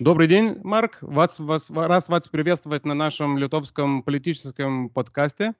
Добрый 0.00 0.28
день, 0.28 0.60
Марк. 0.62 0.98
Вас, 1.00 1.40
вас, 1.40 1.70
раз 1.70 2.08
вас 2.08 2.28
приветствовать 2.28 2.84
на 2.84 2.94
нашем 2.94 3.36
литовском 3.36 4.04
политическом 4.04 4.90
подкасте. 4.90 5.54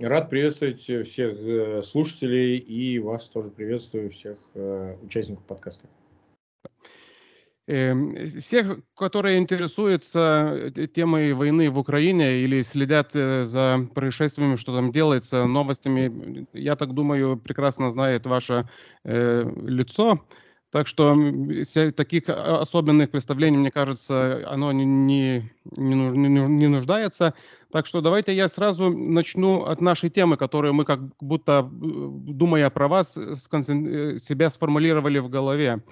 Рад 0.00 0.30
приветствовать 0.30 0.80
всех 0.80 1.36
э, 1.38 1.82
слушателей 1.82 2.56
и 2.56 2.98
вас 2.98 3.28
тоже 3.28 3.50
приветствую, 3.50 4.10
всех 4.10 4.38
э, 4.54 4.96
участников 5.02 5.44
подкаста. 5.44 5.86
Эм, 7.66 8.16
всех, 8.40 8.78
которые 8.94 9.36
интересуются 9.36 10.72
э, 10.74 10.86
темой 10.86 11.34
войны 11.34 11.68
в 11.68 11.78
Украине 11.78 12.38
или 12.38 12.62
следят 12.62 13.12
за 13.12 13.86
происшествиями, 13.94 14.56
что 14.56 14.74
там 14.74 14.92
делается, 14.92 15.44
новостями, 15.44 16.46
я 16.54 16.74
так 16.74 16.94
думаю, 16.94 17.36
прекрасно 17.36 17.90
знает 17.90 18.24
ваше 18.24 18.66
э, 19.04 19.44
лицо. 19.66 20.24
Так 20.70 20.88
что 20.88 21.16
таких 21.96 22.28
особенных 22.28 23.10
представлений, 23.10 23.56
мне 23.56 23.70
кажется, 23.70 24.42
оно 24.46 24.72
не, 24.72 24.84
не, 24.84 25.48
не 25.76 26.68
нуждается. 26.68 27.34
Так 27.70 27.86
что 27.86 28.00
давайте 28.00 28.34
я 28.34 28.48
сразу 28.48 28.90
начну 28.90 29.62
от 29.62 29.80
нашей 29.80 30.10
темы, 30.10 30.36
которую 30.36 30.74
мы 30.74 30.84
как 30.84 31.00
будто, 31.20 31.60
э, 31.60 31.64
думая 31.70 32.68
про 32.70 32.88
вас, 32.88 33.16
э, 33.16 33.34
себя 34.18 34.50
сформулировали 34.50 35.18
в 35.18 35.28
голове. 35.28 35.82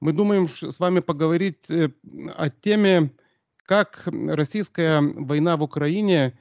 Мы 0.00 0.12
думаем 0.12 0.48
с 0.48 0.80
вами 0.80 1.00
поговорить 1.00 1.70
э, 1.70 1.90
о 2.36 2.50
теме, 2.50 3.12
как 3.66 4.02
российская 4.06 5.00
война 5.00 5.56
в 5.56 5.62
Украине 5.62 6.38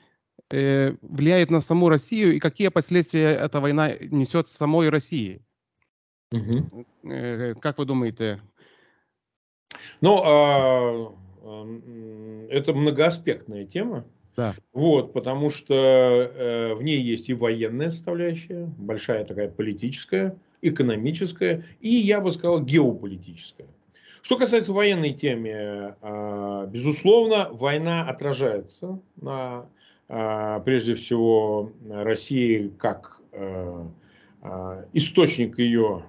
влияет 0.50 1.52
на 1.52 1.60
саму 1.60 1.90
Россию 1.90 2.36
и 2.36 2.40
какие 2.40 2.70
последствия 2.70 3.34
эта 3.34 3.60
война 3.60 3.92
несет 4.00 4.48
самой 4.48 4.88
России. 4.88 5.42
Угу. 6.32 6.86
Как 7.62 7.78
вы 7.78 7.86
думаете? 7.86 8.42
Ну, 10.02 10.22
а, 10.24 11.14
это 12.50 12.74
многоаспектная 12.74 13.66
тема. 13.66 14.06
Да. 14.36 14.54
Вот, 14.72 15.14
потому 15.14 15.50
что 15.50 15.74
э, 15.74 16.76
в 16.76 16.84
ней 16.84 17.02
есть 17.02 17.28
и 17.28 17.34
военная 17.34 17.90
составляющая, 17.90 18.72
большая 18.78 19.26
такая 19.26 19.50
политическая, 19.50 20.38
экономическая 20.62 21.66
и, 21.80 21.90
я 21.90 22.22
бы 22.22 22.32
сказал, 22.32 22.62
геополитическая. 22.62 23.68
Что 24.22 24.38
касается 24.38 24.74
военной 24.74 25.14
темы, 25.14 25.96
э, 26.00 26.68
безусловно, 26.70 27.50
война 27.52 28.08
отражается 28.08 29.00
на, 29.20 29.68
э, 30.08 30.62
прежде 30.64 30.94
всего, 30.94 31.72
России 31.90 32.72
как 32.78 33.22
э, 33.32 33.86
э, 34.44 34.86
источник 34.94 35.58
ее 35.58 36.04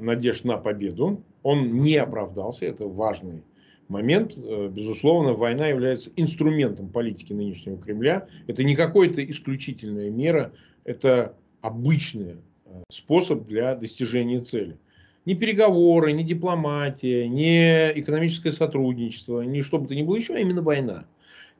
надежд 0.00 0.44
на 0.44 0.56
победу. 0.56 1.22
Он 1.42 1.82
не 1.82 1.96
оправдался, 1.96 2.66
это 2.66 2.86
важный 2.86 3.42
момент. 3.88 4.34
Э, 4.36 4.68
безусловно, 4.68 5.34
война 5.34 5.68
является 5.68 6.10
инструментом 6.16 6.88
политики 6.88 7.32
нынешнего 7.32 7.78
Кремля. 7.78 8.26
Это 8.46 8.64
не 8.64 8.74
какая-то 8.74 9.24
исключительная 9.24 10.10
мера, 10.10 10.52
это 10.84 11.36
обычный 11.60 12.36
э, 12.64 12.82
способ 12.90 13.46
для 13.46 13.74
достижения 13.74 14.40
цели. 14.40 14.76
Ни 15.24 15.34
переговоры, 15.34 16.12
ни 16.12 16.24
дипломатия, 16.24 17.28
ни 17.28 18.00
экономическое 18.00 18.50
сотрудничество, 18.50 19.42
ни 19.42 19.60
что 19.60 19.78
бы 19.78 19.86
то 19.86 19.94
ни 19.94 20.02
было 20.02 20.16
еще, 20.16 20.34
а 20.34 20.38
именно 20.40 20.62
война. 20.62 21.04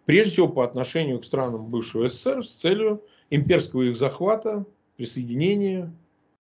Прежде 0.04 0.32
всего 0.32 0.48
по 0.48 0.64
отношению 0.64 1.20
к 1.20 1.24
странам 1.24 1.66
бывшего 1.66 2.08
СССР 2.08 2.44
с 2.44 2.54
целью 2.54 3.04
имперского 3.30 3.82
их 3.82 3.96
захвата, 3.96 4.66
присоединения, 4.96 5.92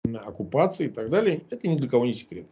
оккупации 0.05 0.87
и 0.87 0.91
так 0.91 1.11
далее, 1.11 1.43
это 1.51 1.69
ни 1.69 1.77
для 1.77 1.89
кого 1.89 2.07
не 2.07 2.15
секрет. 2.15 2.47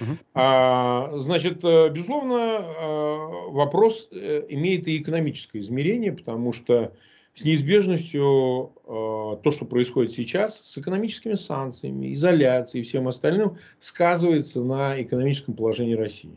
Uh-huh. 0.00 0.16
А, 0.34 1.18
значит, 1.18 1.64
э, 1.64 1.90
безусловно, 1.90 2.34
э, 2.34 3.50
вопрос 3.50 4.08
э, 4.12 4.44
имеет 4.48 4.86
и 4.86 4.98
экономическое 4.98 5.60
измерение, 5.60 6.12
потому 6.12 6.52
что 6.52 6.92
с 7.34 7.46
неизбежностью 7.46 8.72
то, 8.84 9.52
что 9.52 9.64
происходит 9.64 10.12
сейчас, 10.12 10.60
с 10.66 10.76
экономическими 10.76 11.32
санкциями, 11.32 12.12
изоляцией 12.12 12.82
и 12.82 12.86
всем 12.86 13.08
остальным, 13.08 13.56
сказывается 13.80 14.62
на 14.62 15.00
экономическом 15.00 15.54
положении 15.54 15.94
России. 15.94 16.34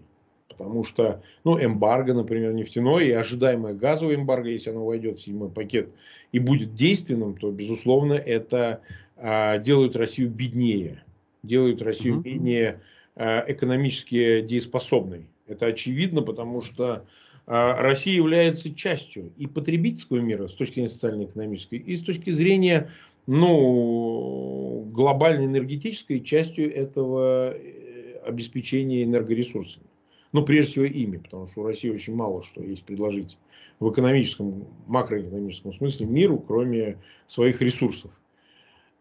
Потому 0.47 0.85
что, 0.85 1.21
ну, 1.43 1.61
эмбарго, 1.61 2.13
например, 2.13 2.53
нефтяной 2.53 3.09
и 3.09 3.11
ожидаемое 3.11 3.73
газовое 3.73 4.15
эмбарго, 4.15 4.47
если 4.47 4.69
оно 4.69 4.85
войдет 4.85 5.19
в 5.19 5.21
седьмой 5.21 5.49
пакет 5.49 5.89
и 6.31 6.39
будет 6.39 6.75
действенным, 6.75 7.35
то, 7.35 7.51
безусловно, 7.51 8.13
это 8.13 8.79
делают 9.17 9.95
Россию 9.95 10.29
беднее, 10.29 11.03
делают 11.43 11.81
Россию 11.81 12.19
угу. 12.19 12.27
менее 12.27 12.81
а, 13.15 13.45
экономически 13.47 14.41
дееспособной. 14.41 15.27
Это 15.47 15.67
очевидно, 15.67 16.21
потому 16.21 16.61
что 16.61 17.05
а, 17.47 17.81
Россия 17.81 18.15
является 18.15 18.73
частью 18.73 19.31
и 19.37 19.47
потребительского 19.47 20.17
мира 20.17 20.47
с 20.47 20.55
точки 20.55 20.75
зрения 20.75 20.89
социально-экономической, 20.89 21.77
и 21.77 21.95
с 21.95 22.01
точки 22.01 22.31
зрения 22.31 22.91
ну, 23.27 24.87
глобальной 24.91 25.45
энергетической 25.45 26.19
частью 26.19 26.75
этого 26.75 27.53
э, 27.55 28.19
обеспечения 28.25 29.03
энергоресурсами. 29.03 29.85
Ну, 30.31 30.43
прежде 30.43 30.71
всего 30.71 30.85
ими, 30.85 31.17
потому 31.17 31.47
что 31.47 31.61
у 31.61 31.63
России 31.63 31.89
очень 31.89 32.15
мало 32.15 32.43
что 32.43 32.61
есть 32.61 32.83
предложить 32.83 33.37
в 33.79 33.89
экономическом, 33.89 34.67
макроэкономическом 34.87 35.73
смысле 35.73 36.05
миру, 36.05 36.37
кроме 36.37 36.97
своих 37.27 37.61
ресурсов. 37.61 38.11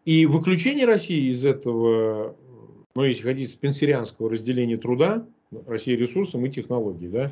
И 0.05 0.27
выключение 0.27 0.85
России 0.85 1.31
из 1.31 1.43
этого, 1.43 2.35
ну, 2.93 3.03
если 3.03 3.23
хотите, 3.23 3.51
спенсерианского 3.51 4.29
разделения 4.29 4.77
труда, 4.77 5.25
Россия 5.65 5.97
ресурсом 5.97 6.45
и 6.45 6.51
технологий, 6.51 7.07
да, 7.07 7.31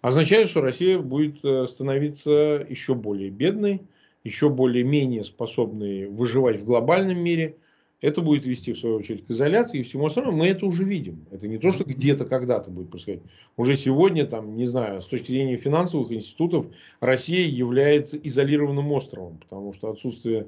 означает, 0.00 0.48
что 0.48 0.60
Россия 0.60 0.98
будет 0.98 1.44
э, 1.44 1.66
становиться 1.68 2.66
еще 2.68 2.94
более 2.94 3.30
бедной, 3.30 3.82
еще 4.24 4.50
более 4.50 4.82
менее 4.82 5.22
способной 5.22 6.06
выживать 6.08 6.60
в 6.60 6.64
глобальном 6.64 7.18
мире. 7.18 7.56
Это 8.00 8.20
будет 8.20 8.46
вести, 8.46 8.72
в 8.72 8.78
свою 8.78 8.96
очередь, 8.96 9.26
к 9.26 9.30
изоляции 9.30 9.80
и 9.80 9.82
всему 9.82 10.06
остальному. 10.06 10.38
Мы 10.38 10.48
это 10.48 10.66
уже 10.66 10.84
видим. 10.84 11.24
Это 11.32 11.48
не 11.48 11.58
то, 11.58 11.72
что 11.72 11.84
где-то 11.84 12.26
когда-то 12.26 12.70
будет 12.70 12.90
происходить. 12.90 13.22
Уже 13.56 13.76
сегодня, 13.76 14.24
там, 14.24 14.56
не 14.56 14.66
знаю, 14.66 15.02
с 15.02 15.08
точки 15.08 15.32
зрения 15.32 15.56
финансовых 15.56 16.12
институтов, 16.12 16.66
Россия 17.00 17.46
является 17.46 18.16
изолированным 18.16 18.90
островом, 18.92 19.38
потому 19.38 19.72
что 19.72 19.90
отсутствие 19.90 20.46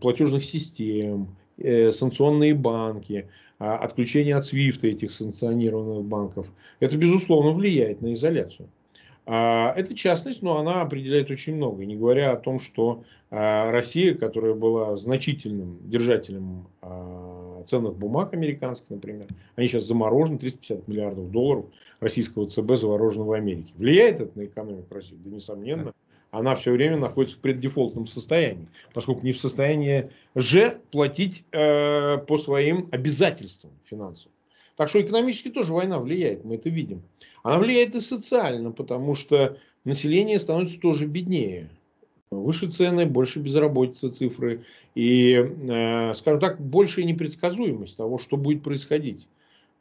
платежных 0.00 0.44
систем, 0.44 1.36
э, 1.58 1.92
санкционные 1.92 2.54
банки, 2.54 3.28
а, 3.62 3.76
отключение 3.76 4.34
от 4.34 4.42
SWIFT 4.42 4.82
этих 4.88 5.12
санкционированных 5.12 6.04
банков, 6.04 6.48
это, 6.80 6.96
безусловно, 6.96 7.52
влияет 7.52 8.02
на 8.02 8.12
изоляцию. 8.14 8.68
А, 9.24 9.72
эта 9.76 9.94
частность, 9.94 10.42
но 10.42 10.58
она 10.58 10.80
определяет 10.82 11.30
очень 11.30 11.54
много. 11.54 11.84
Не 11.84 11.94
говоря 11.94 12.32
о 12.32 12.36
том, 12.36 12.58
что 12.58 13.04
а, 13.30 13.70
Россия, 13.70 14.14
которая 14.14 14.54
была 14.54 14.96
значительным 14.96 15.78
держателем 15.88 16.66
ценных 17.68 17.96
бумаг 17.96 18.34
американских, 18.34 18.90
например, 18.90 19.28
они 19.54 19.68
сейчас 19.68 19.84
заморожены, 19.84 20.38
350 20.38 20.88
миллиардов 20.88 21.30
долларов 21.30 21.66
российского 22.00 22.48
ЦБ 22.48 22.74
заморожено 22.74 23.24
в 23.24 23.30
Америке. 23.30 23.72
Влияет 23.76 24.20
это 24.20 24.36
на 24.36 24.46
экономику 24.46 24.92
России? 24.92 25.16
Да, 25.24 25.30
несомненно 25.30 25.92
она 26.32 26.56
все 26.56 26.72
время 26.72 26.96
находится 26.96 27.36
в 27.36 27.40
преддефолтном 27.40 28.06
состоянии, 28.06 28.66
поскольку 28.94 29.24
не 29.24 29.32
в 29.32 29.38
состоянии 29.38 30.10
же 30.34 30.80
платить 30.90 31.44
э, 31.52 32.16
по 32.26 32.38
своим 32.38 32.88
обязательствам 32.90 33.70
финансовым. 33.84 34.32
Так 34.76 34.88
что 34.88 35.00
экономически 35.00 35.50
тоже 35.50 35.74
война 35.74 35.98
влияет, 35.98 36.44
мы 36.44 36.54
это 36.54 36.70
видим. 36.70 37.02
Она 37.42 37.58
влияет 37.58 37.94
и 37.94 38.00
социально, 38.00 38.72
потому 38.72 39.14
что 39.14 39.58
население 39.84 40.40
становится 40.40 40.80
тоже 40.80 41.04
беднее. 41.06 41.68
Выше 42.30 42.70
цены, 42.70 43.04
больше 43.04 43.38
безработицы 43.38 44.08
цифры 44.08 44.64
и, 44.94 45.34
э, 45.34 46.14
скажем 46.14 46.40
так, 46.40 46.58
большая 46.58 47.04
непредсказуемость 47.04 47.98
того, 47.98 48.18
что 48.18 48.38
будет 48.38 48.62
происходить. 48.62 49.28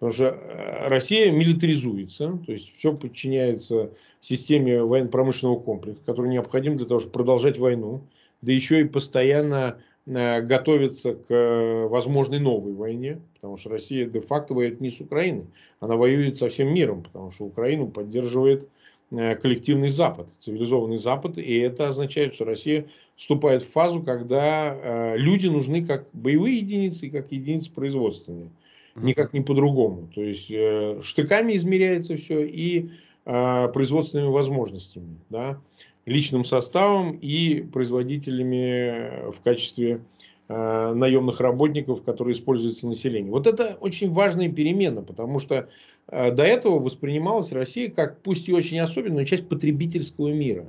Потому 0.02 0.14
что 0.14 0.26
э, 0.30 0.88
Россия 0.88 1.32
милитаризуется, 1.32 2.40
то 2.44 2.52
есть 2.52 2.76
все 2.76 2.98
подчиняется 2.98 3.92
системе 4.20 4.84
военно-промышленного 4.84 5.60
комплекса, 5.60 6.02
который 6.04 6.32
необходим 6.32 6.76
для 6.76 6.88
того, 6.88 7.02
чтобы 7.02 7.14
продолжать 7.14 7.60
войну, 7.60 8.02
да 8.42 8.52
еще 8.52 8.82
и 8.82 8.86
постоянно 8.86 9.78
э, 10.08 10.42
готовится 10.42 11.14
к 11.14 11.26
э, 11.30 11.86
возможной 11.86 12.40
новой 12.40 12.74
войне, 12.74 13.22
потому 13.36 13.58
что 13.58 13.70
Россия 13.70 14.08
де-факто 14.08 14.56
воюет 14.56 14.82
не 14.82 14.90
с 14.90 15.00
Украиной, 15.02 15.46
она 15.80 15.96
воюет 15.98 16.40
со 16.40 16.50
всем 16.50 16.74
миром, 16.74 17.04
потому 17.04 17.30
что 17.30 17.46
Украину 17.46 17.88
поддерживает 17.88 18.68
коллективный 19.12 19.90
Запад, 19.90 20.30
цивилизованный 20.40 20.98
Запад, 20.98 21.38
и 21.38 21.58
это 21.58 21.90
означает, 21.90 22.34
что 22.34 22.46
Россия 22.46 22.88
вступает 23.18 23.62
в 23.62 23.70
фазу, 23.70 24.02
когда 24.02 25.14
люди 25.18 25.48
нужны 25.48 25.86
как 25.86 26.08
боевые 26.14 26.60
единицы 26.60 27.08
и 27.08 27.10
как 27.10 27.30
единицы 27.34 27.74
производственные 27.74 28.52
никак 28.96 29.34
не 29.34 29.42
по-другому. 29.42 30.10
То 30.14 30.22
есть 30.22 30.50
э, 30.50 31.00
штыками 31.04 31.56
измеряется 31.56 32.18
все 32.18 32.46
и 32.46 32.90
э, 33.26 33.68
производственными 33.74 34.30
возможностями, 34.30 35.18
да, 35.30 35.60
личным 36.06 36.44
составом 36.44 37.18
и 37.22 37.62
производителями 37.62 39.32
в 39.32 39.40
качестве 39.44 40.02
э, 40.48 40.94
наемных 40.94 41.40
работников, 41.40 42.04
которые 42.04 42.34
используются 42.34 42.88
населением. 42.88 43.32
Вот 43.32 43.48
это 43.48 43.78
очень 43.80 44.12
важная 44.12 44.50
перемена, 44.50 45.02
потому 45.02 45.40
что 45.40 45.70
э, 46.08 46.32
до 46.32 46.44
этого 46.44 46.80
воспринималась 46.80 47.52
Россия 47.52 47.90
как, 47.90 48.22
пусть 48.22 48.50
и 48.50 48.54
очень 48.54 48.80
особенную, 48.80 49.26
часть 49.26 49.48
потребительского 49.48 50.30
мира. 50.30 50.66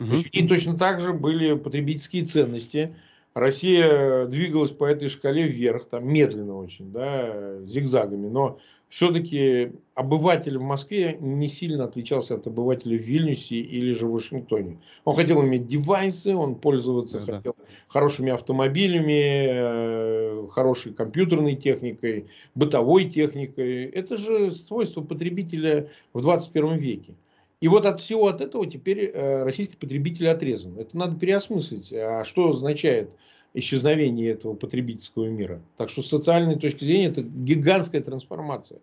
Угу. 0.00 0.16
И 0.32 0.46
точно 0.46 0.76
так 0.76 1.00
же 1.00 1.12
были 1.12 1.54
потребительские 1.54 2.24
ценности, 2.24 2.94
Россия 3.34 4.26
двигалась 4.26 4.70
по 4.70 4.84
этой 4.84 5.08
шкале 5.08 5.48
вверх, 5.48 5.86
там 5.86 6.06
медленно 6.06 6.56
очень, 6.56 6.92
да, 6.92 7.60
зигзагами, 7.66 8.28
но 8.28 8.58
все-таки 8.88 9.72
обыватель 9.96 10.56
в 10.56 10.62
Москве 10.62 11.18
не 11.20 11.48
сильно 11.48 11.82
отличался 11.84 12.36
от 12.36 12.46
обывателя 12.46 12.96
в 12.96 13.02
Вильнюсе 13.02 13.56
или 13.56 13.92
же 13.92 14.06
в 14.06 14.12
Вашингтоне. 14.12 14.78
Он 15.04 15.16
хотел 15.16 15.42
иметь 15.42 15.66
девайсы, 15.66 16.32
он 16.32 16.54
пользоваться 16.54 17.18
да, 17.26 17.36
хотел 17.38 17.56
хорошими 17.88 18.30
автомобилями, 18.30 19.48
э, 19.48 20.46
хорошей 20.52 20.92
компьютерной 20.92 21.56
техникой, 21.56 22.26
бытовой 22.54 23.06
техникой. 23.10 23.86
Это 23.86 24.16
же 24.16 24.52
свойство 24.52 25.00
потребителя 25.00 25.90
в 26.12 26.20
21 26.20 26.76
веке. 26.76 27.14
И 27.60 27.68
вот 27.68 27.86
от 27.86 28.00
всего 28.00 28.26
от 28.28 28.40
этого 28.40 28.66
теперь 28.66 29.10
э, 29.12 29.42
российский 29.42 29.76
потребитель 29.76 30.28
отрезан. 30.28 30.78
Это 30.78 30.96
надо 30.96 31.16
переосмыслить. 31.18 31.92
А 31.92 32.24
что 32.24 32.50
означает 32.50 33.10
исчезновение 33.54 34.32
этого 34.32 34.54
потребительского 34.54 35.26
мира? 35.26 35.62
Так 35.76 35.88
что 35.88 36.02
с 36.02 36.08
социальной 36.08 36.58
точки 36.58 36.84
зрения 36.84 37.06
это 37.06 37.22
гигантская 37.22 38.02
трансформация. 38.02 38.80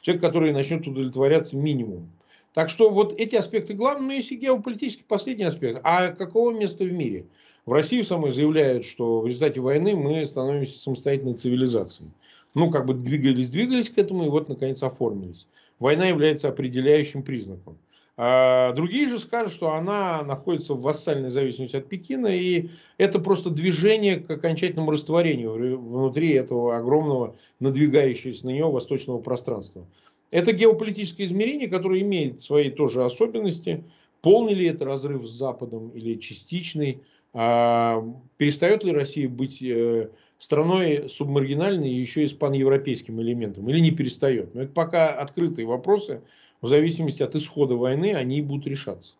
Человек, 0.00 0.22
который 0.22 0.52
начнет 0.52 0.86
удовлетворяться 0.86 1.56
минимум. 1.56 2.10
Так 2.54 2.68
что 2.68 2.90
вот 2.90 3.18
эти 3.18 3.34
аспекты 3.34 3.74
главные, 3.74 4.06
но 4.06 4.12
есть 4.12 4.32
и 4.32 4.36
геополитический 4.36 5.04
последний 5.06 5.44
аспект. 5.44 5.80
А 5.84 6.08
какого 6.08 6.52
места 6.52 6.84
в 6.84 6.92
мире? 6.92 7.26
В 7.64 7.72
России 7.72 8.02
самой 8.02 8.32
заявляют, 8.32 8.84
что 8.84 9.20
в 9.20 9.26
результате 9.26 9.60
войны 9.60 9.94
мы 9.94 10.26
становимся 10.26 10.78
самостоятельной 10.78 11.34
цивилизацией. 11.34 12.10
Ну, 12.54 12.70
как 12.70 12.86
бы 12.86 12.94
двигались, 12.94 13.50
двигались 13.50 13.88
к 13.88 13.96
этому, 13.96 14.26
и 14.26 14.28
вот, 14.28 14.48
наконец, 14.48 14.82
оформились. 14.82 15.46
Война 15.78 16.06
является 16.06 16.48
определяющим 16.48 17.22
признаком. 17.22 17.78
А 18.18 18.72
другие 18.72 19.08
же 19.08 19.18
скажут, 19.18 19.54
что 19.54 19.72
она 19.72 20.22
находится 20.22 20.74
в 20.74 20.82
вассальной 20.82 21.30
зависимости 21.30 21.76
от 21.76 21.88
Пекина, 21.88 22.26
и 22.26 22.68
это 22.98 23.18
просто 23.18 23.48
движение 23.48 24.16
к 24.16 24.30
окончательному 24.30 24.90
растворению 24.90 25.78
внутри 25.80 26.32
этого 26.32 26.76
огромного 26.76 27.36
надвигающегося 27.58 28.46
на 28.46 28.50
него 28.50 28.70
восточного 28.70 29.18
пространства. 29.18 29.86
Это 30.30 30.52
геополитическое 30.52 31.26
измерение, 31.26 31.68
которое 31.68 32.00
имеет 32.00 32.42
свои 32.42 32.70
тоже 32.70 33.04
особенности. 33.04 33.84
Полный 34.20 34.54
ли 34.54 34.66
это 34.66 34.84
разрыв 34.84 35.26
с 35.26 35.30
Западом 35.30 35.90
или 35.90 36.18
частичный? 36.18 37.00
А 37.34 38.04
перестает 38.36 38.84
ли 38.84 38.92
Россия 38.92 39.28
быть 39.28 39.62
э, 39.62 40.10
страной 40.38 41.08
субмаргинальной 41.08 41.90
еще 41.90 42.24
и 42.24 42.28
с 42.28 42.32
паневропейским 42.32 43.20
элементом 43.22 43.68
или 43.70 43.78
не 43.80 43.90
перестает? 43.90 44.54
Но 44.54 44.62
это 44.62 44.72
пока 44.72 45.08
открытые 45.08 45.66
вопросы 45.66 46.20
в 46.62 46.68
зависимости 46.68 47.22
от 47.22 47.34
исхода 47.34 47.74
войны 47.74 48.14
они 48.14 48.40
будут 48.40 48.66
решаться. 48.66 49.14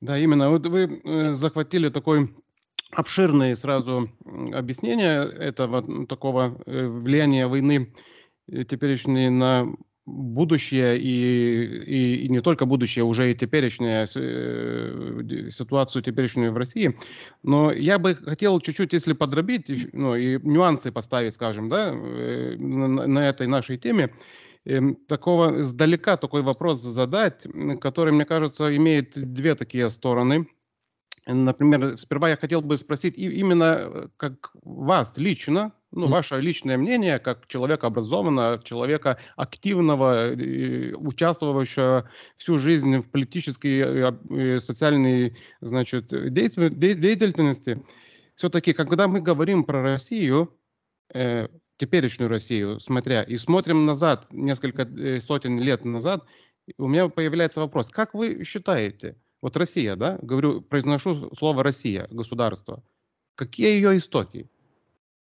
Да, 0.00 0.18
именно. 0.18 0.50
Вот 0.50 0.66
вы 0.66 1.00
э, 1.02 1.32
захватили 1.32 1.88
такой 1.88 2.34
обширное 2.90 3.54
сразу 3.54 4.10
объяснение 4.52 5.24
этого 5.24 6.06
такого 6.06 6.60
э, 6.66 6.86
влияния 6.86 7.46
войны 7.46 7.92
э, 8.48 8.64
теперешней 8.64 9.28
на 9.28 9.66
будущее 10.06 10.98
и, 10.98 11.64
и, 11.84 12.24
и 12.24 12.28
не 12.30 12.40
только 12.40 12.64
будущее, 12.64 13.04
уже 13.04 13.30
и 13.30 13.34
теперешнее 13.34 14.06
ситуацию 15.50 16.02
теперешнюю 16.02 16.52
в 16.52 16.56
России. 16.56 16.96
Но 17.42 17.70
я 17.72 17.98
бы 17.98 18.14
хотел 18.14 18.58
чуть-чуть, 18.58 18.94
если 18.94 19.12
подробить, 19.12 19.92
ну, 19.92 20.16
и 20.16 20.38
нюансы 20.42 20.92
поставить, 20.92 21.34
скажем, 21.34 21.68
да, 21.68 21.92
на, 21.92 23.06
на 23.06 23.28
этой 23.28 23.46
нашей 23.46 23.76
теме. 23.76 24.10
Эм, 24.64 24.96
такого 25.06 25.60
издалека 25.60 26.16
такой 26.16 26.42
вопрос 26.42 26.82
задать, 26.82 27.46
который, 27.80 28.12
мне 28.12 28.24
кажется, 28.24 28.74
имеет 28.76 29.12
две 29.16 29.54
такие 29.54 29.88
стороны. 29.90 30.48
Например, 31.26 31.96
сперва 31.98 32.30
я 32.30 32.36
хотел 32.36 32.62
бы 32.62 32.78
спросить 32.78 33.18
именно 33.18 33.78
э, 33.80 34.08
как 34.16 34.50
вас 34.62 35.12
лично, 35.16 35.72
ну, 35.90 36.06
ваше 36.08 36.40
личное 36.40 36.78
мнение, 36.78 37.18
как 37.18 37.46
человека 37.46 37.86
образованного, 37.86 38.62
человека 38.62 39.18
активного, 39.36 40.32
участвовавшего 40.96 42.10
всю 42.36 42.58
жизнь 42.58 42.98
в 42.98 43.10
политической 43.10 44.16
и 44.56 44.60
социальной, 44.60 45.36
значит, 45.60 46.08
деятельности. 46.08 47.82
Все-таки, 48.34 48.72
когда 48.72 49.08
мы 49.08 49.20
говорим 49.20 49.64
про 49.64 49.82
Россию, 49.82 50.54
э, 51.12 51.48
теперешнюю 51.78 52.28
Россию, 52.28 52.80
смотря, 52.80 53.22
и 53.22 53.36
смотрим 53.36 53.86
назад, 53.86 54.26
несколько 54.30 54.82
э, 54.82 55.20
сотен 55.20 55.58
лет 55.58 55.84
назад, 55.84 56.24
у 56.76 56.88
меня 56.88 57.08
появляется 57.08 57.60
вопрос, 57.60 57.88
как 57.88 58.14
вы 58.14 58.44
считаете, 58.44 59.16
вот 59.40 59.56
Россия, 59.56 59.96
да, 59.96 60.18
говорю, 60.20 60.60
произношу 60.60 61.30
слово 61.36 61.62
Россия, 61.62 62.08
государство, 62.10 62.82
какие 63.36 63.68
ее 63.68 63.96
истоки? 63.96 64.50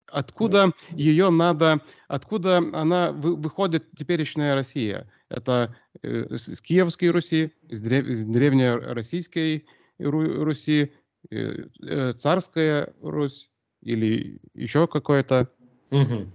Откуда 0.10 0.72
ее 0.92 1.30
надо, 1.30 1.82
откуда 2.08 2.60
она 2.60 3.12
выходит 3.12 3.92
теперешняя 3.98 4.56
Россия? 4.56 5.12
Это 5.28 5.76
э, 6.02 6.34
с 6.34 6.62
Киевской 6.62 7.10
Руси, 7.10 7.52
с, 7.70 7.82
древ, 7.82 8.08
с 8.08 8.24
древнероссийской 8.24 9.66
Руси, 10.00 10.94
э, 11.30 12.14
царская 12.14 12.94
Русь 13.02 13.50
или 13.82 14.40
еще 14.54 14.88
какое-то 14.88 15.52
Угу. 15.92 16.28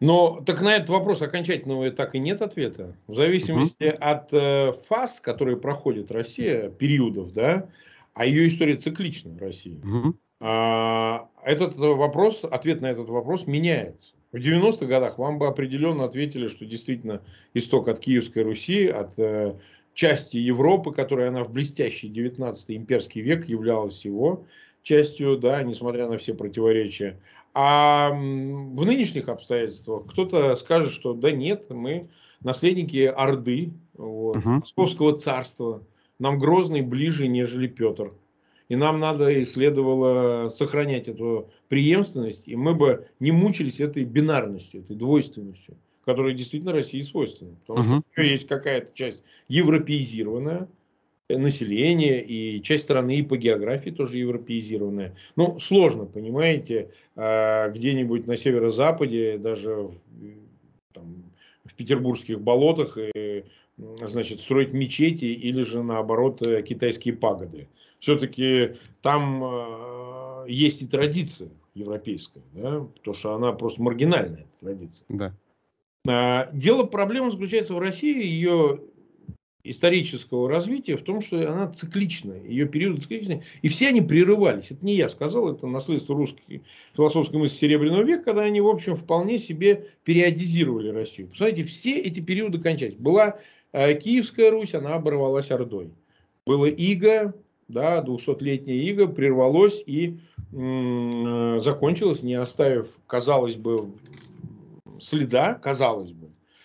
Но 0.00 0.42
так 0.44 0.60
на 0.62 0.74
этот 0.74 0.90
вопрос 0.90 1.22
окончательного 1.22 1.90
так 1.92 2.14
и 2.14 2.18
нет 2.18 2.42
ответа. 2.42 2.96
В 3.06 3.14
зависимости 3.14 3.84
угу. 3.84 3.96
от 4.00 4.32
э, 4.32 4.72
фаз, 4.88 5.20
которые 5.20 5.56
проходит 5.56 6.10
Россия, 6.10 6.70
периодов, 6.70 7.32
да, 7.32 7.68
а 8.14 8.26
ее 8.26 8.48
история 8.48 8.74
циклична 8.74 9.32
в 9.32 9.38
России. 9.38 9.80
Угу. 9.84 10.14
А, 10.40 11.28
этот 11.44 11.76
вопрос, 11.76 12.44
ответ 12.44 12.80
на 12.80 12.86
этот 12.86 13.08
вопрос 13.08 13.46
меняется. 13.46 14.14
В 14.32 14.36
90-х 14.36 14.86
годах 14.86 15.18
вам 15.18 15.38
бы 15.38 15.46
определенно 15.46 16.04
ответили, 16.04 16.48
что 16.48 16.64
действительно 16.64 17.22
исток 17.54 17.86
от 17.86 18.00
Киевской 18.00 18.42
Руси, 18.42 18.86
от 18.86 19.16
э, 19.18 19.54
части 19.94 20.36
Европы, 20.38 20.92
которая 20.92 21.28
она 21.28 21.44
в 21.44 21.52
блестящий 21.52 22.08
19 22.08 22.70
имперский 22.70 23.20
век 23.20 23.48
являлась 23.48 24.04
его 24.04 24.46
частью, 24.82 25.38
да, 25.38 25.62
несмотря 25.62 26.08
на 26.08 26.18
все 26.18 26.34
противоречия. 26.34 27.20
А 27.54 28.10
в 28.10 28.84
нынешних 28.84 29.28
обстоятельствах 29.28 30.06
кто-то 30.06 30.56
скажет, 30.56 30.92
что 30.92 31.12
да 31.12 31.30
нет, 31.30 31.68
мы 31.70 32.08
наследники 32.40 33.04
Орды, 33.04 33.72
вот, 33.94 34.36
угу. 34.36 34.48
Московского 34.48 35.18
царства. 35.18 35.82
Нам 36.18 36.38
Грозный 36.38 36.82
ближе, 36.82 37.26
нежели 37.28 37.66
Петр. 37.66 38.12
И 38.68 38.76
нам 38.76 38.98
надо 39.00 39.30
и 39.30 39.44
следовало 39.44 40.48
сохранять 40.48 41.08
эту 41.08 41.50
преемственность, 41.68 42.48
и 42.48 42.56
мы 42.56 42.74
бы 42.74 43.06
не 43.20 43.30
мучились 43.30 43.80
этой 43.80 44.04
бинарностью, 44.04 44.80
этой 44.80 44.96
двойственностью, 44.96 45.76
которая 46.06 46.32
действительно 46.32 46.72
России 46.72 47.02
свойственна. 47.02 47.56
Потому 47.66 47.96
угу. 47.96 48.04
что 48.12 48.22
есть 48.22 48.48
какая-то 48.48 48.94
часть 48.94 49.24
европеизированная, 49.48 50.68
население 51.38 52.24
и 52.24 52.62
часть 52.62 52.84
страны 52.84 53.18
и 53.18 53.22
по 53.22 53.36
географии 53.36 53.90
тоже 53.90 54.18
европеизированная. 54.18 55.14
Ну, 55.36 55.58
сложно, 55.58 56.06
понимаете, 56.06 56.90
а, 57.16 57.68
где-нибудь 57.68 58.26
на 58.26 58.36
северо-западе, 58.36 59.38
даже 59.38 59.74
в, 59.74 59.94
там, 60.92 61.24
в 61.64 61.74
петербургских 61.74 62.40
болотах, 62.40 62.96
значит, 63.76 64.40
строить 64.40 64.72
мечети 64.72 65.24
или 65.24 65.62
же, 65.62 65.82
наоборот, 65.82 66.46
э, 66.46 66.62
китайские 66.62 67.14
пагоды. 67.14 67.68
Все-таки 68.00 68.76
там 69.00 69.42
э, 69.44 70.44
есть 70.48 70.82
и 70.82 70.86
традиция 70.86 71.50
европейская, 71.74 72.42
да, 72.52 72.80
потому 72.80 73.14
что 73.14 73.34
она 73.34 73.52
просто 73.52 73.82
маргинальная 73.82 74.46
традиция. 74.60 75.06
Да. 75.08 75.34
А, 76.06 76.50
дело, 76.52 76.84
проблема 76.84 77.30
заключается 77.30 77.74
в 77.74 77.78
России, 77.78 78.24
ее 78.24 78.80
исторического 79.64 80.48
развития 80.48 80.96
в 80.96 81.02
том, 81.02 81.20
что 81.20 81.36
она 81.50 81.68
цикличная, 81.68 82.42
ее 82.42 82.66
периоды 82.66 83.00
цикличные, 83.00 83.42
и 83.62 83.68
все 83.68 83.88
они 83.88 84.00
прерывались. 84.00 84.70
Это 84.70 84.84
не 84.84 84.94
я 84.94 85.08
сказал, 85.08 85.52
это 85.52 85.66
наследство 85.66 86.16
русской 86.16 86.62
философской 86.96 87.36
мысли 87.38 87.56
Серебряного 87.56 88.02
века, 88.02 88.24
когда 88.24 88.42
они, 88.42 88.60
в 88.60 88.66
общем, 88.68 88.96
вполне 88.96 89.38
себе 89.38 89.86
периодизировали 90.04 90.88
Россию. 90.88 91.28
Посмотрите, 91.28 91.64
все 91.64 91.98
эти 91.98 92.20
периоды 92.20 92.58
кончались. 92.58 92.94
Была 92.94 93.38
э, 93.72 93.94
Киевская 93.94 94.50
Русь, 94.50 94.74
она 94.74 94.94
оборвалась 94.94 95.50
Ордой. 95.50 95.90
Было 96.44 96.66
Иго, 96.66 97.34
да, 97.68 98.02
200-летняя 98.02 98.76
Иго 98.76 99.06
прервалось 99.06 99.82
и 99.86 100.18
м- 100.52 101.60
закончилось, 101.60 102.22
не 102.22 102.34
оставив, 102.34 102.88
казалось 103.06 103.54
бы, 103.54 103.92
следа, 105.00 105.54
казалось 105.54 106.10
бы, 106.10 106.21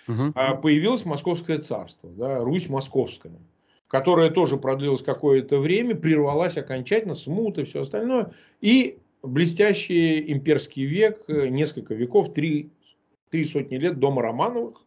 угу. 0.07 0.33
появилось 0.61 1.05
Московское 1.05 1.59
царство, 1.59 2.09
да, 2.09 2.43
Русь 2.43 2.69
Московская, 2.69 3.33
которая 3.87 4.29
тоже 4.29 4.57
продлилась 4.57 5.01
какое-то 5.01 5.59
время, 5.59 5.95
прервалась 5.95 6.57
окончательно, 6.57 7.15
смута 7.15 7.61
и 7.61 7.65
все 7.65 7.81
остальное. 7.81 8.33
И 8.61 8.99
блестящий 9.23 10.31
имперский 10.31 10.85
век, 10.85 11.27
несколько 11.27 11.93
веков, 11.93 12.33
три, 12.33 12.69
три 13.29 13.45
сотни 13.45 13.77
лет 13.77 13.99
дома 13.99 14.21
Романовых, 14.21 14.83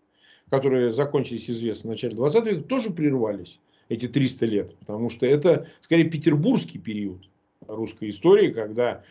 которые 0.50 0.92
закончились, 0.92 1.48
известно, 1.48 1.90
в 1.90 1.92
начале 1.92 2.14
20 2.14 2.46
века, 2.46 2.62
тоже 2.62 2.90
прервались 2.90 3.60
эти 3.88 4.08
300 4.08 4.46
лет. 4.46 4.76
Потому 4.78 5.10
что 5.10 5.26
это, 5.26 5.66
скорее, 5.80 6.04
петербургский 6.04 6.78
период 6.78 7.22
русской 7.66 8.10
истории, 8.10 8.52
когда 8.52 9.02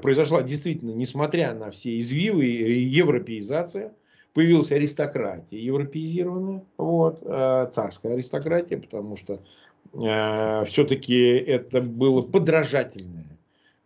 произошла 0.00 0.42
действительно, 0.42 0.92
несмотря 0.92 1.54
на 1.54 1.70
все 1.70 1.98
извивы, 1.98 2.44
европеизация, 2.44 3.94
появилась 4.36 4.70
аристократия 4.70 5.58
европеизированная, 5.58 6.62
вот, 6.76 7.20
э, 7.22 7.70
царская 7.72 8.12
аристократия, 8.12 8.76
потому 8.76 9.16
что 9.16 9.40
э, 9.94 10.64
все-таки 10.66 11.16
это 11.16 11.80
было 11.80 12.20
подражательное 12.20 13.38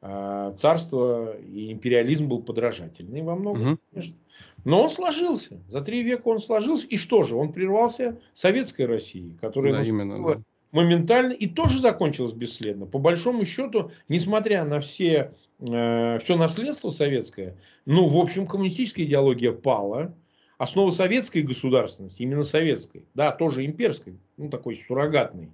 э, 0.02 0.52
царство, 0.58 1.36
и 1.36 1.70
империализм 1.70 2.26
был 2.26 2.42
подражательный 2.42 3.22
во 3.22 3.36
многом, 3.36 3.62
угу. 3.62 3.78
конечно. 3.92 4.16
Но 4.64 4.82
он 4.82 4.90
сложился. 4.90 5.60
За 5.68 5.82
три 5.82 6.02
века 6.02 6.26
он 6.26 6.40
сложился. 6.40 6.84
И 6.88 6.96
что 6.96 7.22
же? 7.22 7.36
Он 7.36 7.52
прервался 7.52 8.18
советской 8.34 8.86
Россией, 8.86 9.36
которая 9.40 9.74
да, 9.74 9.82
именно, 9.84 10.34
да. 10.34 10.42
моментально 10.72 11.30
и 11.30 11.46
тоже 11.46 11.78
закончилась 11.78 12.32
бесследно. 12.32 12.86
По 12.86 12.98
большому 12.98 13.44
счету, 13.44 13.92
несмотря 14.08 14.64
на 14.64 14.80
все, 14.80 15.32
э, 15.60 16.18
все 16.24 16.36
наследство 16.36 16.90
советское, 16.90 17.56
ну, 17.86 18.08
в 18.08 18.16
общем, 18.16 18.48
коммунистическая 18.48 19.04
идеология 19.04 19.52
пала. 19.52 20.12
Основа 20.60 20.90
советской 20.90 21.40
государственности, 21.40 22.20
именно 22.20 22.42
советской, 22.42 23.02
да, 23.14 23.32
тоже 23.32 23.64
имперской, 23.64 24.18
ну, 24.36 24.50
такой 24.50 24.76
суррогатной, 24.76 25.48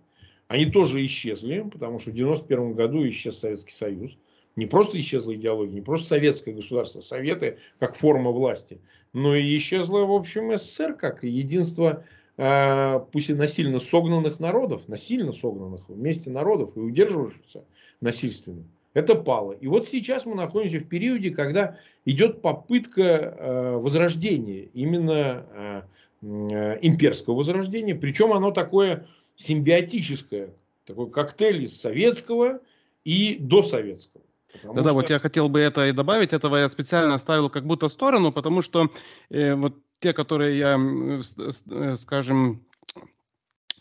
они 0.49 0.67
тоже 0.67 1.07
исчезли, 1.07 1.61
потому 1.61 2.01
что 2.01 2.11
в 2.11 2.15
91 2.15 2.73
году 2.73 3.09
исчез 3.09 3.39
Советский 3.39 3.71
Союз. 3.71 4.19
Не 4.57 4.67
просто 4.67 4.99
исчезла 4.99 5.37
идеология, 5.37 5.75
не 5.75 5.81
просто 5.81 6.09
советское 6.09 6.55
государство, 6.55 6.99
советы 6.99 7.59
как 7.79 7.95
форма 7.95 8.33
власти, 8.33 8.81
но 9.13 9.37
и 9.37 9.57
исчезла, 9.57 10.01
в 10.01 10.11
общем, 10.11 10.59
СССР 10.59 10.95
как 10.95 11.23
единство, 11.23 12.03
э, 12.37 13.01
пусть 13.13 13.31
и 13.31 13.35
насильно 13.35 13.79
согнанных 13.79 14.41
народов, 14.41 14.89
насильно 14.89 15.33
согнанных 15.33 15.89
вместе 15.89 16.31
народов 16.31 16.77
и 16.77 16.81
удерживавшихся 16.81 17.63
насильственно. 18.01 18.65
Это 18.97 19.15
пало. 19.15 19.53
И 19.53 19.67
вот 19.67 19.87
сейчас 19.87 20.25
мы 20.25 20.35
находимся 20.35 20.79
в 20.79 20.89
периоде, 20.89 21.29
когда 21.29 21.77
идет 22.07 22.41
попытка 22.41 23.03
э, 23.03 23.77
возрождения, 23.77 24.71
именно 24.73 25.45
э, 25.53 25.83
э, 26.23 26.79
имперского 26.81 27.35
возрождения. 27.35 27.95
Причем 27.95 28.33
оно 28.33 28.53
такое 28.53 29.07
симбиотическое, 29.37 30.49
такой 30.87 31.11
коктейль 31.11 31.65
из 31.65 31.79
советского 31.79 32.61
и 33.05 33.37
досоветского. 33.39 34.25
Да-да, 34.65 34.81
что... 34.81 34.95
вот 34.95 35.11
я 35.11 35.19
хотел 35.19 35.51
бы 35.51 35.61
это 35.61 35.89
и 35.89 35.93
добавить. 35.93 36.33
Этого 36.33 36.57
я 36.57 36.71
специально 36.71 37.17
оставил 37.17 37.51
как 37.51 37.67
будто 37.67 37.89
в 37.89 37.93
сторону, 37.93 38.33
потому 38.33 38.63
что 38.63 38.91
э, 39.29 39.55
вот 39.57 39.75
те, 40.01 40.15
которые 40.15 40.57
я, 40.57 40.81
э, 40.81 41.97
скажем, 41.99 42.66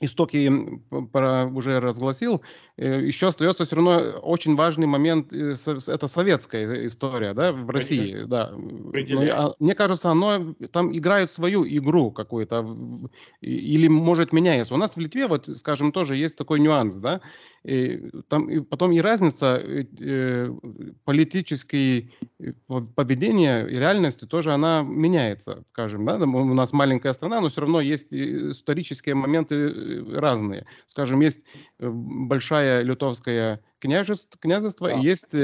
истоки 0.02 0.52
уже 0.92 1.80
разгласил, 1.80 2.42
э, 2.78 3.02
еще 3.02 3.28
остается 3.28 3.66
все 3.66 3.78
равно 3.78 4.20
очень 4.22 4.56
важный 4.56 4.88
момент, 4.88 5.32
э, 5.34 5.54
это 5.88 6.08
советская 6.08 6.86
история, 6.86 7.34
да, 7.34 7.52
в 7.52 7.70
России, 7.70 8.12
Конечно. 8.12 8.28
да. 8.28 8.52
Но, 8.52 9.56
мне 9.60 9.76
кажется, 9.76 10.10
оно 10.10 10.56
там 10.72 10.96
играет 10.96 11.32
свою 11.32 11.66
игру 11.66 12.12
какую-то, 12.12 12.78
или 13.42 13.88
может 13.88 14.34
меняется. 14.34 14.74
У 14.74 14.78
нас 14.78 14.96
в 14.96 15.00
Литве, 15.00 15.28
вот, 15.28 15.48
скажем, 15.58 15.92
тоже 15.92 16.16
есть 16.16 16.38
такой 16.38 16.60
нюанс, 16.60 16.96
да, 16.96 17.22
и 17.64 18.12
там 18.28 18.50
и 18.50 18.60
потом 18.60 18.92
и 18.92 19.00
разница 19.00 19.60
э, 19.64 19.86
э 20.00 20.50
политической 21.04 22.14
поведения 22.96 23.66
и 23.66 23.76
реальности 23.76 24.26
тоже 24.26 24.54
она 24.54 24.84
меняется, 24.84 25.64
скажем, 25.72 26.06
да, 26.06 26.18
у 26.18 26.54
нас 26.54 26.74
маленькая 26.74 27.14
страна, 27.14 27.42
но 27.42 27.50
все 27.50 27.62
равно 27.62 27.82
есть 27.82 28.14
исторические 28.14 29.16
моменты 29.16 29.85
разные. 30.12 30.66
Скажем, 30.88 31.22
есть 31.22 31.46
э, 31.80 31.90
большая 31.90 32.82
литовская 32.82 33.62
княжество, 33.80 34.40
княжество 34.40 34.90
да. 34.90 35.00
и 35.00 35.04
есть 35.04 35.36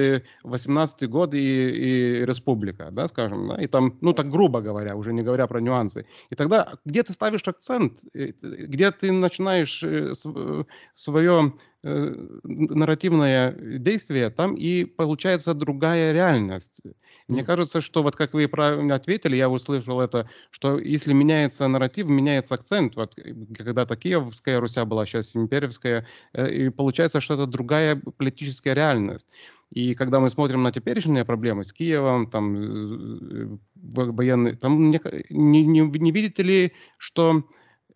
18 0.43 1.09
год 1.09 1.33
и, 1.33 1.39
и 1.39 2.25
республика, 2.25 2.89
да, 2.91 3.07
скажем, 3.07 3.49
да, 3.49 3.61
и 3.61 3.67
там, 3.67 3.97
ну 4.01 4.13
так 4.13 4.29
грубо 4.29 4.61
говоря, 4.61 4.95
уже 4.95 5.13
не 5.13 5.21
говоря 5.21 5.47
про 5.47 5.59
нюансы. 5.61 6.05
И 6.29 6.35
тогда 6.35 6.73
где 6.85 7.03
ты 7.03 7.13
ставишь 7.13 7.47
акцент, 7.47 7.99
э, 8.13 8.31
где 8.41 8.91
ты 8.91 9.11
начинаешь 9.11 9.83
э, 9.83 10.13
свое 10.95 11.53
нарративное 11.83 13.53
действие, 13.79 14.29
там 14.29 14.53
и 14.53 14.85
получается 14.85 15.55
другая 15.55 16.13
реальность. 16.13 16.83
Мне 17.27 17.43
кажется, 17.43 17.81
что 17.81 18.03
вот 18.03 18.15
как 18.15 18.33
вы 18.33 18.47
правильно 18.47 18.95
ответили, 18.95 19.35
я 19.35 19.49
услышал 19.49 20.01
это, 20.01 20.29
что 20.51 20.79
если 20.79 21.13
меняется 21.13 21.67
нарратив, 21.67 22.07
меняется 22.07 22.55
акцент. 22.55 22.95
Вот 22.95 23.17
э, 23.17 23.33
когда-то 23.57 23.95
Киевская 23.95 24.59
Руся 24.59 24.85
была, 24.85 25.05
сейчас 25.05 25.35
имперская, 25.35 26.07
э, 26.33 26.53
и 26.53 26.69
получается, 26.69 27.21
что 27.21 27.35
это 27.35 27.47
другая 27.47 28.01
политическая 28.17 28.73
реальность. 28.73 29.27
И 29.71 29.95
когда 29.95 30.19
мы 30.19 30.29
смотрим 30.29 30.63
на 30.63 30.71
теперешние 30.71 31.23
проблемы 31.23 31.63
с 31.63 31.71
Киевом, 31.71 32.29
там 32.29 32.55
э, 32.55 33.57
военные, 33.75 34.55
там 34.55 34.91
не, 34.91 34.99
не, 35.29 35.81
не 35.81 36.11
видите 36.11 36.43
ли, 36.43 36.73
что 36.97 37.43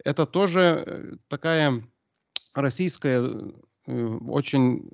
это 0.04 0.26
тоже 0.26 1.20
такая 1.28 1.84
российская 2.54 3.54
очень 3.88 4.90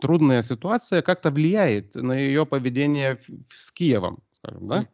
трудная 0.00 0.42
ситуация 0.42 1.02
как-то 1.02 1.30
влияет 1.30 1.94
на 1.94 2.12
ее 2.12 2.46
поведение 2.46 3.18
с 3.48 3.70
Киевом, 3.72 4.18
скажем, 4.32 4.68
да? 4.68 4.88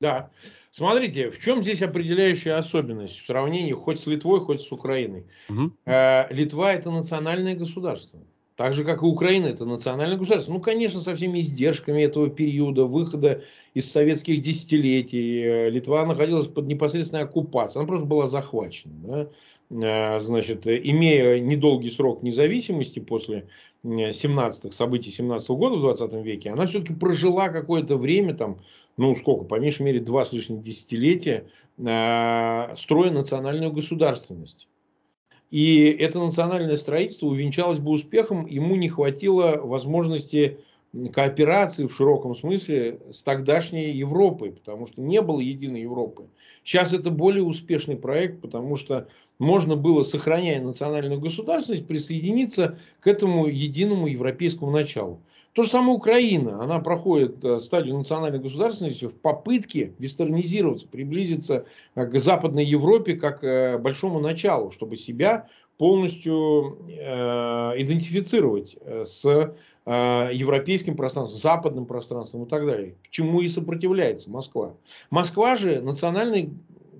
Да. 0.00 0.30
Смотрите, 0.72 1.30
в 1.30 1.38
чем 1.38 1.62
здесь 1.62 1.82
определяющая 1.82 2.58
особенность 2.58 3.20
в 3.20 3.26
сравнении 3.26 3.72
хоть 3.72 4.00
с 4.00 4.06
Литвой, 4.06 4.40
хоть 4.40 4.60
с 4.60 4.72
Украиной? 4.72 5.24
Угу. 5.48 5.72
Литва 6.30 6.72
это 6.72 6.90
национальное 6.90 7.54
государство. 7.54 8.20
Так 8.56 8.72
же, 8.72 8.84
как 8.84 9.02
и 9.02 9.06
Украина, 9.06 9.46
это 9.46 9.64
национальное 9.64 10.16
государство. 10.16 10.52
Ну, 10.52 10.60
конечно, 10.60 11.00
со 11.00 11.16
всеми 11.16 11.40
издержками 11.40 12.02
этого 12.02 12.30
периода, 12.30 12.84
выхода 12.84 13.42
из 13.74 13.90
советских 13.90 14.42
десятилетий. 14.42 15.42
Э, 15.42 15.70
Литва 15.70 16.06
находилась 16.06 16.46
под 16.46 16.66
непосредственной 16.68 17.24
оккупацией. 17.24 17.80
Она 17.80 17.88
просто 17.88 18.06
была 18.06 18.28
захвачена. 18.28 18.94
Да? 19.70 20.16
Э, 20.16 20.20
значит, 20.20 20.68
имея 20.68 21.40
недолгий 21.40 21.90
срок 21.90 22.22
независимости 22.22 23.00
после 23.00 23.48
17 23.84 24.72
событий 24.72 25.10
17 25.10 25.48
-го 25.50 25.56
года 25.56 25.76
в 25.76 25.80
20 25.80 26.22
веке, 26.22 26.50
она 26.50 26.66
все-таки 26.66 26.94
прожила 26.94 27.48
какое-то 27.48 27.96
время, 27.96 28.34
там, 28.34 28.60
ну 28.96 29.14
сколько, 29.14 29.44
по 29.44 29.60
меньшей 29.60 29.82
мере 29.82 30.00
два 30.00 30.24
с 30.24 30.32
лишним 30.32 30.62
десятилетия, 30.62 31.46
э, 31.78 32.74
строя 32.76 33.10
национальную 33.10 33.72
государственность. 33.72 34.68
И 35.50 35.84
это 35.84 36.18
национальное 36.18 36.76
строительство 36.76 37.26
увенчалось 37.26 37.78
бы 37.78 37.92
успехом, 37.92 38.46
ему 38.46 38.74
не 38.74 38.88
хватило 38.88 39.60
возможности 39.62 40.58
кооперации 41.12 41.86
в 41.86 41.94
широком 41.94 42.34
смысле 42.34 43.00
с 43.12 43.22
тогдашней 43.22 43.92
Европой, 43.92 44.52
потому 44.52 44.86
что 44.86 45.00
не 45.00 45.20
было 45.22 45.40
единой 45.40 45.82
Европы. 45.82 46.26
Сейчас 46.64 46.92
это 46.92 47.10
более 47.10 47.42
успешный 47.42 47.96
проект, 47.96 48.40
потому 48.40 48.76
что 48.76 49.08
можно 49.38 49.76
было, 49.76 50.02
сохраняя 50.02 50.62
национальную 50.62 51.20
государственность, 51.20 51.86
присоединиться 51.86 52.78
к 53.00 53.06
этому 53.06 53.46
единому 53.46 54.06
европейскому 54.06 54.70
началу. 54.70 55.20
То 55.54 55.62
же 55.62 55.68
самое 55.68 55.96
Украина. 55.96 56.60
Она 56.62 56.80
проходит 56.80 57.44
э, 57.44 57.60
стадию 57.60 57.96
национальной 57.96 58.40
государственности 58.40 59.04
в 59.04 59.14
попытке 59.14 59.92
вестернизироваться, 60.00 60.88
приблизиться 60.88 61.66
э, 61.94 62.06
к 62.06 62.18
Западной 62.18 62.64
Европе 62.64 63.14
как 63.14 63.44
э, 63.44 63.78
большому 63.78 64.18
началу, 64.18 64.72
чтобы 64.72 64.96
себя 64.96 65.48
полностью 65.76 66.78
идентифицировать 67.76 68.76
с 68.86 69.52
европейским 69.86 70.96
пространством, 70.96 71.38
западным 71.38 71.84
пространством 71.84 72.44
и 72.44 72.48
так 72.48 72.64
далее. 72.64 72.94
К 73.04 73.10
чему 73.10 73.42
и 73.42 73.48
сопротивляется 73.48 74.30
Москва. 74.30 74.76
Москва 75.10 75.56
же 75.56 75.82
национальный 75.82 76.54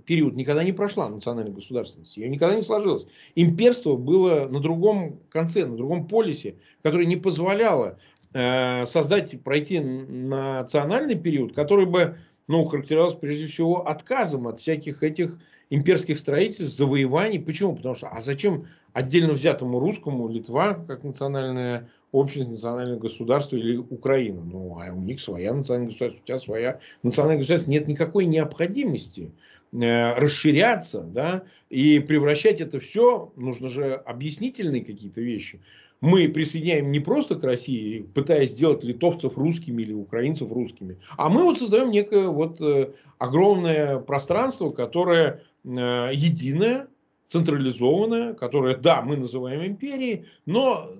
период 0.04 0.34
никогда 0.34 0.64
не 0.64 0.72
прошла 0.72 1.08
национальной 1.08 1.52
государственности. 1.52 2.20
Ее 2.20 2.28
никогда 2.28 2.54
не 2.54 2.62
сложилось. 2.62 3.06
Имперство 3.34 3.96
было 3.96 4.46
на 4.48 4.60
другом 4.60 5.18
конце, 5.30 5.64
на 5.64 5.76
другом 5.76 6.06
полюсе, 6.06 6.56
которое 6.82 7.06
не 7.06 7.16
позволяло 7.16 7.98
э, 8.34 8.84
создать, 8.86 9.40
пройти 9.42 9.80
национальный 9.80 11.16
период, 11.16 11.54
который 11.54 11.86
бы 11.86 12.18
ну, 12.46 12.64
характеризовался 12.64 13.16
прежде 13.16 13.46
всего 13.46 13.88
отказом 13.88 14.46
от 14.46 14.60
всяких 14.60 15.02
этих 15.02 15.38
имперских 15.70 16.18
строительств, 16.18 16.76
завоеваний. 16.76 17.40
Почему? 17.40 17.74
Потому 17.74 17.94
что, 17.94 18.08
а 18.08 18.20
зачем 18.20 18.66
отдельно 18.92 19.32
взятому 19.32 19.80
русскому 19.80 20.28
Литва, 20.28 20.74
как 20.86 21.02
национальная 21.04 21.88
общность, 22.14 22.50
национальное 22.50 22.98
государство 22.98 23.56
или 23.56 23.76
Украина? 23.76 24.42
Ну, 24.42 24.78
а 24.78 24.92
у 24.92 25.00
них 25.00 25.20
своя 25.20 25.52
национальная 25.52 25.90
государство, 25.90 26.20
у 26.22 26.26
тебя 26.26 26.38
своя 26.38 26.80
национальная 27.02 27.38
государство. 27.38 27.70
Нет 27.70 27.88
никакой 27.88 28.26
необходимости 28.26 29.30
Э, 29.74 30.14
расширяться, 30.14 31.00
да, 31.00 31.42
и 31.68 31.98
превращать 31.98 32.60
это 32.60 32.78
все, 32.78 33.32
нужно 33.34 33.68
же 33.68 33.94
объяснительные 33.94 34.84
какие-то 34.84 35.20
вещи. 35.20 35.60
мы 36.00 36.28
присоединяем 36.28 36.92
не 36.92 37.00
просто 37.00 37.34
к 37.34 37.42
России, 37.42 38.06
пытаясь 38.14 38.52
сделать 38.52 38.84
литовцев 38.84 39.36
русскими 39.36 39.82
или 39.82 39.92
украинцев 39.92 40.52
русскими, 40.52 40.98
а 41.16 41.28
мы 41.28 41.42
вот 41.42 41.58
создаем 41.58 41.90
некое 41.90 42.28
вот 42.28 42.60
э, 42.60 42.90
огромное 43.18 43.98
пространство, 43.98 44.70
которое 44.70 45.42
э, 45.64 46.10
единое, 46.12 46.86
централизованное, 47.26 48.34
которое, 48.34 48.76
да, 48.76 49.02
мы 49.02 49.16
называем 49.16 49.66
империей, 49.66 50.26
но 50.46 50.92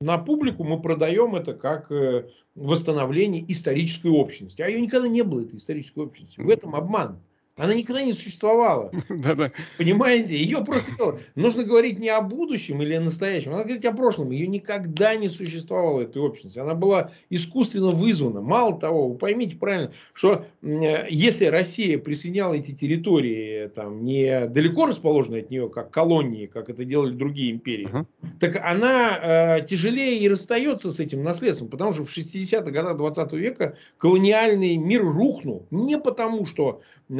на 0.00 0.18
публику 0.18 0.64
мы 0.64 0.80
продаем 0.80 1.34
это 1.34 1.54
как 1.54 1.90
э, 1.90 2.28
восстановление 2.54 3.44
исторической 3.50 4.10
общности. 4.10 4.62
А 4.62 4.68
ее 4.68 4.80
никогда 4.80 5.08
не 5.08 5.22
было, 5.22 5.42
этой 5.42 5.58
исторической 5.58 6.00
общности. 6.00 6.40
В 6.40 6.48
этом 6.48 6.74
обман. 6.74 7.20
Она 7.58 7.74
никогда 7.74 8.02
не 8.02 8.12
существовала. 8.12 8.90
Понимаете? 9.78 10.36
Ее 10.36 10.64
просто 10.64 11.18
нужно 11.34 11.64
говорить 11.64 11.98
не 11.98 12.08
о 12.08 12.20
будущем 12.20 12.80
или 12.82 12.94
о 12.94 13.00
настоящем, 13.00 13.50
надо 13.50 13.64
говорить 13.64 13.84
о 13.84 13.92
прошлом. 13.92 14.30
Ее 14.30 14.46
никогда 14.46 15.16
не 15.16 15.28
существовало, 15.28 16.02
этой 16.02 16.22
общности. 16.22 16.58
Она 16.58 16.74
была 16.74 17.10
искусственно 17.30 17.90
вызвана. 17.90 18.40
Мало 18.40 18.78
того, 18.78 19.08
вы 19.08 19.16
поймите 19.16 19.56
правильно, 19.56 19.92
что 20.12 20.46
если 20.62 21.46
Россия 21.46 21.98
присоединяла 21.98 22.54
эти 22.54 22.72
территории 22.72 23.68
там, 23.68 24.04
не 24.04 24.46
далеко 24.46 24.86
расположенные 24.86 25.42
от 25.42 25.50
нее, 25.50 25.68
как 25.68 25.90
колонии, 25.90 26.46
как 26.46 26.70
это 26.70 26.84
делали 26.84 27.12
другие 27.12 27.50
империи, 27.50 27.88
uh-huh. 27.88 28.06
так 28.38 28.60
она 28.64 29.58
э, 29.58 29.66
тяжелее 29.66 30.18
и 30.18 30.28
расстается 30.28 30.92
с 30.92 31.00
этим 31.00 31.22
наследством. 31.22 31.68
Потому 31.68 31.92
что 31.92 32.04
в 32.04 32.16
60-х 32.16 32.70
годах 32.70 32.96
20 32.96 33.32
века 33.32 33.76
колониальный 33.98 34.76
мир 34.76 35.02
рухнул. 35.02 35.66
Не 35.70 35.98
потому, 35.98 36.46
что 36.46 36.82
э, 37.08 37.14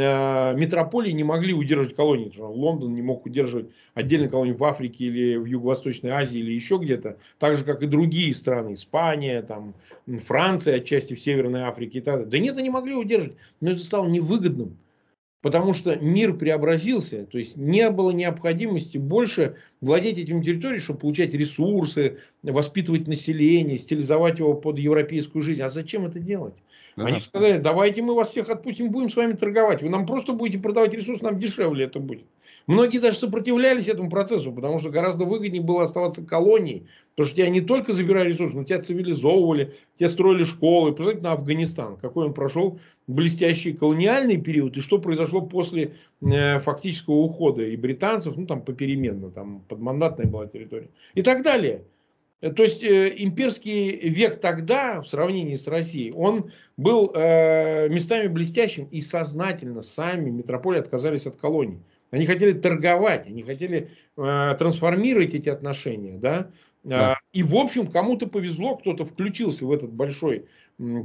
метрополии 0.56 1.12
не 1.12 1.24
могли 1.24 1.54
удерживать 1.54 1.94
колонии. 1.94 2.32
Лондон 2.38 2.94
не 2.94 3.02
мог 3.02 3.26
удерживать 3.26 3.70
отдельные 3.94 4.28
колонии 4.28 4.52
в 4.52 4.64
Африке 4.64 5.04
или 5.04 5.36
в 5.36 5.44
Юго-Восточной 5.44 6.10
Азии 6.10 6.40
или 6.40 6.52
еще 6.52 6.78
где-то. 6.78 7.18
Так 7.38 7.56
же, 7.56 7.64
как 7.64 7.82
и 7.82 7.86
другие 7.86 8.34
страны. 8.34 8.74
Испания, 8.74 9.42
там, 9.42 9.74
Франция 10.26 10.76
отчасти 10.76 11.14
в 11.14 11.20
Северной 11.20 11.62
Африке 11.62 11.98
и 11.98 12.02
так 12.02 12.14
далее. 12.14 12.30
Да 12.30 12.38
нет, 12.38 12.58
они 12.58 12.70
могли 12.70 12.94
удерживать. 12.94 13.36
Но 13.60 13.70
это 13.70 13.80
стало 13.80 14.08
невыгодным. 14.08 14.76
Потому 15.40 15.72
что 15.72 15.94
мир 15.94 16.36
преобразился, 16.36 17.24
то 17.24 17.38
есть 17.38 17.56
не 17.56 17.88
было 17.90 18.10
необходимости 18.10 18.98
больше 18.98 19.54
владеть 19.80 20.18
этими 20.18 20.42
территориями, 20.42 20.82
чтобы 20.82 20.98
получать 20.98 21.32
ресурсы, 21.32 22.18
воспитывать 22.42 23.06
население, 23.06 23.78
стилизовать 23.78 24.40
его 24.40 24.54
под 24.54 24.78
европейскую 24.78 25.42
жизнь. 25.42 25.62
А 25.62 25.68
зачем 25.68 26.06
это 26.06 26.18
делать? 26.18 26.54
Да. 26.96 27.04
Они 27.04 27.20
сказали, 27.20 27.58
давайте 27.58 28.02
мы 28.02 28.14
вас 28.14 28.30
всех 28.30 28.48
отпустим, 28.48 28.90
будем 28.90 29.08
с 29.08 29.14
вами 29.14 29.34
торговать. 29.34 29.80
Вы 29.80 29.90
нам 29.90 30.06
просто 30.06 30.32
будете 30.32 30.58
продавать 30.58 30.92
ресурсы, 30.92 31.22
нам 31.22 31.38
дешевле 31.38 31.84
это 31.84 32.00
будет. 32.00 32.24
Многие 32.68 32.98
даже 32.98 33.16
сопротивлялись 33.16 33.88
этому 33.88 34.10
процессу, 34.10 34.52
потому 34.52 34.78
что 34.78 34.90
гораздо 34.90 35.24
выгоднее 35.24 35.62
было 35.62 35.84
оставаться 35.84 36.22
колонией. 36.22 36.86
Потому 37.16 37.26
что 37.26 37.36
тебя 37.36 37.48
не 37.48 37.62
только 37.62 37.92
забирали 37.92 38.28
ресурсы, 38.28 38.54
но 38.54 38.62
тебя 38.62 38.82
цивилизовывали, 38.82 39.74
тебя 39.98 40.10
строили 40.10 40.44
школы. 40.44 40.92
Посмотрите 40.92 41.22
на 41.22 41.32
Афганистан, 41.32 41.96
какой 41.96 42.26
он 42.26 42.34
прошел 42.34 42.78
блестящий 43.06 43.72
колониальный 43.72 44.36
период, 44.36 44.76
и 44.76 44.80
что 44.80 44.98
произошло 44.98 45.40
после 45.40 45.94
э, 46.20 46.60
фактического 46.60 47.14
ухода 47.14 47.62
и 47.62 47.74
британцев, 47.74 48.36
ну 48.36 48.46
там 48.46 48.60
попеременно, 48.60 49.30
там 49.30 49.62
подмандатная 49.66 50.26
была 50.26 50.46
территория, 50.46 50.90
и 51.14 51.22
так 51.22 51.42
далее. 51.42 51.84
Э, 52.42 52.50
то 52.50 52.64
есть 52.64 52.84
э, 52.84 53.14
имперский 53.16 53.96
век 54.10 54.40
тогда, 54.40 55.00
в 55.00 55.08
сравнении 55.08 55.56
с 55.56 55.66
Россией, 55.68 56.12
он 56.12 56.50
был 56.76 57.12
э, 57.14 57.88
местами 57.88 58.28
блестящим 58.28 58.84
и 58.90 59.00
сознательно 59.00 59.80
сами 59.80 60.28
метрополии 60.28 60.80
отказались 60.80 61.26
от 61.26 61.36
колоний. 61.36 61.80
Они 62.10 62.26
хотели 62.26 62.52
торговать, 62.52 63.26
они 63.26 63.42
хотели 63.42 63.90
э, 64.16 64.56
трансформировать 64.58 65.34
эти 65.34 65.48
отношения, 65.48 66.18
да? 66.18 66.50
да. 66.84 67.18
И 67.32 67.42
в 67.42 67.54
общем 67.54 67.86
кому-то 67.86 68.26
повезло, 68.26 68.76
кто-то 68.76 69.04
включился 69.04 69.66
в 69.66 69.72
этот 69.72 69.92
большой 69.92 70.46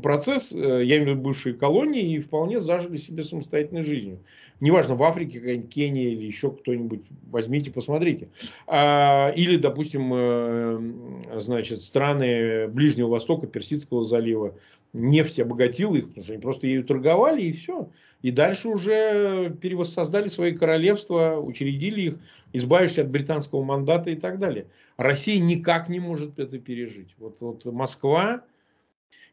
процесс, 0.02 0.52
э, 0.54 0.84
я 0.86 0.98
имею 0.98 1.04
в 1.04 1.10
виду 1.10 1.22
бывшие 1.22 1.56
колонии, 1.56 2.14
и 2.14 2.20
вполне 2.20 2.60
зажили 2.60 2.98
себе 2.98 3.24
самостоятельной 3.24 3.84
жизнью. 3.84 4.20
Неважно, 4.60 4.96
в 4.96 5.04
Африке, 5.04 5.40
какая-нибудь 5.40 5.74
Кения 5.74 6.10
или 6.10 6.26
еще 6.26 6.52
кто-нибудь, 6.52 7.02
возьмите, 7.32 7.72
посмотрите. 7.72 8.30
А, 8.68 9.34
или, 9.36 9.58
допустим, 9.58 10.12
э, 10.14 11.40
значит, 11.42 11.82
страны 11.82 12.68
Ближнего 12.68 13.08
Востока, 13.08 13.48
Персидского 13.48 14.06
залива, 14.06 14.56
нефть 14.94 15.40
обогатила 15.40 15.96
их, 15.96 16.10
потому 16.10 16.24
что 16.24 16.34
они 16.34 16.42
просто 16.42 16.68
ею 16.68 16.84
торговали, 16.84 17.42
и 17.42 17.52
все. 17.52 17.90
И 18.24 18.32
дальше 18.32 18.70
уже 18.70 19.54
перевоссоздали 19.62 20.30
свои 20.30 20.54
королевства, 20.54 21.38
учредили 21.38 22.02
их, 22.02 22.20
избавившись 22.54 23.00
от 23.00 23.10
британского 23.10 23.64
мандата 23.64 24.10
и 24.10 24.16
так 24.16 24.40
далее. 24.40 24.68
Россия 24.96 25.40
никак 25.40 25.90
не 25.90 26.00
может 26.00 26.40
это 26.40 26.58
пережить. 26.58 27.16
Вот, 27.18 27.42
вот 27.42 27.66
Москва, 27.66 28.46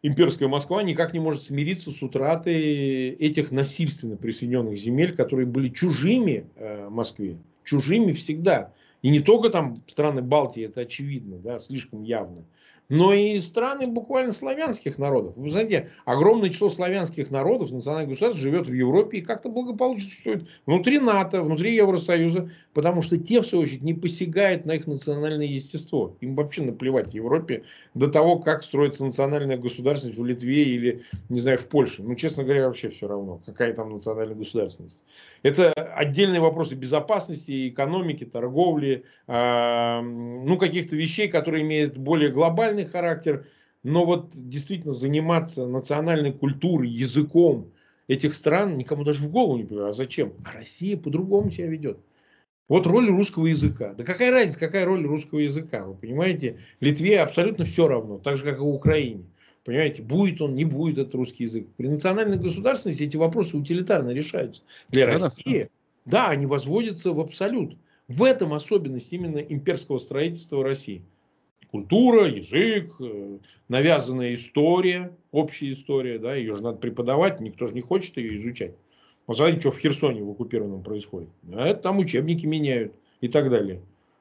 имперская 0.02 0.48
Москва 0.48 0.82
никак 0.82 1.14
не 1.14 1.20
может 1.20 1.42
смириться 1.42 1.92
с 1.92 2.02
утратой 2.02 3.10
этих 3.10 3.52
насильственно 3.52 4.16
присоединенных 4.16 4.76
земель, 4.76 5.14
которые 5.14 5.46
были 5.46 5.68
чужими 5.68 6.46
э, 6.56 6.88
Москве, 6.88 7.36
чужими 7.62 8.10
всегда. 8.10 8.72
И 9.02 9.10
не 9.10 9.20
только 9.20 9.50
там 9.50 9.80
страны 9.86 10.20
Балтии, 10.20 10.64
это 10.64 10.80
очевидно, 10.80 11.38
да, 11.38 11.60
слишком 11.60 12.02
явно 12.02 12.44
но 12.90 13.14
и 13.14 13.38
страны 13.38 13.86
буквально 13.86 14.32
славянских 14.32 14.98
народов. 14.98 15.34
Вы 15.36 15.50
знаете, 15.50 15.90
огромное 16.04 16.50
число 16.50 16.68
славянских 16.68 17.30
народов, 17.30 17.70
национальных 17.70 18.10
государств 18.10 18.42
живет 18.42 18.68
в 18.68 18.74
Европе 18.74 19.18
и 19.18 19.22
как-то 19.22 19.48
благополучно 19.48 20.08
существует 20.08 20.48
внутри 20.66 20.98
НАТО, 20.98 21.40
внутри 21.42 21.74
Евросоюза, 21.74 22.50
потому 22.74 23.00
что 23.02 23.16
те, 23.16 23.40
в 23.40 23.46
свою 23.46 23.62
очередь, 23.62 23.82
не 23.82 23.94
посягают 23.94 24.66
на 24.66 24.72
их 24.72 24.86
национальное 24.86 25.46
естество. 25.46 26.16
Им 26.20 26.34
вообще 26.34 26.62
наплевать 26.62 27.12
в 27.12 27.14
Европе 27.14 27.62
до 27.94 28.08
того, 28.08 28.40
как 28.40 28.64
строится 28.64 29.04
национальная 29.04 29.56
государственность 29.56 30.18
в 30.18 30.24
Литве 30.24 30.64
или, 30.64 31.02
не 31.28 31.40
знаю, 31.40 31.58
в 31.58 31.66
Польше. 31.68 32.02
Ну, 32.02 32.16
честно 32.16 32.42
говоря, 32.42 32.66
вообще 32.66 32.90
все 32.90 33.06
равно, 33.06 33.40
какая 33.46 33.72
там 33.72 33.92
национальная 33.92 34.34
государственность. 34.34 35.04
Это 35.44 35.72
отдельные 35.72 36.40
вопросы 36.40 36.74
безопасности, 36.74 37.68
экономики, 37.68 38.24
торговли, 38.24 39.04
э, 39.28 40.00
ну, 40.00 40.58
каких-то 40.58 40.96
вещей, 40.96 41.28
которые 41.28 41.62
имеют 41.62 41.96
более 41.96 42.30
глобальный 42.30 42.79
национальный 42.80 42.86
характер, 42.86 43.46
но 43.82 44.04
вот 44.04 44.30
действительно 44.34 44.92
заниматься 44.92 45.66
национальной 45.66 46.32
культурой, 46.32 46.88
языком 46.88 47.70
этих 48.08 48.34
стран 48.34 48.76
никому 48.76 49.04
даже 49.04 49.22
в 49.22 49.30
голову 49.30 49.56
не 49.56 49.64
приходит. 49.64 49.88
А 49.88 49.92
зачем? 49.92 50.32
А 50.44 50.52
Россия 50.56 50.96
по-другому 50.96 51.50
себя 51.50 51.66
ведет. 51.66 51.98
Вот 52.68 52.86
роль 52.86 53.08
русского 53.08 53.46
языка. 53.46 53.94
Да 53.94 54.04
какая 54.04 54.30
разница, 54.30 54.58
какая 54.58 54.84
роль 54.84 55.04
русского 55.04 55.40
языка? 55.40 55.86
Вы 55.86 55.94
понимаете, 55.94 56.58
Литве 56.80 57.20
абсолютно 57.20 57.64
все 57.64 57.88
равно, 57.88 58.18
так 58.18 58.36
же, 58.36 58.44
как 58.44 58.58
и 58.58 58.62
в 58.62 58.68
Украине. 58.68 59.24
Понимаете, 59.64 60.02
будет 60.02 60.40
он, 60.40 60.54
не 60.54 60.64
будет 60.64 60.98
этот 60.98 61.14
русский 61.14 61.44
язык. 61.44 61.66
При 61.76 61.88
национальной 61.88 62.38
государственности 62.38 63.04
эти 63.04 63.16
вопросы 63.16 63.56
утилитарно 63.56 64.10
решаются. 64.10 64.62
Для 64.88 65.06
да, 65.06 65.18
России, 65.18 65.68
да, 66.04 66.28
они 66.28 66.46
возводятся 66.46 67.12
в 67.12 67.20
абсолют. 67.20 67.76
В 68.08 68.24
этом 68.24 68.54
особенность 68.54 69.12
именно 69.12 69.38
имперского 69.38 69.98
строительства 69.98 70.64
России 70.64 71.02
культура, 71.70 72.26
язык, 72.26 72.92
э, 73.00 73.38
навязанная 73.68 74.34
история, 74.34 75.12
общая 75.32 75.72
история, 75.72 76.18
да, 76.18 76.34
ее 76.34 76.56
же 76.56 76.62
надо 76.62 76.78
преподавать, 76.78 77.40
никто 77.40 77.66
же 77.66 77.74
не 77.74 77.80
хочет 77.80 78.16
ее 78.16 78.36
изучать. 78.38 78.74
Вот 79.26 79.36
смотрите, 79.36 79.60
что 79.60 79.70
в 79.70 79.78
Херсоне 79.78 80.22
в 80.22 80.30
оккупированном 80.30 80.82
происходит. 80.82 81.28
А 81.52 81.66
это 81.66 81.82
там 81.82 81.98
учебники 81.98 82.46
меняют 82.46 82.92
и 83.20 83.28
так 83.28 83.50
далее. 83.50 83.80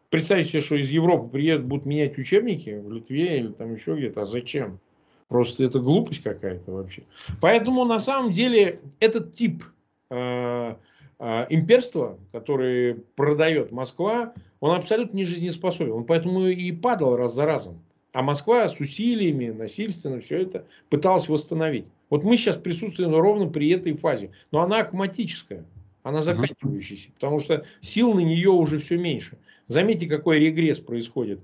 Представьте 0.09 0.49
себе, 0.49 0.62
что 0.62 0.75
из 0.75 0.89
Европы 0.89 1.29
приедут, 1.29 1.65
будут 1.65 1.85
менять 1.85 2.17
учебники 2.17 2.69
в 2.69 2.91
Литве 2.91 3.39
или 3.39 3.47
там 3.49 3.73
еще 3.73 3.95
где-то. 3.95 4.23
А 4.23 4.25
зачем? 4.25 4.79
Просто 5.27 5.63
это 5.63 5.79
глупость 5.79 6.23
какая-то 6.23 6.71
вообще. 6.71 7.03
Поэтому 7.41 7.85
на 7.85 7.99
самом 7.99 8.31
деле 8.31 8.79
этот 8.99 9.33
тип 9.33 9.63
э, 10.09 10.75
э, 11.19 11.45
имперства, 11.49 12.17
который 12.31 12.95
продает 13.15 13.71
Москва, 13.71 14.33
он 14.59 14.75
абсолютно 14.75 15.17
не 15.17 15.25
жизнеспособен. 15.25 15.91
Он 15.91 16.05
поэтому 16.05 16.47
и 16.47 16.71
падал 16.71 17.15
раз 17.15 17.33
за 17.33 17.45
разом. 17.45 17.81
А 18.11 18.21
Москва 18.21 18.67
с 18.67 18.79
усилиями, 18.79 19.49
насильственно 19.49 20.19
все 20.19 20.41
это 20.41 20.65
пыталась 20.89 21.29
восстановить. 21.29 21.85
Вот 22.09 22.23
мы 22.23 22.37
сейчас 22.37 22.57
присутствуем 22.57 23.15
ровно 23.15 23.47
при 23.47 23.69
этой 23.69 23.95
фазе. 23.95 24.31
Но 24.51 24.61
она 24.61 24.79
акматическая, 24.79 25.63
она 26.03 26.21
заканчивающаяся. 26.21 27.09
Потому 27.13 27.39
что 27.39 27.65
сил 27.81 28.13
на 28.13 28.21
нее 28.21 28.49
уже 28.49 28.79
все 28.79 28.97
меньше. 28.97 29.37
Заметьте, 29.67 30.07
какой 30.07 30.39
регресс 30.39 30.79
происходит. 30.79 31.39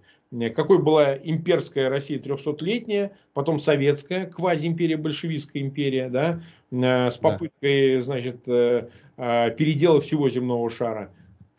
Какой 0.55 0.81
была 0.81 1.15
имперская 1.15 1.87
Россия 1.87 2.19
300-летняя, 2.19 3.11
потом 3.33 3.59
советская, 3.59 4.25
квазиимперия, 4.25 4.97
большевистская 4.97 5.61
империя, 5.61 6.09
да, 6.09 6.41
э, 6.71 7.09
с 7.11 7.15
попыткой, 7.15 8.01
значит, 8.01 8.37
э, 8.47 8.89
э, 9.17 9.51
передела 9.51 10.01
всего 10.01 10.27
земного 10.27 10.69
шара. 10.69 11.11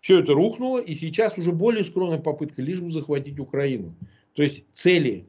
Все 0.06 0.20
это 0.20 0.34
рухнуло, 0.34 0.78
и 0.78 0.94
сейчас 0.94 1.36
уже 1.36 1.50
более 1.50 1.84
скромная 1.84 2.20
попытка 2.20 2.62
лишь 2.62 2.78
бы 2.78 2.92
захватить 2.92 3.40
Украину. 3.40 3.92
То 4.34 4.44
есть 4.44 4.62
цели 4.72 5.26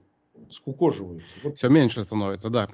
скукоживаются. 0.51 1.33
Вот. 1.41 1.57
Все 1.57 1.67
меньше 1.67 2.03
становится, 2.03 2.51
да. 2.51 2.69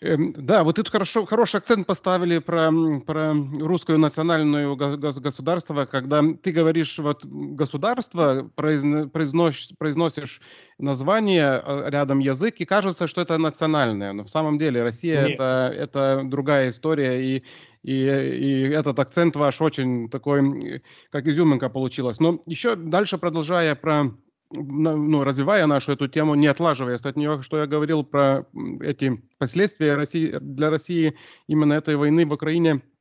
Эм, 0.00 0.32
да, 0.36 0.64
вот 0.64 0.74
тут 0.74 0.88
хорошо, 0.88 1.24
хороший 1.26 1.58
акцент 1.58 1.86
поставили 1.86 2.38
про, 2.38 2.72
про 3.06 3.34
русское 3.60 3.96
национальное 3.98 4.74
государство, 4.74 5.84
когда 5.84 6.24
ты 6.42 6.50
говоришь 6.50 6.98
вот 6.98 7.24
государство, 7.24 8.50
произносишь, 8.56 9.68
произносишь 9.78 10.40
название, 10.78 11.62
а, 11.64 11.88
рядом 11.88 12.18
язык, 12.18 12.56
и 12.58 12.64
кажется, 12.64 13.06
что 13.06 13.20
это 13.20 13.38
национальное. 13.38 14.12
Но 14.12 14.24
в 14.24 14.28
самом 14.28 14.58
деле 14.58 14.82
Россия 14.82 15.20
это, 15.20 15.72
это 15.72 16.22
другая 16.24 16.70
история, 16.70 17.22
и, 17.24 17.44
и, 17.84 17.92
и 17.92 18.62
этот 18.70 18.98
акцент 18.98 19.36
ваш 19.36 19.60
очень 19.60 20.08
такой, 20.08 20.82
как 21.10 21.26
изюминка 21.26 21.68
получилась. 21.68 22.18
Но 22.18 22.40
еще 22.46 22.76
дальше 22.76 23.18
продолжая 23.18 23.74
про 23.74 24.10
ну, 24.56 25.24
развивая 25.24 25.66
нашу 25.66 25.92
эту 25.92 26.08
тему, 26.08 26.34
не 26.34 26.46
отлаживаясь 26.46 27.04
от 27.04 27.16
нее, 27.16 27.42
что 27.42 27.58
я 27.58 27.66
говорил 27.66 28.04
про 28.04 28.46
эти 28.80 29.22
последствия 29.38 29.96
России, 29.96 30.36
для 30.40 30.70
России 30.70 31.14
именно 31.48 31.74
этой 31.74 31.96
войны 31.96 32.24
в 32.26 32.32
Украине– 32.32 32.82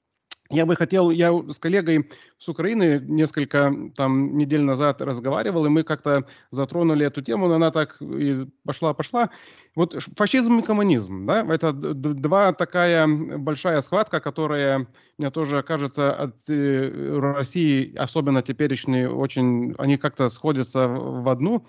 я 0.53 0.65
бы 0.65 0.75
хотел, 0.75 1.09
я 1.09 1.31
с 1.49 1.57
коллегой 1.57 2.09
с 2.37 2.47
Украины 2.47 3.01
несколько 3.07 3.73
там 3.95 4.37
недель 4.37 4.61
назад 4.61 5.01
разговаривал, 5.01 5.65
и 5.65 5.69
мы 5.69 5.83
как-то 5.83 6.25
затронули 6.51 7.05
эту 7.05 7.21
тему, 7.21 7.47
но 7.47 7.55
она 7.55 7.71
так 7.71 8.01
и 8.01 8.45
пошла-пошла. 8.65 9.29
Вот 9.75 9.95
фашизм 10.15 10.59
и 10.59 10.61
коммунизм, 10.61 11.25
да, 11.25 11.43
это 11.49 11.73
два 11.73 12.53
такая 12.53 13.07
большая 13.07 13.81
схватка, 13.81 14.19
которая, 14.19 14.87
мне 15.17 15.31
тоже 15.31 15.63
кажется, 15.63 16.11
от 16.11 16.35
э, 16.47 17.17
России, 17.19 17.95
особенно 17.95 18.43
теперешней, 18.43 19.07
очень, 19.07 19.73
они 19.79 19.97
как-то 19.97 20.29
сходятся 20.29 20.87
в 20.87 21.27
одну. 21.27 21.65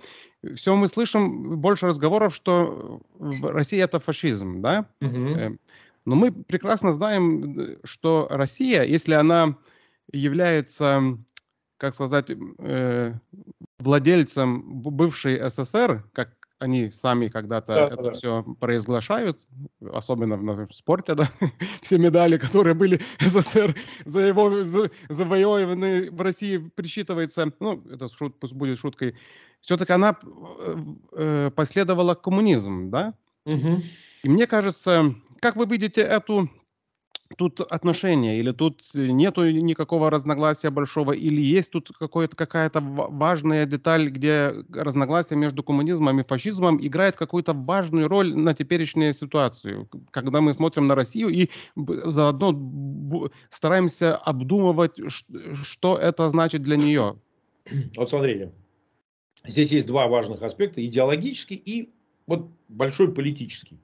Все 0.54 0.76
мы 0.76 0.88
слышим 0.88 1.58
больше 1.60 1.86
разговоров, 1.86 2.34
что 2.34 3.00
Россия 3.42 3.84
это 3.84 4.00
фашизм, 4.00 4.60
да, 4.60 4.86
угу. 5.00 5.58
Но 6.04 6.16
мы 6.16 6.32
прекрасно 6.32 6.92
знаем, 6.92 7.58
э, 7.58 7.76
что 7.84 8.26
Россия, 8.30 8.82
если 8.82 9.14
она 9.14 9.56
является, 10.12 11.18
как 11.78 11.94
сказать, 11.94 12.30
э, 12.30 13.14
владельцем 13.78 14.82
бывшей 14.82 15.38
СССР, 15.48 16.04
как 16.12 16.30
они 16.58 16.90
сами 16.90 17.28
когда-то 17.28 17.74
да, 17.74 17.86
это 17.86 18.02
да. 18.02 18.12
все 18.12 18.42
произглашают, 18.60 19.46
особенно 19.92 20.36
в, 20.36 20.68
в 20.68 20.74
спорте, 20.74 21.14
да, 21.14 21.28
все 21.82 21.98
медали, 21.98 22.38
которые 22.38 22.74
были 22.74 23.00
СССР 23.20 23.74
за 24.04 24.20
его 24.20 24.62
за, 24.62 24.90
завоеваны 25.08 26.10
в 26.10 26.20
России, 26.20 26.58
присчитывается, 26.58 27.52
ну, 27.60 27.82
это 27.90 28.08
шут, 28.08 28.38
пусть 28.38 28.54
будет 28.54 28.78
шуткой, 28.78 29.16
все-таки 29.60 29.92
она 29.92 30.16
э, 30.22 30.76
э 31.12 31.50
последовала 31.50 32.14
коммунизм, 32.14 32.90
да? 32.90 33.14
Угу. 33.46 33.82
И 34.22 34.28
мне 34.28 34.46
кажется, 34.46 35.14
как 35.44 35.56
вы 35.56 35.66
видите 35.66 36.00
эту 36.00 36.48
тут 37.36 37.60
отношения, 37.60 38.38
или 38.38 38.52
тут 38.52 38.80
нету 38.94 39.50
никакого 39.50 40.08
разногласия 40.08 40.70
большого, 40.70 41.12
или 41.12 41.42
есть 41.42 41.70
тут 41.70 41.90
какая-то 41.98 42.80
важная 42.80 43.66
деталь, 43.66 44.08
где 44.08 44.54
разногласия 44.72 45.36
между 45.36 45.62
коммунизмом 45.62 46.20
и 46.20 46.24
фашизмом 46.24 46.78
играет 46.80 47.16
какую-то 47.16 47.52
важную 47.52 48.08
роль 48.08 48.34
на 48.34 48.54
теперешнюю 48.54 49.12
ситуацию, 49.12 49.86
когда 50.10 50.40
мы 50.40 50.54
смотрим 50.54 50.86
на 50.86 50.94
Россию 50.94 51.28
и 51.28 51.50
заодно 51.76 53.30
стараемся 53.50 54.16
обдумывать, 54.16 54.98
что 55.62 55.98
это 55.98 56.30
значит 56.30 56.62
для 56.62 56.76
нее. 56.76 57.18
Вот 57.96 58.08
смотрите, 58.08 58.50
здесь 59.46 59.72
есть 59.72 59.86
два 59.86 60.06
важных 60.06 60.42
аспекта, 60.42 60.80
идеологический 60.86 61.56
и 61.56 61.92
вот 62.26 62.48
большой 62.68 63.12
политический. 63.12 63.78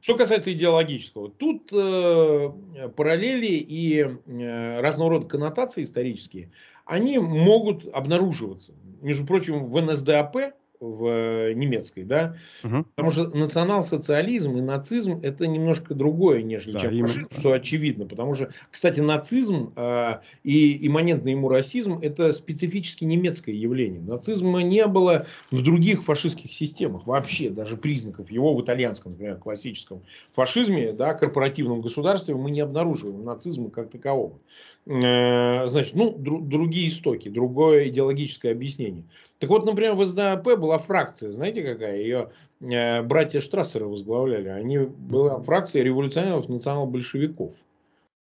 Что 0.00 0.16
касается 0.16 0.52
идеологического, 0.52 1.30
тут 1.30 1.72
э, 1.72 2.88
параллели 2.96 3.46
и 3.46 4.00
э, 4.00 4.80
разного 4.80 5.10
рода 5.10 5.26
коннотации 5.26 5.84
исторические, 5.84 6.50
они 6.84 7.18
могут 7.18 7.86
обнаруживаться. 7.92 8.74
Между 9.00 9.26
прочим, 9.26 9.66
в 9.66 9.80
НСДАП 9.80 10.54
в 10.80 11.06
э, 11.06 11.52
немецкой, 11.52 12.04
да, 12.04 12.36
угу. 12.64 12.84
потому 12.94 13.10
что 13.10 13.28
национал-социализм 13.28 14.56
и 14.56 14.62
нацизм 14.62 15.20
это 15.22 15.46
немножко 15.46 15.94
другое, 15.94 16.42
нежели 16.42 16.72
да, 16.72 16.80
чем 16.80 16.92
именно. 16.92 17.08
фашизм, 17.08 17.28
что 17.38 17.52
очевидно, 17.52 18.06
потому 18.06 18.34
что, 18.34 18.50
кстати, 18.70 19.00
нацизм 19.00 19.72
э, 19.76 20.20
и 20.42 20.86
имманентный 20.86 21.32
ему 21.32 21.48
расизм 21.48 21.98
это 22.00 22.32
специфически 22.32 23.04
немецкое 23.04 23.54
явление. 23.54 24.02
Нацизма 24.02 24.62
не 24.62 24.86
было 24.86 25.26
в 25.50 25.62
других 25.62 26.02
фашистских 26.02 26.52
системах 26.52 27.06
вообще, 27.06 27.50
даже 27.50 27.76
признаков 27.76 28.30
его 28.30 28.54
в 28.54 28.62
итальянском, 28.62 29.12
например, 29.12 29.36
классическом 29.36 30.02
фашизме, 30.32 30.92
да, 30.92 31.12
корпоративном 31.12 31.82
государстве 31.82 32.34
мы 32.34 32.50
не 32.50 32.60
обнаруживаем 32.60 33.22
нацизма 33.22 33.70
как 33.70 33.90
такового. 33.90 34.38
Э, 34.86 35.68
значит, 35.68 35.94
ну, 35.94 36.16
дру, 36.16 36.40
другие 36.40 36.88
истоки, 36.88 37.28
другое 37.28 37.88
идеологическое 37.88 38.52
объяснение. 38.52 39.04
Так 39.38 39.50
вот, 39.50 39.64
например, 39.64 39.94
в 39.94 40.04
СДАП 40.06 40.58
была 40.58 40.78
фракция, 40.78 41.32
знаете 41.32 41.62
какая? 41.62 41.98
Ее 41.98 42.30
э, 42.60 43.02
братья 43.02 43.40
Штрассеры 43.40 43.86
возглавляли. 43.86 44.48
Они 44.48 44.78
была 44.78 45.40
фракция 45.40 45.82
революционеров 45.82 46.48
национал-большевиков. 46.48 47.52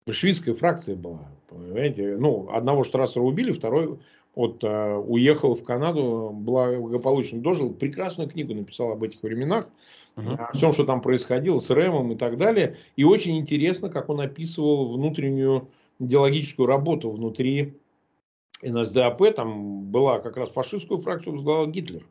Большевистская 0.06 0.56
фракция 0.56 0.96
была, 0.96 1.28
понимаете? 1.50 2.17
Ну, 2.17 2.50
одного 2.52 2.84
Штрассера 2.84 3.24
убили, 3.24 3.52
второй 3.52 4.00
вот, 4.38 4.63
э, 4.63 4.96
уехал 4.96 5.56
в 5.56 5.63
Канаду, 5.63 6.32
благополучно 6.32 7.39
дожил, 7.39 7.72
прекрасную 7.72 8.30
книгу 8.30 8.54
написал 8.54 8.91
об 8.91 9.04
этих 9.04 9.24
временах, 9.24 9.67
uh-huh. 10.15 10.50
о 10.50 10.54
всем, 10.54 10.74
что 10.74 10.86
там 10.86 11.02
происходило 11.02 11.60
с 11.60 11.70
Рэмом 11.72 12.12
и 12.12 12.15
так 12.15 12.38
далее. 12.38 12.78
И 12.96 13.04
очень 13.04 13.38
интересно, 13.38 13.89
как 13.89 14.10
он 14.10 14.22
описывал 14.22 14.93
внутреннюю 14.93 15.70
идеологическую 15.99 16.67
работу 16.67 17.12
внутри 17.12 17.77
НСДАП. 18.62 19.33
Там 19.36 19.86
была 19.86 20.19
как 20.19 20.38
раз 20.38 20.49
фашистскую 20.49 21.01
фракцию 21.01 21.33
возглавлял 21.33 21.67
Гитлер. 21.67 22.05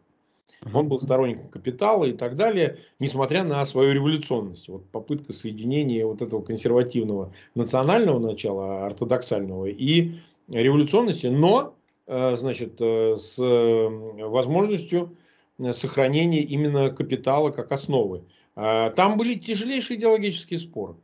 Он 0.72 0.88
был 0.88 1.00
сторонником 1.00 1.48
капитала 1.48 2.04
и 2.04 2.12
так 2.12 2.36
далее, 2.36 2.78
несмотря 2.98 3.44
на 3.44 3.64
свою 3.66 3.92
революционность. 3.92 4.68
Вот 4.68 4.88
попытка 4.90 5.32
соединения 5.32 6.04
вот 6.06 6.22
этого 6.22 6.42
консервативного 6.42 7.32
национального 7.54 8.18
начала, 8.18 8.86
ортодоксального 8.86 9.66
и 9.66 10.14
революционности, 10.48 11.26
но 11.26 11.74
э, 12.06 12.36
значит, 12.36 12.76
э, 12.80 13.16
с 13.16 13.36
возможностью 13.38 15.16
сохранения 15.72 16.40
именно 16.40 16.90
капитала 16.90 17.50
как 17.50 17.70
основы. 17.72 18.24
А 18.56 18.90
там 18.90 19.18
были 19.18 19.34
тяжелейшие 19.34 19.98
идеологические 19.98 20.58
споры 20.58 20.96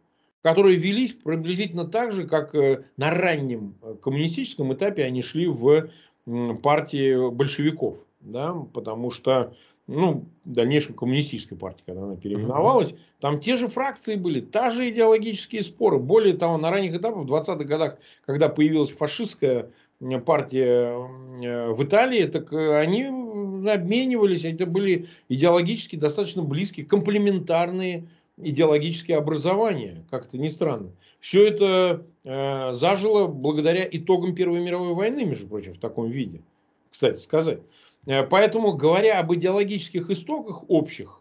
которые 0.43 0.77
велись 0.77 1.13
приблизительно 1.13 1.87
так 1.87 2.13
же, 2.13 2.27
как 2.27 2.55
э, 2.55 2.85
на 2.97 3.11
раннем 3.11 3.77
э, 3.81 3.95
коммунистическом 4.03 4.75
этапе 4.75 5.05
они 5.05 5.23
шли 5.23 5.47
в 5.47 5.89
партии 6.63 7.31
большевиков, 7.31 8.07
да, 8.21 8.55
потому 8.73 9.11
что 9.11 9.55
ну, 9.89 10.27
дальнейшей 10.45 10.95
коммунистической 10.95 11.59
партии, 11.59 11.83
когда 11.85 12.05
она 12.05 12.17
переименовалась, 12.17 12.95
там 13.21 13.41
те 13.41 13.57
же 13.57 13.67
фракции 13.67 14.15
были, 14.15 14.41
та 14.41 14.71
же 14.71 14.89
идеологические 14.89 15.63
споры. 15.63 15.99
Более 15.99 16.35
того, 16.35 16.59
на 16.59 16.71
ранних 16.71 16.95
этапах, 16.95 17.25
в 17.25 17.33
20-х 17.33 17.65
годах, 17.65 17.99
когда 18.25 18.49
появилась 18.49 18.91
фашистская 18.91 19.71
партия 20.25 20.95
э, 21.43 21.73
в 21.73 21.83
Италии, 21.83 22.25
так 22.25 22.53
они 22.53 23.05
обменивались, 23.69 24.45
это 24.45 24.67
были 24.67 25.09
идеологически 25.29 25.97
достаточно 25.97 26.43
близкие, 26.43 26.87
комплементарные 26.87 28.09
идеологические 28.37 29.19
образования, 29.19 30.05
как-то 30.11 30.39
не 30.39 30.49
странно. 30.49 30.91
Все 31.21 31.47
это 31.47 32.05
э, 32.25 32.73
зажило 32.75 33.27
благодаря 33.27 33.87
итогам 33.91 34.35
Первой 34.35 34.61
мировой 34.61 34.95
войны, 34.95 35.25
между 35.25 35.47
прочим, 35.47 35.75
в 35.75 35.79
таком 35.79 36.11
виде, 36.11 36.41
кстати 36.91 37.19
сказать. 37.19 37.61
Э, 38.07 38.25
поэтому, 38.25 38.73
говоря 38.73 39.21
об 39.21 39.33
идеологических 39.35 40.11
истоках 40.11 40.65
общих, 40.69 41.21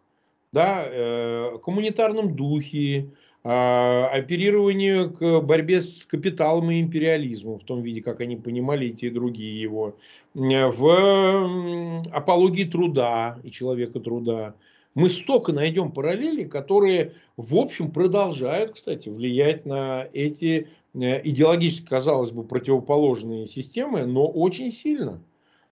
да, 0.51 0.83
э, 0.85 1.57
коммунитарном 1.63 2.35
духе, 2.35 3.09
э, 3.43 3.49
оперированию 3.49 5.11
к 5.13 5.41
борьбе 5.41 5.81
с 5.81 6.05
капиталом 6.05 6.71
и 6.71 6.81
империализмом, 6.81 7.59
в 7.59 7.63
том 7.63 7.81
виде, 7.81 8.01
как 8.01 8.21
они 8.21 8.35
понимали 8.35 8.87
и 8.87 8.93
те, 8.93 9.07
и 9.07 9.11
другие 9.11 9.61
его, 9.61 9.95
э, 10.35 10.67
в 10.67 12.01
апологии 12.11 12.65
труда 12.65 13.39
и 13.43 13.51
человека 13.51 13.99
труда, 13.99 14.55
мы 14.93 15.09
столько 15.09 15.53
найдем 15.53 15.91
параллелей, 15.91 16.45
которые, 16.45 17.13
в 17.37 17.55
общем, 17.55 17.91
продолжают, 17.91 18.73
кстати, 18.73 19.09
влиять 19.09 19.65
на 19.65 20.07
эти 20.13 20.67
э, 20.93 21.27
идеологически, 21.27 21.85
казалось 21.85 22.31
бы, 22.31 22.43
противоположные 22.43 23.47
системы, 23.47 24.05
но 24.05 24.27
очень 24.27 24.71
сильно, 24.71 25.21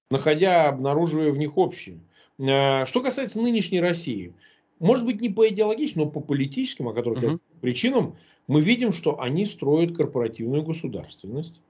находя, 0.10 0.70
обнаруживая 0.70 1.32
в 1.32 1.38
них 1.38 1.58
общие. 1.58 2.00
Э, 2.38 2.86
что 2.86 3.02
касается 3.02 3.42
нынешней 3.42 3.82
России, 3.82 4.34
может 4.80 5.06
быть, 5.06 5.20
не 5.20 5.30
по 5.30 5.48
идеологическим, 5.50 6.04
но 6.04 6.10
по 6.10 6.22
политическим, 6.22 6.88
о 6.88 6.94
которых 6.94 7.24
uh-huh. 7.24 7.32
я 7.32 7.40
причинам, 7.60 8.16
мы 8.48 8.62
видим, 8.62 8.94
что 8.94 9.20
они 9.20 9.46
строят 9.46 9.96
корпоративную 9.96 10.64
государственность. 10.64 11.62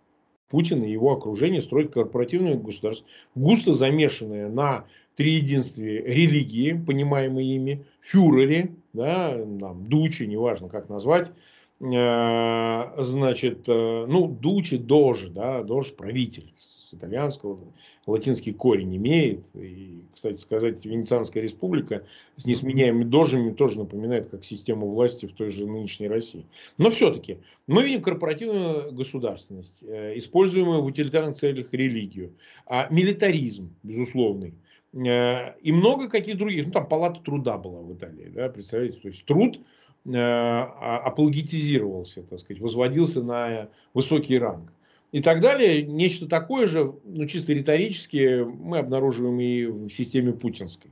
Путин 0.50 0.84
и 0.84 0.92
его 0.92 1.12
окружение 1.12 1.62
строят 1.62 1.94
корпоративное 1.94 2.56
государство, 2.56 3.06
густо 3.36 3.74
замешанное 3.74 4.50
на 4.50 4.86
триединстве 5.20 6.02
религии, 6.02 6.72
понимаемой 6.72 7.46
ими, 7.46 7.86
фюрере, 8.00 8.72
да, 8.94 9.34
там, 9.34 9.90
дуче, 9.90 10.26
неважно 10.26 10.70
как 10.70 10.88
назвать, 10.88 11.30
э, 11.82 13.04
значит, 13.04 13.66
э, 13.68 14.06
ну, 14.08 14.28
дуче, 14.30 14.78
дожи, 14.78 15.30
да, 15.30 15.62
дож 15.64 15.92
правитель 15.92 16.54
с 16.56 16.94
итальянского, 16.94 17.60
латинский 18.08 18.54
корень 18.54 18.96
имеет. 18.96 19.42
И, 19.56 20.06
кстати 20.16 20.38
сказать, 20.38 20.86
Венецианская 20.86 21.44
республика 21.44 22.06
с 22.38 22.46
несменяемыми 22.46 23.04
дожами 23.04 23.52
тоже 23.52 23.80
напоминает 23.80 24.28
как 24.30 24.46
систему 24.46 24.88
власти 24.88 25.26
в 25.26 25.34
той 25.34 25.50
же 25.50 25.66
нынешней 25.66 26.08
России. 26.08 26.46
Но 26.78 26.92
все-таки 26.92 27.40
мы 27.68 27.84
видим 27.84 28.02
корпоративную 28.02 28.94
государственность, 28.94 29.84
э, 29.84 30.18
используемую 30.18 30.82
в 30.82 30.86
утилитарных 30.86 31.36
целях 31.36 31.74
религию, 31.74 32.32
а 32.66 32.88
милитаризм, 32.90 33.70
безусловный. 33.84 34.54
Э, 34.94 35.54
и 35.62 35.72
много 35.72 36.10
каких 36.10 36.38
других. 36.38 36.68
Ну, 36.68 36.72
там 36.72 36.88
палата 36.88 37.22
труда 37.22 37.58
была 37.58 37.82
в 37.82 37.94
Италии, 37.94 38.32
да, 38.34 38.50
представляете, 38.50 39.00
то 39.00 39.08
есть 39.08 39.26
труд 39.26 39.60
э, 40.06 40.12
а, 40.16 41.02
апологетизировался, 41.06 42.24
так 42.24 42.40
сказать, 42.40 42.62
возводился 42.62 43.22
на 43.22 43.70
высокий 43.94 44.38
ранг 44.40 44.72
и 45.12 45.22
так 45.22 45.42
далее. 45.42 45.84
Нечто 45.84 46.28
такое 46.28 46.68
же, 46.68 46.94
ну, 47.06 47.26
чисто 47.28 47.54
риторически, 47.54 48.44
мы 48.44 48.80
обнаруживаем 48.80 49.40
и 49.40 49.66
в 49.66 49.90
системе 49.92 50.34
путинской. 50.34 50.92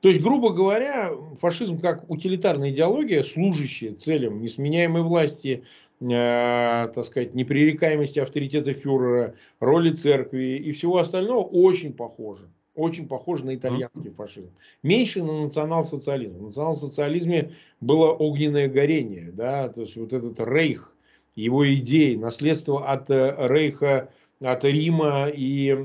То 0.00 0.08
есть, 0.08 0.20
грубо 0.20 0.52
говоря, 0.52 1.12
фашизм 1.40 1.80
как 1.80 2.08
утилитарная 2.10 2.70
идеология, 2.70 3.22
служащая 3.22 3.94
целям 3.94 4.40
несменяемой 4.40 5.02
власти, 5.02 5.64
э, 6.00 6.88
так 6.92 7.04
сказать, 7.04 7.34
непререкаемости 7.34 8.18
авторитета 8.18 8.74
фюрера, 8.74 9.34
роли 9.60 9.90
церкви 9.90 10.56
и 10.56 10.72
всего 10.72 10.98
остального, 10.98 11.42
очень 11.42 11.92
похоже. 11.92 12.48
Очень 12.78 13.08
похоже 13.08 13.44
на 13.44 13.56
итальянский 13.56 14.10
фашизм. 14.10 14.50
Меньше 14.84 15.24
на 15.24 15.42
национал-социализм. 15.42 16.38
В 16.38 16.42
национал-социализме 16.44 17.56
было 17.80 18.12
огненное 18.12 18.68
горение. 18.68 19.32
Да? 19.32 19.68
То 19.68 19.80
есть, 19.80 19.96
вот 19.96 20.12
этот 20.12 20.38
рейх, 20.38 20.94
его 21.34 21.68
идеи, 21.74 22.14
наследство 22.14 22.88
от 22.88 23.10
э, 23.10 23.34
Рейха, 23.48 24.10
от 24.40 24.62
Рима 24.62 25.26
и, 25.28 25.76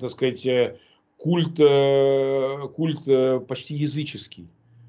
так 0.00 0.10
сказать, 0.10 0.46
э, 0.46 0.78
культ, 1.18 1.60
э, 1.60 2.68
культ 2.74 3.46
почти 3.46 3.74
языческий. 3.74 4.48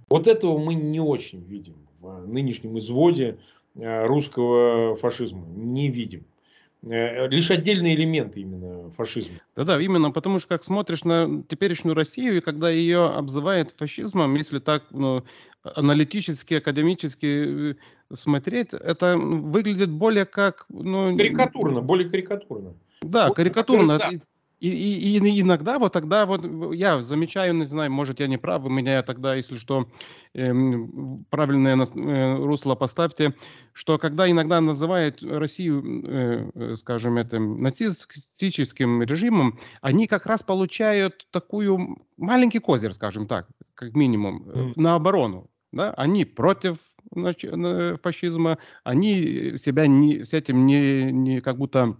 Вот 0.09 0.27
этого 0.27 0.57
мы 0.57 0.75
не 0.75 1.01
очень 1.01 1.43
видим 1.43 1.75
в 1.99 2.25
нынешнем 2.25 2.77
изводе 2.77 3.37
русского 3.75 4.95
фашизма. 4.95 5.45
Не 5.57 5.89
видим. 5.89 6.23
Лишь 6.81 7.51
отдельные 7.51 7.95
элементы 7.95 8.39
именно 8.39 8.89
фашизма. 8.91 9.39
Да-да, 9.55 9.81
именно 9.81 10.11
потому 10.11 10.39
что 10.39 10.47
как 10.47 10.63
смотришь 10.63 11.03
на 11.03 11.43
теперешнюю 11.47 11.93
Россию, 11.93 12.37
и 12.37 12.41
когда 12.41 12.69
ее 12.69 13.07
обзывают 13.07 13.73
фашизмом, 13.75 14.35
если 14.35 14.59
так 14.59 14.83
ну, 14.91 15.25
аналитически, 15.63 16.53
академически 16.53 17.75
смотреть, 18.13 18.73
это 18.73 19.17
выглядит 19.17 19.89
более 19.89 20.25
как... 20.25 20.65
Ну, 20.69 21.17
карикатурно, 21.17 21.81
более 21.81 22.09
карикатурно. 22.09 22.75
Да, 23.01 23.27
вот 23.27 23.35
карикатурно. 23.35 23.99
И, 24.59 24.69
и, 24.69 25.17
и 25.17 25.41
иногда 25.41 25.79
вот 25.79 25.93
тогда 25.93 26.25
вот 26.25 26.73
я 26.73 27.01
замечаю, 27.01 27.55
не 27.55 27.65
знаю, 27.65 27.91
может 27.91 28.19
я 28.19 28.27
не 28.27 28.37
прав, 28.37 28.61
вы 28.61 28.69
меня 28.69 29.01
тогда, 29.03 29.35
если 29.35 29.55
что, 29.55 29.87
э, 30.33 30.51
правильное 31.29 31.77
э, 31.77 32.35
русло 32.35 32.75
поставьте, 32.75 33.35
что 33.73 33.97
когда 33.97 34.29
иногда 34.29 34.59
называют 34.59 35.23
Россию, 35.23 36.03
э, 36.05 36.51
э, 36.53 36.75
скажем, 36.75 37.17
этим 37.17 37.57
нацистическим 37.57 39.01
режимом, 39.03 39.59
они 39.81 40.07
как 40.07 40.25
раз 40.25 40.43
получают 40.43 41.27
такую 41.31 42.05
маленький 42.17 42.59
козырь, 42.59 42.91
скажем 42.91 43.27
так, 43.27 43.47
как 43.75 43.93
минимум, 43.93 44.43
mm. 44.43 44.73
на 44.75 44.95
оборону. 44.95 45.49
Да? 45.71 45.93
Они 45.93 46.25
против 46.25 46.77
фашизма, 48.03 48.57
они 48.83 49.57
себя 49.57 49.87
не, 49.87 50.25
с 50.25 50.33
этим 50.33 50.65
не, 50.65 51.11
не 51.11 51.41
как 51.41 51.57
будто 51.57 51.97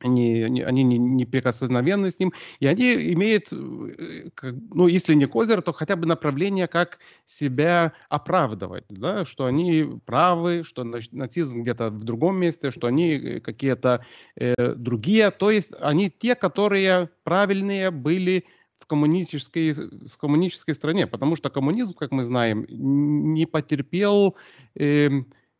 они, 0.00 0.62
они 0.62 0.82
не, 0.82 0.98
неприкосновенны 0.98 2.10
с 2.10 2.18
ним, 2.18 2.32
и 2.60 2.66
они 2.66 3.12
имеют, 3.12 3.52
э, 3.52 4.52
ну, 4.70 4.86
если 4.86 5.14
не 5.14 5.26
козырь, 5.26 5.60
то 5.60 5.72
хотя 5.72 5.96
бы 5.96 6.06
направление, 6.06 6.68
как 6.68 6.98
себя 7.26 7.92
оправдывать, 8.08 8.84
да, 8.88 9.24
что 9.24 9.46
они 9.46 10.00
правы, 10.06 10.62
что 10.64 10.84
нацизм 10.84 11.62
где-то 11.62 11.90
в 11.90 12.04
другом 12.04 12.36
месте, 12.36 12.70
что 12.70 12.86
они 12.86 13.12
э, 13.12 13.40
какие-то 13.40 14.04
э, 14.36 14.74
другие, 14.74 15.30
то 15.30 15.50
есть 15.50 15.72
они 15.80 16.10
те, 16.10 16.34
которые 16.34 17.10
правильные 17.24 17.90
были 17.90 18.44
в 18.78 18.86
коммунистической, 18.86 19.74
с 19.74 20.16
коммунистической 20.16 20.74
стране, 20.74 21.06
потому 21.06 21.36
что 21.36 21.50
коммунизм, 21.50 21.94
как 21.94 22.12
мы 22.12 22.24
знаем, 22.24 22.64
не 22.68 23.46
потерпел 23.46 24.36
э, 24.76 25.10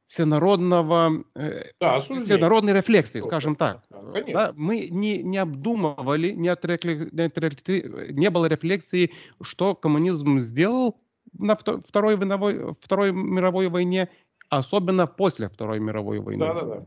всенародного, 0.09 1.23
э, 1.35 1.65
да, 1.79 1.99
всенародной 1.99 2.73
рефлексии, 2.73 3.21
скажем 3.21 3.55
так. 3.55 3.83
Да, 3.91 4.23
да, 4.33 4.53
мы 4.57 4.89
не, 4.91 5.23
не 5.23 5.37
обдумывали, 5.37 6.31
не, 6.31 6.49
отрекли, 6.49 7.09
не, 7.13 7.25
отрекли, 7.25 8.09
не 8.11 8.31
было 8.31 8.47
рефлексии, 8.47 9.13
что 9.43 9.75
коммунизм 9.75 10.39
сделал 10.39 10.97
на 11.39 11.57
Второй, 11.57 12.17
мировой, 12.17 12.75
Второй 12.81 13.13
мировой 13.13 13.69
войне, 13.69 14.09
особенно 14.49 15.07
после 15.07 15.51
Второй 15.51 15.79
мировой 15.79 16.21
войны. 16.21 16.45
Да, 16.45 16.55
да, 16.55 16.63
да. 16.63 16.87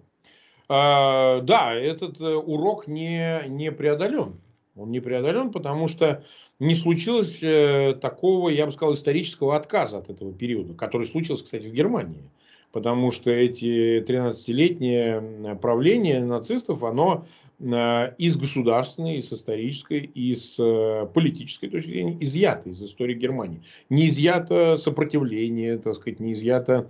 А, 0.68 1.42
да, 1.42 1.76
этот 1.76 2.20
э, 2.20 2.34
урок 2.34 2.88
не, 2.88 3.44
не 3.48 3.72
преодолен. 3.72 4.42
Он 4.76 4.90
не 4.90 5.00
преодолен, 5.00 5.52
потому 5.52 5.88
что 5.88 6.24
не 6.58 6.74
случилось 6.74 7.40
э, 7.44 7.94
такого, 8.02 8.50
я 8.50 8.66
бы 8.66 8.72
сказал, 8.72 8.96
исторического 8.96 9.56
отказа 9.56 10.00
от 10.00 10.10
этого 10.10 10.34
периода, 10.34 10.74
который 10.74 11.06
случился, 11.06 11.44
кстати, 11.44 11.68
в 11.68 11.74
Германии 11.74 12.24
потому 12.72 13.12
что 13.12 13.30
эти 13.32 14.02
13-летнее 14.02 15.56
правление 15.62 16.24
нацистов, 16.24 16.84
оно 16.84 17.26
э, 17.60 18.16
из 18.18 18.38
государственной, 18.38 19.18
из 19.18 19.32
исторической, 19.32 20.00
из 20.00 20.58
э, 20.60 21.08
политической 21.14 21.70
точки 21.70 21.90
зрения 21.90 22.18
изъято 22.20 22.70
из 22.70 22.82
истории 22.82 23.16
Германии. 23.16 23.62
Не 23.90 24.08
изъято 24.08 24.78
сопротивление, 24.78 25.78
так 25.78 25.96
сказать, 25.96 26.20
не 26.20 26.34
изъято 26.34 26.88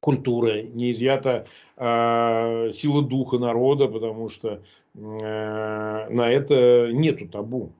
культура, 0.00 0.62
не 0.62 0.90
изъята 0.90 1.46
э, 1.76 2.70
сила 2.72 3.02
духа 3.02 3.38
народа, 3.38 3.88
потому 3.88 4.28
что 4.28 4.60
э, 4.94 4.98
на 4.98 6.30
это 6.30 6.90
нету 6.92 7.28
табу. 7.28 7.72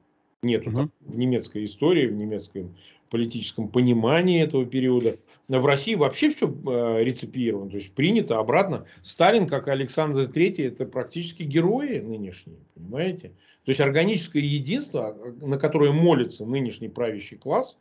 Нету 0.45 0.71
угу. 0.71 0.89
в 1.01 1.17
немецкой 1.17 1.65
истории, 1.65 2.09
в 2.09 2.15
немецком 2.15 2.75
политическом 3.13 3.69
понимании 3.69 4.43
этого 4.43 4.65
периода. 4.65 5.19
В 5.47 5.67
России 5.67 5.95
вообще 5.95 6.31
все 6.31 6.49
э, 6.49 7.03
реципировано, 7.05 7.71
то 7.71 7.77
есть 7.77 7.93
принято 7.95 8.39
обратно. 8.39 8.87
Сталин, 9.03 9.47
как 9.47 9.69
Александр 9.69 10.21
III, 10.21 10.69
это 10.69 10.87
практически 10.87 11.43
герои 11.43 11.99
нынешние, 11.99 12.61
понимаете? 12.75 13.29
То 13.67 13.71
есть 13.71 13.81
органическое 13.83 14.43
единство, 14.43 15.15
на 15.43 15.59
которое 15.59 15.93
молится 15.93 16.47
нынешний 16.47 16.89
правящий 16.89 17.37
класс, 17.37 17.77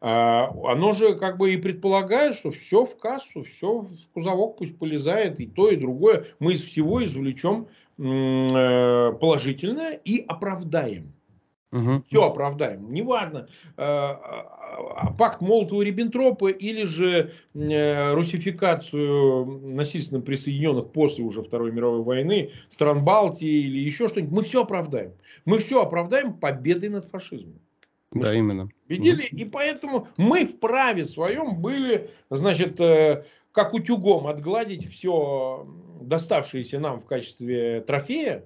э, 0.00 0.06
оно 0.06 0.92
же 0.92 1.14
как 1.14 1.38
бы 1.38 1.54
и 1.54 1.56
предполагает, 1.56 2.34
что 2.34 2.50
все 2.50 2.84
в 2.84 2.98
кассу, 2.98 3.44
все 3.44 3.82
в 3.82 4.08
кузовок 4.12 4.56
пусть 4.56 4.76
полезает, 4.76 5.38
и 5.38 5.46
то, 5.46 5.70
и 5.70 5.76
другое. 5.76 6.24
Мы 6.40 6.54
из 6.54 6.64
всего 6.64 7.04
извлечем 7.04 7.68
э, 7.96 9.12
положительное 9.20 9.92
и 10.04 10.24
оправдаем. 10.26 11.12
Угу. 11.74 12.02
Все 12.04 12.24
оправдаем. 12.24 12.92
Неважно, 12.92 13.48
э, 13.76 13.82
э, 13.82 15.16
пакт 15.18 15.42
Молотова-Риббентропа 15.42 16.52
или 16.52 16.84
же 16.84 17.32
э, 17.52 18.14
русификацию 18.14 19.44
насильственно 19.74 20.20
присоединенных 20.20 20.92
после 20.92 21.24
уже 21.24 21.42
Второй 21.42 21.72
мировой 21.72 22.02
войны 22.02 22.52
стран 22.70 23.04
Балтии 23.04 23.66
или 23.66 23.80
еще 23.80 24.06
что-нибудь. 24.06 24.32
Мы 24.32 24.42
все 24.44 24.62
оправдаем. 24.62 25.14
Мы 25.46 25.58
все 25.58 25.82
оправдаем 25.82 26.34
победой 26.34 26.90
над 26.90 27.06
фашизмом. 27.06 27.58
Мы 28.12 28.22
да, 28.22 28.34
именно. 28.34 28.68
Видели? 28.86 29.26
Угу. 29.26 29.36
И 29.36 29.44
поэтому 29.44 30.06
мы 30.16 30.46
в 30.46 30.60
праве 30.60 31.04
своем 31.04 31.56
были, 31.56 32.08
значит, 32.30 32.78
как 33.50 33.74
утюгом 33.74 34.28
отгладить 34.28 34.88
все 34.88 35.66
доставшееся 36.00 36.78
нам 36.78 37.00
в 37.00 37.06
качестве 37.06 37.80
трофея, 37.80 38.44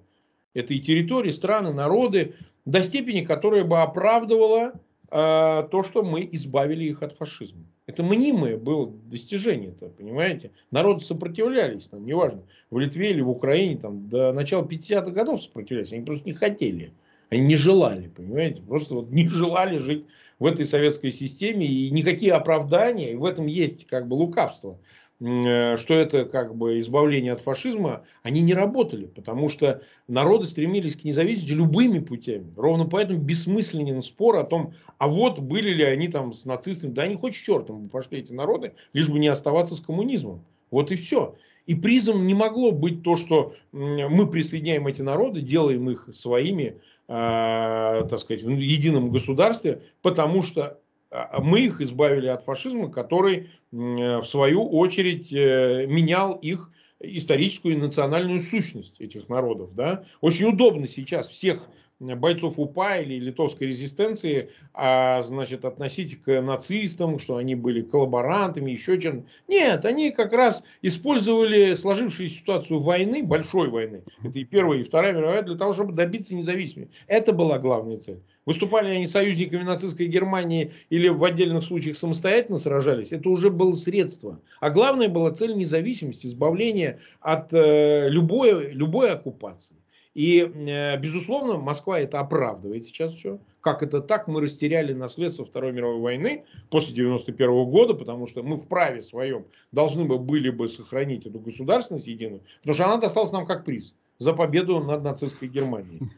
это 0.54 0.72
и 0.72 0.80
территории, 0.80 1.30
страны, 1.30 1.74
народы, 1.74 2.34
до 2.68 2.82
степени, 2.82 3.24
которая 3.24 3.64
бы 3.64 3.80
оправдывала 3.80 4.72
э, 5.10 5.68
то, 5.70 5.82
что 5.84 6.02
мы 6.02 6.28
избавили 6.32 6.84
их 6.84 7.02
от 7.02 7.16
фашизма. 7.16 7.64
Это 7.86 8.02
мнимое 8.02 8.58
было 8.58 8.92
достижение, 9.10 9.70
-то, 9.70 9.88
понимаете? 9.88 10.50
Народы 10.70 11.02
сопротивлялись, 11.02 11.84
там, 11.84 12.04
неважно, 12.04 12.42
в 12.70 12.78
Литве 12.78 13.12
или 13.12 13.22
в 13.22 13.30
Украине, 13.30 13.78
там, 13.78 14.10
до 14.10 14.34
начала 14.34 14.66
50-х 14.66 15.10
годов 15.12 15.42
сопротивлялись, 15.42 15.92
они 15.94 16.04
просто 16.04 16.26
не 16.26 16.34
хотели, 16.34 16.92
они 17.30 17.40
не 17.46 17.56
желали, 17.56 18.08
понимаете? 18.08 18.60
Просто 18.60 18.96
вот 18.96 19.10
не 19.10 19.26
желали 19.26 19.78
жить 19.78 20.04
в 20.38 20.44
этой 20.44 20.66
советской 20.66 21.10
системе, 21.10 21.66
и 21.66 21.90
никакие 21.90 22.34
оправдания, 22.34 23.12
и 23.12 23.16
в 23.16 23.24
этом 23.24 23.46
есть 23.46 23.86
как 23.86 24.06
бы 24.06 24.12
лукавство 24.12 24.76
что 25.20 25.94
это 25.94 26.26
как 26.26 26.54
бы 26.54 26.78
избавление 26.78 27.32
от 27.32 27.40
фашизма, 27.40 28.04
они 28.22 28.40
не 28.40 28.54
работали, 28.54 29.06
потому 29.06 29.48
что 29.48 29.82
народы 30.06 30.46
стремились 30.46 30.94
к 30.94 31.02
независимости 31.02 31.50
любыми 31.50 31.98
путями. 31.98 32.52
Ровно 32.56 32.86
поэтому 32.86 33.18
бессмысленен 33.18 34.00
спор 34.02 34.36
о 34.36 34.44
том, 34.44 34.74
а 34.98 35.08
вот 35.08 35.40
были 35.40 35.70
ли 35.70 35.82
они 35.82 36.06
там 36.06 36.32
с 36.32 36.44
нацистами. 36.44 36.92
Да 36.92 37.02
они 37.02 37.16
хоть 37.16 37.34
с 37.34 37.38
чертом 37.38 37.88
пошли 37.88 38.20
эти 38.20 38.32
народы, 38.32 38.74
лишь 38.92 39.08
бы 39.08 39.18
не 39.18 39.26
оставаться 39.26 39.74
с 39.74 39.80
коммунизмом. 39.80 40.44
Вот 40.70 40.92
и 40.92 40.96
все. 40.96 41.34
И 41.66 41.74
призом 41.74 42.26
не 42.26 42.34
могло 42.34 42.70
быть 42.70 43.02
то, 43.02 43.16
что 43.16 43.54
мы 43.72 44.26
присоединяем 44.26 44.86
эти 44.86 45.02
народы, 45.02 45.40
делаем 45.40 45.90
их 45.90 46.08
своими, 46.12 46.76
э, 47.08 48.06
так 48.08 48.18
сказать, 48.20 48.42
в 48.42 48.56
едином 48.56 49.10
государстве, 49.10 49.82
потому 50.00 50.42
что 50.42 50.78
мы 51.10 51.60
их 51.60 51.80
избавили 51.80 52.26
от 52.26 52.44
фашизма, 52.44 52.90
который 52.90 53.50
в 53.70 54.24
свою 54.24 54.68
очередь 54.68 55.32
э, 55.32 55.86
менял 55.86 56.34
их 56.34 56.70
историческую 57.00 57.74
и 57.74 57.78
национальную 57.78 58.40
сущность 58.40 59.00
этих 59.00 59.28
народов. 59.28 59.74
Да? 59.74 60.04
Очень 60.20 60.46
удобно 60.46 60.86
сейчас 60.86 61.28
всех 61.28 61.66
бойцов 62.00 62.58
УПА 62.58 62.98
или 63.00 63.18
литовской 63.18 63.66
резистенции 63.66 64.50
а, 64.72 65.22
значит, 65.24 65.64
относить 65.64 66.22
к 66.22 66.40
нацистам, 66.40 67.18
что 67.18 67.36
они 67.36 67.54
были 67.54 67.82
коллаборантами, 67.82 68.70
еще 68.70 69.00
чем-то. 69.00 69.26
Нет, 69.48 69.84
они 69.84 70.12
как 70.12 70.32
раз 70.32 70.62
использовали 70.82 71.74
сложившуюся 71.74 72.36
ситуацию 72.36 72.80
войны, 72.80 73.22
большой 73.22 73.68
войны, 73.68 74.02
это 74.22 74.38
и 74.38 74.44
Первая, 74.44 74.80
и 74.80 74.84
Вторая 74.84 75.12
мировая, 75.12 75.42
для 75.42 75.56
того, 75.56 75.72
чтобы 75.72 75.92
добиться 75.92 76.36
независимости. 76.36 76.94
Это 77.08 77.32
была 77.32 77.58
главная 77.58 77.98
цель. 77.98 78.20
Выступали 78.46 78.88
они 78.88 79.06
союзниками 79.06 79.62
нацистской 79.62 80.06
Германии 80.06 80.72
или 80.88 81.08
в 81.08 81.22
отдельных 81.22 81.64
случаях 81.64 81.98
самостоятельно 81.98 82.58
сражались, 82.58 83.12
это 83.12 83.28
уже 83.28 83.50
было 83.50 83.74
средство. 83.74 84.40
А 84.60 84.70
главное 84.70 85.08
была 85.08 85.32
цель 85.32 85.54
независимости, 85.54 86.28
избавления 86.28 87.00
от 87.20 87.52
э, 87.52 88.08
любой, 88.08 88.70
любой 88.70 89.10
оккупации. 89.10 89.76
И, 90.18 90.40
э, 90.40 90.98
безусловно, 90.98 91.58
Москва 91.58 92.00
это 92.00 92.18
оправдывает 92.18 92.84
сейчас 92.84 93.12
все. 93.14 93.38
Как 93.60 93.84
это 93.84 94.00
так? 94.00 94.26
Мы 94.26 94.40
растеряли 94.40 94.92
наследство 94.92 95.44
Второй 95.44 95.70
мировой 95.70 96.00
войны 96.00 96.44
после 96.70 96.92
91 96.92 97.64
года, 97.66 97.94
потому 97.94 98.26
что 98.26 98.42
мы 98.42 98.56
в 98.56 98.66
праве 98.66 99.02
своем 99.02 99.44
должны 99.70 100.06
бы 100.06 100.18
были 100.18 100.50
бы 100.50 100.68
сохранить 100.68 101.24
эту 101.24 101.38
государственность 101.38 102.08
единую, 102.08 102.40
потому 102.62 102.74
что 102.74 102.84
она 102.86 102.96
досталась 102.96 103.30
нам 103.30 103.46
как 103.46 103.64
приз 103.64 103.94
за 104.18 104.32
победу 104.32 104.80
над 104.80 105.04
нацистской 105.04 105.46
Германией. 105.46 106.10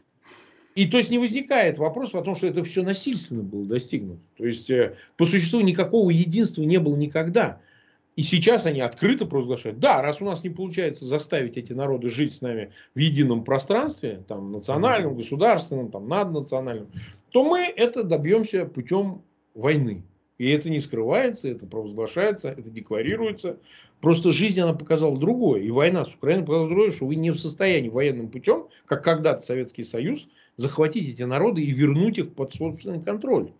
И 0.73 0.87
то 0.87 0.97
есть 0.97 1.11
не 1.11 1.19
возникает 1.19 1.77
вопрос 1.77 2.15
о 2.15 2.23
том, 2.23 2.33
что 2.33 2.47
это 2.47 2.63
все 2.63 2.81
насильственно 2.81 3.43
было 3.43 3.65
достигнуто. 3.65 4.23
То 4.35 4.47
есть 4.47 4.71
э, 4.71 4.95
по 5.15 5.27
существу 5.27 5.61
никакого 5.61 6.09
единства 6.09 6.63
не 6.63 6.79
было 6.79 6.95
никогда. 6.95 7.61
И 8.21 8.23
сейчас 8.23 8.67
они 8.67 8.81
открыто 8.81 9.25
провозглашают, 9.25 9.79
да, 9.79 9.99
раз 10.03 10.21
у 10.21 10.25
нас 10.25 10.43
не 10.43 10.51
получается 10.51 11.05
заставить 11.05 11.57
эти 11.57 11.73
народы 11.73 12.07
жить 12.09 12.35
с 12.35 12.41
нами 12.41 12.71
в 12.93 12.99
едином 12.99 13.43
пространстве, 13.43 14.23
там, 14.27 14.51
национальном, 14.51 15.15
государственном, 15.15 15.89
там, 15.89 16.07
наднациональном, 16.07 16.91
то 17.31 17.43
мы 17.43 17.61
это 17.61 18.03
добьемся 18.03 18.67
путем 18.67 19.23
войны. 19.55 20.03
И 20.37 20.47
это 20.51 20.69
не 20.69 20.79
скрывается, 20.79 21.47
это 21.47 21.65
провозглашается, 21.65 22.49
это 22.49 22.69
декларируется. 22.69 23.57
Просто 24.01 24.31
жизнь 24.31 24.59
она 24.59 24.75
показала 24.75 25.17
другое. 25.17 25.61
И 25.61 25.71
война 25.71 26.05
с 26.05 26.13
Украиной 26.13 26.43
показала 26.43 26.67
другое, 26.67 26.91
что 26.91 27.07
вы 27.07 27.15
не 27.15 27.31
в 27.31 27.39
состоянии 27.39 27.89
военным 27.89 28.29
путем, 28.29 28.67
как 28.85 29.03
когда-то 29.03 29.39
Советский 29.39 29.83
Союз, 29.83 30.27
захватить 30.57 31.09
эти 31.09 31.23
народы 31.23 31.63
и 31.63 31.71
вернуть 31.71 32.19
их 32.19 32.35
под 32.35 32.53
собственный 32.53 33.01
контроль. 33.01 33.51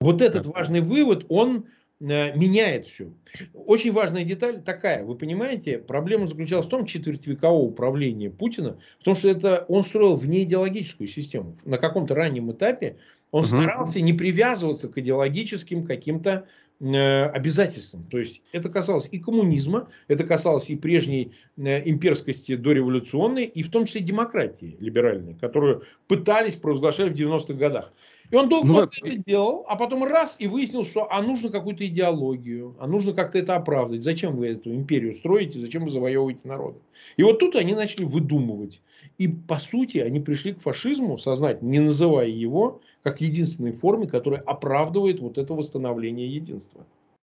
Вот 0.00 0.20
этот 0.20 0.46
важный 0.46 0.80
вывод, 0.80 1.24
он 1.28 1.66
меняет 2.02 2.86
все. 2.86 3.12
Очень 3.54 3.92
важная 3.92 4.24
деталь 4.24 4.60
такая, 4.62 5.04
вы 5.04 5.14
понимаете, 5.14 5.78
проблема 5.78 6.26
заключалась 6.26 6.66
в 6.66 6.68
том, 6.68 6.84
четвертьвекового 6.84 7.62
управления 7.62 8.30
Путина, 8.30 8.78
в 9.00 9.04
том, 9.04 9.14
что 9.14 9.30
это 9.30 9.64
он 9.68 9.84
строил 9.84 10.16
внеидеологическую 10.16 11.08
систему. 11.08 11.56
На 11.64 11.78
каком-то 11.78 12.14
раннем 12.14 12.50
этапе 12.50 12.96
он 13.30 13.44
угу. 13.44 13.48
старался 13.48 14.00
не 14.00 14.12
привязываться 14.12 14.88
к 14.88 14.98
идеологическим 14.98 15.86
каким-то 15.86 16.46
Э, 16.84 17.26
обязательством. 17.26 18.08
То 18.10 18.18
есть 18.18 18.42
это 18.50 18.68
касалось 18.68 19.06
и 19.08 19.20
коммунизма, 19.20 19.88
это 20.08 20.24
касалось 20.24 20.68
и 20.68 20.74
прежней 20.74 21.32
э, 21.56 21.88
имперскости 21.88 22.56
дореволюционной, 22.56 23.44
и 23.44 23.62
в 23.62 23.70
том 23.70 23.86
числе 23.86 24.00
демократии 24.00 24.76
либеральной, 24.80 25.34
которую 25.34 25.84
пытались 26.08 26.56
провозглашать 26.56 27.12
в 27.12 27.14
90-х 27.14 27.54
годах. 27.54 27.92
И 28.32 28.36
он 28.36 28.48
долго 28.48 28.66
ну, 28.66 28.80
это 28.80 29.16
делал, 29.18 29.66
а 29.68 29.76
потом 29.76 30.04
раз 30.04 30.36
и 30.38 30.46
выяснил, 30.46 30.84
что 30.84 31.06
а 31.12 31.20
нужно 31.20 31.50
какую-то 31.50 31.86
идеологию, 31.86 32.74
а 32.80 32.86
нужно 32.86 33.12
как-то 33.12 33.38
это 33.38 33.56
оправдать. 33.56 34.02
Зачем 34.02 34.36
вы 34.36 34.48
эту 34.48 34.74
империю 34.74 35.12
строите, 35.12 35.60
зачем 35.60 35.84
вы 35.84 35.90
завоевываете 35.90 36.40
народы? 36.44 36.78
И 37.18 37.22
вот 37.22 37.40
тут 37.40 37.56
они 37.56 37.74
начали 37.74 38.04
выдумывать. 38.04 38.80
И 39.18 39.28
по 39.28 39.58
сути 39.58 39.98
они 39.98 40.18
пришли 40.18 40.54
к 40.54 40.62
фашизму, 40.62 41.18
сознательно, 41.18 41.68
не 41.68 41.80
называя 41.80 42.28
его, 42.28 42.80
как 43.02 43.20
единственной 43.20 43.72
форме, 43.72 44.06
которая 44.06 44.40
оправдывает 44.40 45.20
вот 45.20 45.36
это 45.36 45.52
восстановление 45.52 46.34
единства. 46.34 46.86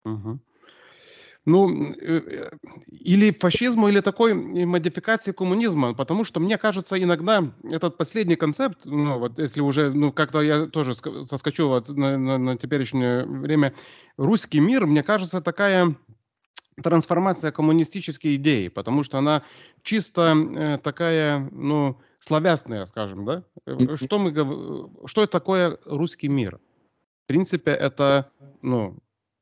Угу. 0.05 0.39
Ну, 1.47 1.93
э, 2.01 2.49
или 2.89 3.31
фашизму, 3.31 3.89
или 3.89 4.01
такой 4.01 4.33
модификации 4.33 5.33
коммунизма, 5.33 5.95
потому 5.95 6.25
что 6.25 6.41
мне 6.41 6.57
кажется, 6.57 7.03
иногда 7.03 7.53
этот 7.71 7.99
последний 7.99 8.37
концепт, 8.37 8.87
ну, 8.87 9.19
вот 9.19 9.39
если 9.39 9.61
уже, 9.61 9.93
ну, 9.93 10.11
как-то 10.11 10.41
я 10.41 10.67
тоже 10.67 10.95
соскочу 10.95 11.69
вот 11.69 11.91
на, 11.91 12.17
на, 12.17 12.39
на 12.39 12.57
теперешнее 12.57 13.27
время, 13.27 13.75
русский 14.17 14.61
мир, 14.61 14.87
мне 14.87 15.03
кажется, 15.03 15.43
такая 15.43 15.95
трансформация 16.83 17.53
коммунистической 17.53 18.37
идеи, 18.37 18.69
потому 18.69 19.03
что 19.03 19.19
она 19.19 19.43
чисто 19.83 20.35
э, 20.35 20.79
такая, 20.79 21.49
ну, 21.53 22.01
славясная, 22.21 22.87
скажем, 22.87 23.25
да? 23.25 23.45
Э, 23.67 23.97
что 23.97 24.19
мы 24.19 24.33
что 25.07 25.23
это 25.23 25.33
такое 25.33 25.79
русский 25.85 26.29
мир? 26.29 26.59
В 27.25 27.27
принципе, 27.27 27.71
это, 27.71 28.31
ну, 28.63 28.99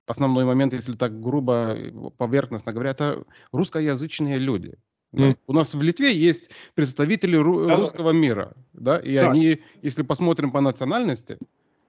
основной 0.06 0.44
момент, 0.44 0.72
если 0.72 0.94
так 0.94 1.20
грубо, 1.20 1.76
поверхностно 2.16 2.72
говоря, 2.72 2.90
это 2.90 3.24
русскоязычные 3.52 4.38
люди. 4.38 4.74
Mm. 5.14 5.36
У 5.46 5.52
нас 5.52 5.74
в 5.74 5.82
Литве 5.82 6.16
есть 6.16 6.50
представители 6.74 7.38
ру- 7.38 7.74
русского 7.76 8.12
мира, 8.12 8.54
да, 8.72 8.98
и 8.98 9.14
да. 9.14 9.30
они, 9.30 9.60
если 9.82 10.02
посмотрим 10.02 10.50
по 10.50 10.60
национальности, 10.60 11.38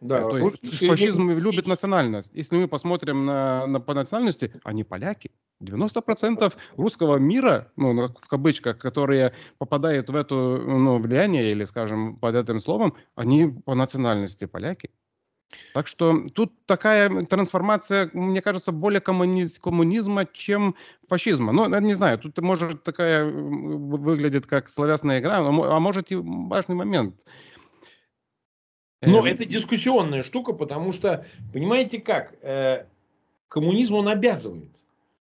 да, 0.04 0.22
то 0.22 0.38
есть 0.38 0.86
фашизм 0.86 1.30
любит 1.30 1.66
национальность. 1.66 2.30
Если 2.34 2.58
мы 2.58 2.68
посмотрим 2.68 3.26
на, 3.26 3.66
на 3.68 3.80
по 3.80 3.94
национальности, 3.94 4.52
они 4.66 4.84
поляки. 4.84 5.32
90% 5.62 6.54
русского 6.76 7.16
мира, 7.18 7.72
ну, 7.78 8.10
в 8.10 8.28
кавычках, 8.28 8.78
которые 8.78 9.32
попадают 9.58 10.10
в 10.10 10.16
это 10.16 10.36
ну, 10.36 11.00
влияние, 11.00 11.52
или, 11.52 11.64
скажем, 11.64 12.18
под 12.18 12.36
этим 12.36 12.60
словом, 12.60 12.96
они 13.16 13.48
по 13.66 13.76
национальности 13.76 14.46
поляки. 14.46 14.90
Так 15.74 15.88
что 15.88 16.30
тут 16.30 16.54
такая 16.66 17.26
трансформация, 17.26 18.10
мне 18.14 18.42
кажется, 18.42 18.72
более 18.72 19.02
коммуниз 19.02 19.60
коммунизма, 19.60 20.28
чем 20.32 20.76
фашизма. 21.08 21.52
Ну, 21.52 21.68
не 21.80 21.94
знаю, 21.94 22.20
тут 22.20 22.38
может 22.40 22.84
такая 22.84 23.26
выглядит 23.26 24.46
как 24.46 24.70
словесная 24.70 25.20
игра, 25.20 25.38
а 25.38 25.80
может 25.80 26.12
и 26.12 26.16
важный 26.16 26.76
момент. 26.76 27.26
Но 29.06 29.20
эм... 29.20 29.26
это 29.26 29.46
дискуссионная 29.46 30.24
штука, 30.24 30.54
потому 30.54 30.92
что, 30.92 31.26
понимаете 31.52 32.00
как, 32.00 32.36
э, 32.42 32.86
коммунизм 33.48 33.96
он 33.96 34.08
обязывает. 34.08 34.72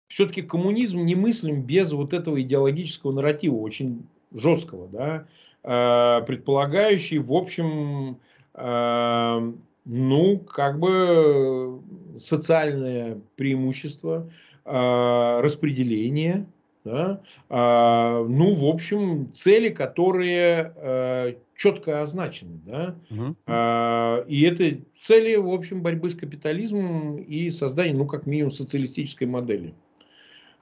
Все-таки 0.07 0.41
коммунизм 0.41 0.99
не 0.99 1.15
мыслим 1.15 1.61
без 1.61 1.91
вот 1.91 2.13
этого 2.13 2.41
идеологического 2.41 3.13
нарратива, 3.13 3.55
очень 3.55 4.05
жесткого, 4.33 4.87
да, 4.87 5.25
э, 5.63 6.25
предполагающий, 6.25 7.19
в 7.19 7.33
общем, 7.33 8.19
э, 8.53 9.53
ну, 9.85 10.39
как 10.39 10.79
бы 10.79 11.81
социальное 12.19 13.21
преимущество, 13.35 14.29
э, 14.65 15.39
распределение, 15.41 16.45
да, 16.83 17.21
э, 17.49 18.25
ну, 18.27 18.53
в 18.53 18.65
общем, 18.65 19.31
цели, 19.33 19.69
которые 19.69 20.73
э, 20.75 21.33
четко 21.55 22.01
означены, 22.01 22.59
да, 22.65 22.95
угу. 23.09 23.35
э, 23.47 24.25
и 24.27 24.41
это 24.43 24.79
цели, 25.01 25.35
в 25.35 25.49
общем, 25.49 25.81
борьбы 25.81 26.09
с 26.09 26.15
капитализмом 26.15 27.17
и 27.17 27.49
создания, 27.49 27.93
ну, 27.93 28.05
как 28.05 28.25
минимум, 28.25 28.51
социалистической 28.51 29.27
модели. 29.27 29.73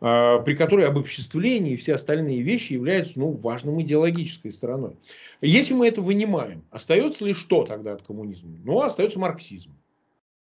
А, 0.01 0.39
при 0.39 0.55
которой 0.55 0.87
обобществление 0.87 1.73
и 1.73 1.77
все 1.77 1.95
остальные 1.95 2.41
вещи 2.41 2.73
являются 2.73 3.19
ну, 3.19 3.31
важным 3.31 3.81
идеологической 3.81 4.51
стороной. 4.51 4.95
Если 5.41 5.73
мы 5.73 5.87
это 5.87 6.01
вынимаем, 6.01 6.63
остается 6.71 7.25
ли 7.25 7.33
что 7.33 7.65
тогда 7.65 7.93
от 7.93 8.03
коммунизма? 8.03 8.57
Ну, 8.63 8.81
остается 8.81 9.19
марксизм. 9.19 9.71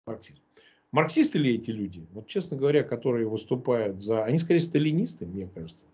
марксизм. 0.07 0.41
Марксисты 0.91 1.39
ли 1.39 1.55
эти 1.55 1.71
люди? 1.71 2.05
Вот, 2.13 2.27
честно 2.27 2.57
говоря, 2.57 2.83
которые 2.83 3.29
выступают 3.29 4.03
за... 4.03 4.25
Они, 4.25 4.39
скорее, 4.39 4.61
сталинисты, 4.61 5.27
мне 5.27 5.49
кажется. 5.55 5.85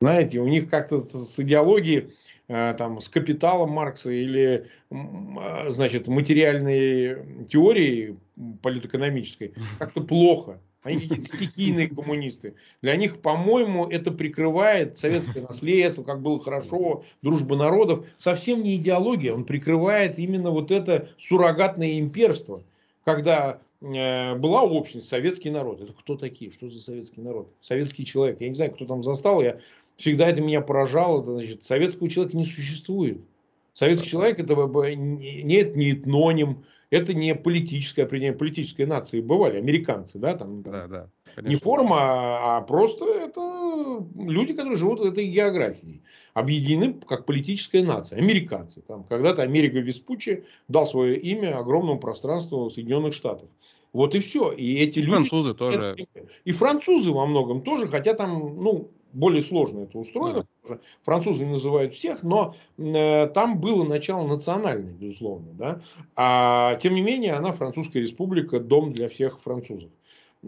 Знаете, 0.00 0.40
у 0.40 0.48
них 0.48 0.68
как-то 0.68 1.00
с 1.00 1.38
идеологией, 1.38 2.14
а, 2.48 2.74
там, 2.74 3.00
с 3.00 3.08
капиталом 3.08 3.70
Маркса 3.70 4.10
или, 4.10 4.66
а, 4.90 5.70
значит, 5.70 6.08
материальной 6.08 7.46
теорией 7.46 8.16
политэкономической 8.62 9.54
как-то 9.78 10.02
плохо. 10.02 10.58
Они 10.82 11.00
какие-то 11.00 11.24
стихийные 11.36 11.88
коммунисты. 11.88 12.54
Для 12.80 12.96
них, 12.96 13.20
по-моему, 13.20 13.86
это 13.86 14.10
прикрывает 14.10 14.98
советское 14.98 15.42
наследство, 15.42 16.02
как 16.02 16.22
было 16.22 16.40
хорошо, 16.40 17.04
дружба 17.22 17.56
народов. 17.56 18.06
Совсем 18.16 18.62
не 18.62 18.76
идеология, 18.76 19.32
он 19.32 19.44
прикрывает 19.44 20.18
именно 20.18 20.50
вот 20.50 20.70
это 20.70 21.10
суррогатное 21.18 21.98
имперство, 21.98 22.60
когда 23.04 23.60
э, 23.82 24.34
была 24.36 24.62
общность, 24.62 25.08
советский 25.08 25.50
народ. 25.50 25.82
Это 25.82 25.92
кто 25.92 26.16
такие? 26.16 26.50
Что 26.50 26.70
за 26.70 26.80
советский 26.80 27.20
народ? 27.20 27.48
Советский 27.60 28.06
человек. 28.06 28.40
Я 28.40 28.48
не 28.48 28.54
знаю, 28.54 28.72
кто 28.72 28.86
там 28.86 29.02
застал. 29.02 29.42
Я 29.42 29.58
всегда 29.96 30.28
это 30.28 30.40
меня 30.40 30.62
поражало. 30.62 31.20
Это, 31.20 31.32
значит, 31.32 31.64
советского 31.64 32.08
человека 32.08 32.36
не 32.36 32.46
существует. 32.46 33.20
Советский 33.74 34.08
человек 34.08 34.38
это 34.38 34.54
нет 34.94 35.76
не 35.76 35.92
этноним, 35.92 36.64
это 36.90 37.14
не 37.14 37.34
политическое 37.34 38.02
определение. 38.02 38.36
Политические 38.36 38.86
нации 38.86 39.20
бывали, 39.20 39.56
американцы, 39.56 40.18
да, 40.18 40.36
там, 40.36 40.62
да, 40.62 40.86
да, 40.88 41.10
не 41.42 41.56
форма, 41.56 41.96
а, 42.00 42.58
а 42.58 42.60
просто 42.62 43.04
это 43.04 44.04
люди, 44.16 44.52
которые 44.52 44.76
живут 44.76 45.00
этой 45.00 45.26
географией. 45.26 46.02
Объединены 46.34 46.94
как 47.06 47.26
политическая 47.26 47.82
нация. 47.82 48.18
Американцы. 48.18 48.82
Там, 48.82 49.04
когда-то 49.04 49.42
Америка 49.42 49.78
Веспуччи 49.78 50.44
дал 50.68 50.86
свое 50.86 51.18
имя 51.18 51.58
огромному 51.58 51.98
пространству 51.98 52.68
Соединенных 52.70 53.14
Штатов. 53.14 53.48
Вот 53.92 54.14
и 54.14 54.20
все. 54.20 54.52
И 54.52 54.76
эти 54.76 55.00
люди... 55.00 55.10
Французы 55.10 55.54
тоже. 55.54 56.06
И 56.44 56.52
французы 56.52 57.10
во 57.10 57.26
многом 57.26 57.62
тоже, 57.62 57.88
хотя 57.88 58.14
там, 58.14 58.62
ну, 58.62 58.90
более 59.12 59.42
сложно 59.42 59.80
это 59.80 59.98
устроено. 59.98 60.46
Да. 60.68 60.78
Французы 61.02 61.44
не 61.44 61.52
называют 61.52 61.94
всех, 61.94 62.22
но 62.22 62.54
э, 62.78 63.26
там 63.28 63.60
было 63.60 63.84
начало 63.84 64.26
национальное, 64.26 64.92
безусловно. 64.92 65.52
Да? 65.52 65.80
А 66.16 66.76
тем 66.76 66.94
не 66.94 67.02
менее, 67.02 67.34
она 67.34 67.52
Французская 67.52 68.00
республика, 68.00 68.60
дом 68.60 68.92
для 68.92 69.08
всех 69.08 69.40
французов. 69.40 69.90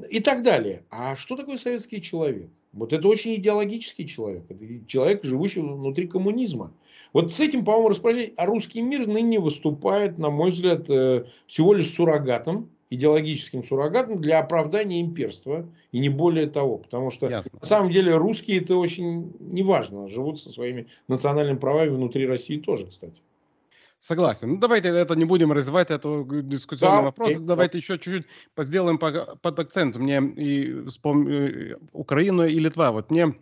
И 0.09 0.21
так 0.21 0.43
далее. 0.43 0.85
А 0.91 1.17
что 1.17 1.37
такое 1.37 1.59
советский 1.59 2.01
человек? 2.01 2.49
Вот 2.73 2.95
это 2.95 3.07
очень 3.07 3.35
идеологический 3.35 4.07
человек. 4.07 4.45
Это 4.49 4.65
человек, 4.87 5.25
живущий 5.25 5.61
внутри 5.61 6.07
коммунизма. 6.07 6.73
Вот 7.13 7.33
с 7.33 7.41
этим, 7.41 7.65
по-моему, 7.65 7.91
распространять. 7.91 8.33
А 8.37 8.47
русский 8.47 8.81
мир 8.81 9.07
ныне 9.07 9.39
выступает, 9.39 10.17
на 10.19 10.31
мой 10.31 10.51
взгляд, 10.51 10.89
э, 10.89 11.27
всего 11.47 11.75
лишь 11.75 11.93
суррогатом 11.93 12.71
идеологическим 12.93 13.65
суррогатом 13.65 14.21
для 14.21 14.39
оправдания 14.39 15.01
имперства 15.01 15.67
и 15.93 15.99
не 15.99 16.11
более 16.11 16.47
того. 16.47 16.79
Потому 16.79 17.11
что 17.11 17.29
Ясно. 17.29 17.59
на 17.63 17.67
самом 17.67 17.91
деле 17.91 18.17
русские 18.17 18.61
это 18.61 18.77
очень 18.77 19.35
неважно, 19.41 20.09
живут 20.09 20.41
со 20.41 20.51
своими 20.51 20.87
национальными 21.09 21.59
правами 21.59 21.89
внутри 21.89 22.27
России 22.27 22.59
тоже, 22.59 22.87
кстати. 22.87 23.23
Согласен. 23.99 24.51
Ну, 24.51 24.57
давайте 24.59 24.89
это 24.89 25.15
не 25.15 25.25
будем 25.25 25.53
развивать 25.53 25.91
эту 25.91 26.27
дискуссионный 26.43 26.99
да, 26.99 27.03
вопрос. 27.03 27.33
Okay. 27.33 27.39
Давайте 27.39 27.79
еще 27.79 27.99
чуть-чуть 27.99 28.27
сделаем 28.59 28.99
под 28.99 29.59
акцент. 29.59 29.97
Мне 29.97 30.19
и 30.19 30.85
вспом... 30.87 31.29
Э, 31.29 31.77
Украина 31.93 32.43
и 32.43 32.59
Литва. 32.59 32.91
Вот 32.91 33.11
мне 33.11 33.35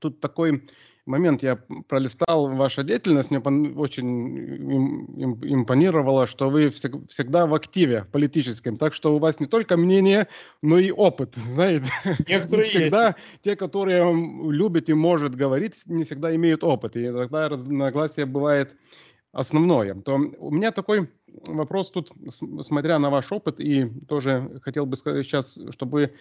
тут 0.00 0.20
такой 0.20 0.66
момент 1.06 1.42
я 1.42 1.56
пролистал 1.88 2.48
ваша 2.48 2.82
деятельность, 2.82 3.30
мне 3.30 3.40
очень 3.40 4.38
импонировало, 5.42 6.26
что 6.26 6.50
вы 6.50 6.70
всегда 6.70 7.46
в 7.46 7.54
активе 7.54 8.06
политическом, 8.10 8.76
так 8.76 8.94
что 8.94 9.14
у 9.14 9.18
вас 9.18 9.40
не 9.40 9.46
только 9.46 9.76
мнение, 9.76 10.28
но 10.62 10.78
и 10.78 10.90
опыт, 10.90 11.34
знаете. 11.48 11.90
Некоторые 12.28 12.64
всегда 12.64 13.06
есть. 13.08 13.18
те, 13.42 13.56
которые 13.56 14.04
любят 14.50 14.88
и 14.88 14.94
может 14.94 15.34
говорить, 15.34 15.82
не 15.86 16.04
всегда 16.04 16.34
имеют 16.34 16.64
опыт, 16.64 16.96
и 16.96 17.10
тогда 17.10 17.48
разногласие 17.48 18.26
бывает 18.26 18.74
основное. 19.32 19.94
То 19.94 20.14
у 20.14 20.50
меня 20.50 20.70
такой 20.70 21.10
вопрос 21.46 21.90
тут, 21.90 22.12
смотря 22.62 22.98
на 22.98 23.10
ваш 23.10 23.30
опыт, 23.32 23.60
и 23.60 23.86
тоже 24.08 24.60
хотел 24.62 24.86
бы 24.86 24.96
сказать 24.96 25.26
сейчас, 25.26 25.58
чтобы 25.70 26.14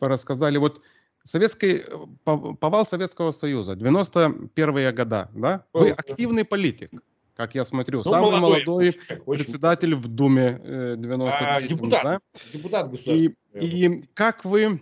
вы 0.00 0.08
рассказали, 0.08 0.56
вот 0.58 0.80
Советский, 1.24 1.82
повал 2.24 2.86
Советского 2.86 3.32
Союза, 3.32 3.72
91-е 3.72 4.92
года, 4.92 5.30
да? 5.34 5.64
Вы 5.72 5.90
активный 5.90 6.44
политик, 6.44 6.90
как 7.34 7.54
я 7.54 7.64
смотрю. 7.64 8.02
Ну, 8.04 8.10
Самый 8.10 8.38
молодой, 8.38 8.64
молодой 8.66 8.92
председатель 9.24 9.94
в 9.94 10.06
Думе 10.06 10.60
90 10.98 11.38
а, 11.38 11.62
депутат, 11.62 12.02
да? 12.02 12.20
депутат 12.52 12.90
государственный. 12.90 13.36
И, 13.54 13.86
и 13.86 14.02
как 14.12 14.44
вы 14.44 14.80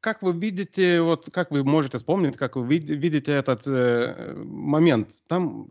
как 0.00 0.22
вы 0.22 0.32
видите, 0.32 1.00
вот 1.00 1.28
как 1.32 1.50
вы 1.50 1.64
можете 1.64 1.98
вспомнить, 1.98 2.36
как 2.36 2.56
вы 2.56 2.66
видите 2.66 3.32
этот 3.32 3.66
э, 3.66 4.34
момент? 4.36 5.24
Там 5.26 5.68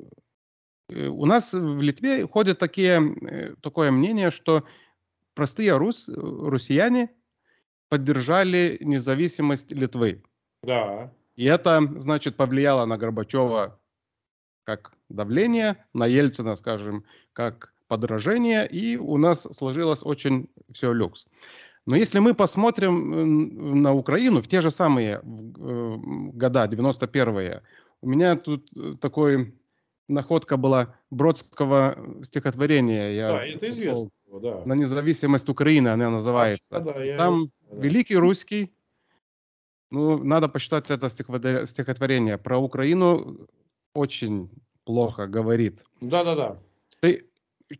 э, 0.90 1.08
у 1.08 1.26
нас 1.26 1.54
в 1.54 1.82
Литве 1.82 2.28
ходят 2.28 2.60
такие, 2.60 3.16
э, 3.22 3.56
такое 3.62 3.92
мнение, 3.92 4.32
что 4.32 4.66
простые 5.34 5.78
рус, 5.78 6.10
россияне 6.10 7.10
поддержали 7.92 8.78
независимость 8.80 9.70
Литвы. 9.72 10.24
Да. 10.64 11.12
И 11.36 11.44
это, 11.44 11.82
значит, 11.98 12.38
повлияло 12.38 12.86
на 12.86 12.98
Горбачева 12.98 13.78
как 14.64 14.94
давление, 15.10 15.76
на 15.94 16.08
Ельцина, 16.08 16.56
скажем, 16.56 17.04
как 17.34 17.74
подражение, 17.90 18.66
и 18.66 18.96
у 18.96 19.18
нас 19.18 19.46
сложилось 19.52 20.04
очень 20.04 20.48
все 20.72 20.94
люкс. 20.94 21.26
Но 21.86 21.98
если 21.98 22.20
мы 22.20 22.34
посмотрим 22.34 23.82
на 23.82 23.94
Украину 23.94 24.42
в 24.42 24.48
те 24.48 24.62
же 24.62 24.72
самые 24.72 25.16
э, 25.16 25.20
года, 25.22 26.70
91-е, 26.72 27.62
у 28.00 28.08
меня 28.08 28.38
тут 28.38 28.70
э, 28.78 28.94
такой 29.02 29.54
находка 30.08 30.56
была 30.56 30.96
Бродского 31.10 31.98
стихотворения. 32.24 33.12
Я 33.12 33.28
да, 33.32 33.46
это 33.46 33.70
известно. 33.70 34.10
Да. 34.40 34.64
На 34.66 34.74
независимость 34.74 35.50
Украины 35.50 35.90
она 35.90 36.10
называется. 36.10 36.80
Да, 36.80 36.94
да, 36.94 37.04
я... 37.04 37.18
Там 37.18 37.52
да. 37.70 37.78
Великий 37.78 38.16
Русский, 38.16 38.74
ну, 39.90 40.24
надо 40.24 40.48
почитать 40.48 40.90
это 40.90 41.10
стихотворение. 41.10 42.38
Про 42.38 42.58
Украину 42.58 43.48
очень 43.94 44.50
плохо 44.86 45.28
говорит. 45.28 45.84
Да-да-да. 46.00 46.60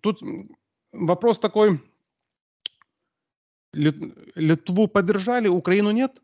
Тут 0.02 0.22
вопрос 0.92 1.40
такой, 1.40 1.80
Литву 3.74 4.88
поддержали, 4.88 5.48
Украину 5.48 5.92
нет? 5.92 6.22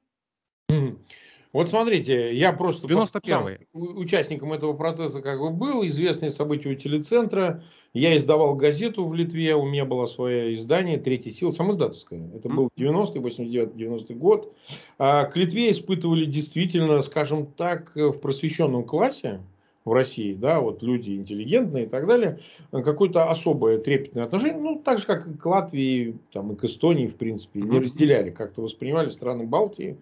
Вот 1.54 1.70
смотрите, 1.70 2.36
я 2.36 2.54
просто 2.54 2.88
91 2.88 3.60
участником 3.74 4.54
этого 4.54 4.74
процесса 4.74 5.22
как 5.22 5.40
бы 5.40 5.50
был, 5.50 5.86
известные 5.88 6.32
события 6.32 6.70
у 6.70 6.76
телецентра. 6.76 7.64
Я 7.94 8.18
издавал 8.18 8.56
газету 8.56 9.06
в 9.06 9.14
Литве, 9.14 9.56
у 9.56 9.66
меня 9.66 9.86
было 9.86 10.06
свое 10.08 10.56
издание 10.56 10.98
«Третья 10.98 11.32
сила», 11.32 11.52
самоиздатовское. 11.52 12.30
Это 12.36 12.50
был 12.50 12.70
90-й, 12.78 13.20
89-90 13.20 14.14
год. 14.16 14.54
А 14.98 15.24
к 15.24 15.36
Литве 15.38 15.72
испытывали 15.72 16.26
действительно, 16.26 17.02
скажем 17.02 17.46
так, 17.46 17.96
в 17.96 18.20
просвещенном 18.20 18.84
классе, 18.84 19.42
в 19.88 19.94
России, 19.94 20.34
да, 20.34 20.60
вот 20.60 20.84
люди 20.84 21.12
интеллигентные 21.12 21.86
и 21.86 21.88
так 21.88 22.06
далее, 22.08 22.40
какое-то 22.72 23.30
особое 23.30 23.80
трепетное 23.80 24.26
отношение, 24.26 24.60
ну, 24.60 24.82
так 24.84 25.00
же, 25.00 25.06
как 25.06 25.28
и 25.28 25.34
к 25.34 25.46
Латвии, 25.46 26.18
там, 26.32 26.52
и 26.52 26.56
к 26.56 26.64
Эстонии, 26.66 27.08
в 27.08 27.16
принципе, 27.16 27.62
не 27.62 27.80
разделяли, 27.80 28.30
как-то 28.30 28.62
воспринимали 28.62 29.10
страны 29.10 29.46
Балтии 29.46 29.98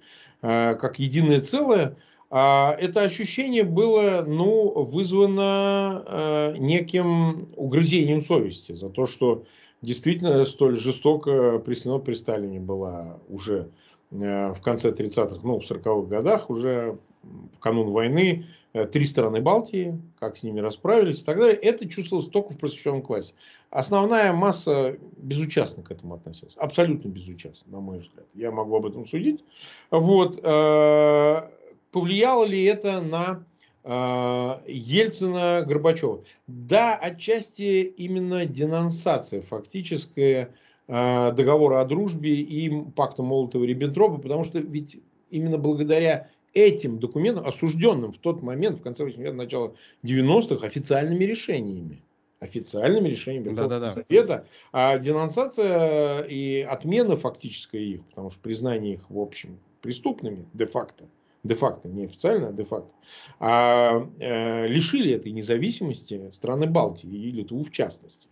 Э, 0.46 0.76
как 0.76 1.00
единое 1.00 1.42
целое, 1.42 1.96
а 2.30 2.76
это 2.80 3.02
ощущение 3.02 3.64
было 3.64 4.24
ну, 4.28 4.84
вызвано 4.84 6.04
э, 6.06 6.58
неким 6.58 7.48
угрызением 7.56 8.22
совести 8.22 8.74
за 8.74 8.90
то, 8.90 9.08
что 9.08 9.46
действительно 9.82 10.46
столь 10.46 10.78
жестоко 10.78 11.58
преследовано 11.58 12.04
при 12.04 12.14
Сталине 12.14 12.60
была 12.60 13.18
уже 13.28 13.72
э, 14.12 14.54
в 14.54 14.62
конце 14.62 14.92
30-х, 14.92 15.40
ну, 15.44 15.60
в 15.60 15.64
40-х 15.64 16.08
годах, 16.08 16.52
уже 16.52 17.00
в 17.24 17.60
канун 17.60 17.90
войны, 17.90 18.46
Э, 18.46 18.55
три 18.84 19.06
страны 19.06 19.40
Балтии, 19.40 19.98
как 20.20 20.36
с 20.36 20.44
ними 20.44 20.60
расправились 20.60 21.22
и 21.22 21.24
так 21.24 21.38
далее. 21.38 21.56
Это 21.56 21.88
чувствовалось 21.88 22.30
только 22.30 22.54
в 22.54 22.58
просвещенном 22.58 23.02
классе. 23.02 23.34
Основная 23.70 24.34
масса 24.34 24.98
безучастно 25.16 25.82
к 25.82 25.92
этому 25.92 26.16
относилась. 26.16 26.56
Абсолютно 26.58 27.08
безучастно, 27.08 27.72
на 27.72 27.80
мой 27.80 28.00
взгляд. 28.00 28.26
Я 28.34 28.52
могу 28.52 28.76
об 28.76 28.86
этом 28.86 29.06
судить. 29.06 29.44
Вот. 29.92 30.40
Э, 30.44 31.50
повлияло 31.92 32.44
ли 32.44 32.64
это 32.66 33.00
на 33.00 33.46
э, 33.86 34.60
Ельцина, 34.68 35.64
Горбачева? 35.66 36.26
Да, 36.48 36.98
отчасти 36.98 37.84
именно 37.84 38.46
денонсация 38.46 39.42
фактическая 39.42 40.52
договора 40.88 41.82
о 41.82 41.86
дружбе 41.86 42.36
и 42.36 42.70
пакта 42.92 43.24
Молотова-Риббентропа, 43.24 44.22
потому 44.22 44.44
что 44.44 44.60
ведь 44.60 45.02
именно 45.32 45.58
благодаря 45.58 46.30
этим 46.56 47.00
документом, 47.00 47.46
осужденным 47.46 48.14
в 48.14 48.18
тот 48.18 48.42
момент, 48.42 48.80
в 48.80 48.82
конце 48.82 49.06
80-х, 49.06 49.34
начало 49.34 49.76
90-х, 50.04 50.66
официальными 50.66 51.26
решениями. 51.26 52.02
Официальными 52.40 53.10
решениями 53.10 53.54
да, 53.56 53.68
да, 53.68 53.80
да. 53.80 53.92
Совета. 53.92 54.48
А 54.72 54.98
денонсация 54.98 56.22
и 56.22 56.62
отмена 56.62 57.18
фактическая 57.18 57.82
их, 57.82 58.06
потому 58.06 58.32
что 58.32 58.40
признание 58.40 58.96
их, 58.96 59.10
в 59.10 59.20
общем, 59.20 59.60
преступными 59.82 60.46
де-факто, 60.54 61.06
де-факто, 61.44 61.90
не 61.90 62.06
официально, 62.06 62.50
а 62.50 62.54
де-факто, 62.54 62.92
а, 63.40 64.10
э, 64.20 64.68
лишили 64.68 65.14
этой 65.14 65.32
независимости 65.32 66.30
страны 66.32 66.68
Балтии 66.68 67.10
и 67.10 67.32
Литву 67.32 67.64
в 67.64 67.72
частности. 67.72 68.28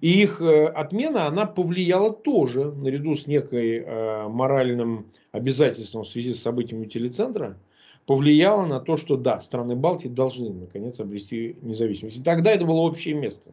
И 0.00 0.22
их 0.22 0.40
э, 0.40 0.66
отмена, 0.66 1.26
она 1.26 1.46
повлияла 1.46 2.12
тоже, 2.12 2.72
наряду 2.72 3.16
с 3.16 3.26
некой 3.26 3.78
э, 3.78 4.28
моральным 4.28 5.06
обязательством 5.32 6.04
в 6.04 6.08
связи 6.08 6.32
с 6.32 6.42
событиями 6.42 6.86
телецентра, 6.86 7.58
повлияла 8.06 8.66
на 8.66 8.80
то, 8.80 8.96
что 8.96 9.16
да, 9.16 9.40
страны 9.40 9.76
Балтии 9.76 10.08
должны 10.08 10.50
наконец 10.50 11.00
обрести 11.00 11.56
независимость. 11.62 12.18
И 12.18 12.22
тогда 12.22 12.52
это 12.52 12.64
было 12.64 12.80
общее 12.80 13.14
место. 13.14 13.52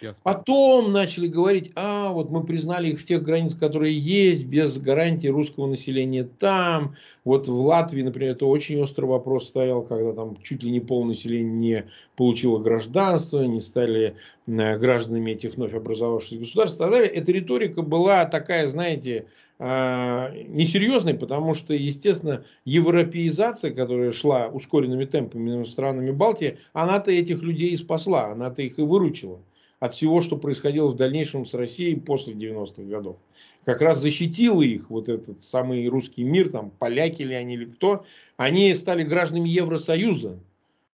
Ясно. 0.00 0.20
Потом 0.22 0.92
начали 0.92 1.26
говорить, 1.26 1.72
а 1.74 2.12
вот 2.12 2.30
мы 2.30 2.44
признали 2.44 2.90
их 2.90 3.00
в 3.00 3.04
тех 3.04 3.22
границах, 3.24 3.58
которые 3.58 3.98
есть, 3.98 4.44
без 4.44 4.78
гарантии 4.78 5.26
русского 5.26 5.66
населения 5.66 6.22
там. 6.22 6.94
Вот 7.24 7.48
в 7.48 7.60
Латвии, 7.60 8.02
например, 8.02 8.32
это 8.32 8.46
очень 8.46 8.80
острый 8.80 9.06
вопрос 9.06 9.48
стоял, 9.48 9.82
когда 9.82 10.12
там 10.12 10.40
чуть 10.42 10.62
ли 10.62 10.70
не 10.70 10.78
пол 10.78 11.04
населения 11.04 11.50
не 11.50 11.84
получило 12.14 12.60
гражданство, 12.60 13.42
не 13.42 13.60
стали 13.60 14.14
э, 14.46 14.78
гражданами 14.78 15.32
этих 15.32 15.56
вновь 15.56 15.74
образовавшихся 15.74 16.38
государств 16.38 16.78
далее. 16.78 17.08
Эта 17.08 17.32
риторика 17.32 17.82
была 17.82 18.24
такая, 18.24 18.68
знаете, 18.68 19.26
э, 19.58 20.44
несерьезной, 20.46 21.14
потому 21.14 21.54
что, 21.54 21.74
естественно, 21.74 22.44
европеизация, 22.64 23.72
которая 23.72 24.12
шла 24.12 24.46
ускоренными 24.46 25.06
темпами 25.06 25.64
странами 25.64 26.12
Балтии, 26.12 26.58
она-то 26.72 27.10
этих 27.10 27.42
людей 27.42 27.70
и 27.70 27.76
спасла, 27.76 28.30
она-то 28.30 28.62
их 28.62 28.78
и 28.78 28.82
выручила 28.82 29.40
от 29.80 29.94
всего, 29.94 30.20
что 30.20 30.36
происходило 30.36 30.88
в 30.88 30.96
дальнейшем 30.96 31.46
с 31.46 31.54
Россией 31.54 31.96
после 31.96 32.34
90-х 32.34 32.82
годов. 32.82 33.16
Как 33.64 33.80
раз 33.80 34.00
защитил 34.00 34.60
их 34.60 34.90
вот 34.90 35.08
этот 35.08 35.42
самый 35.42 35.86
русский 35.88 36.24
мир, 36.24 36.50
там 36.50 36.70
поляки 36.70 37.22
ли 37.22 37.34
они 37.34 37.54
или 37.54 37.66
кто, 37.66 38.04
они 38.36 38.74
стали 38.74 39.04
гражданами 39.04 39.48
Евросоюза. 39.48 40.38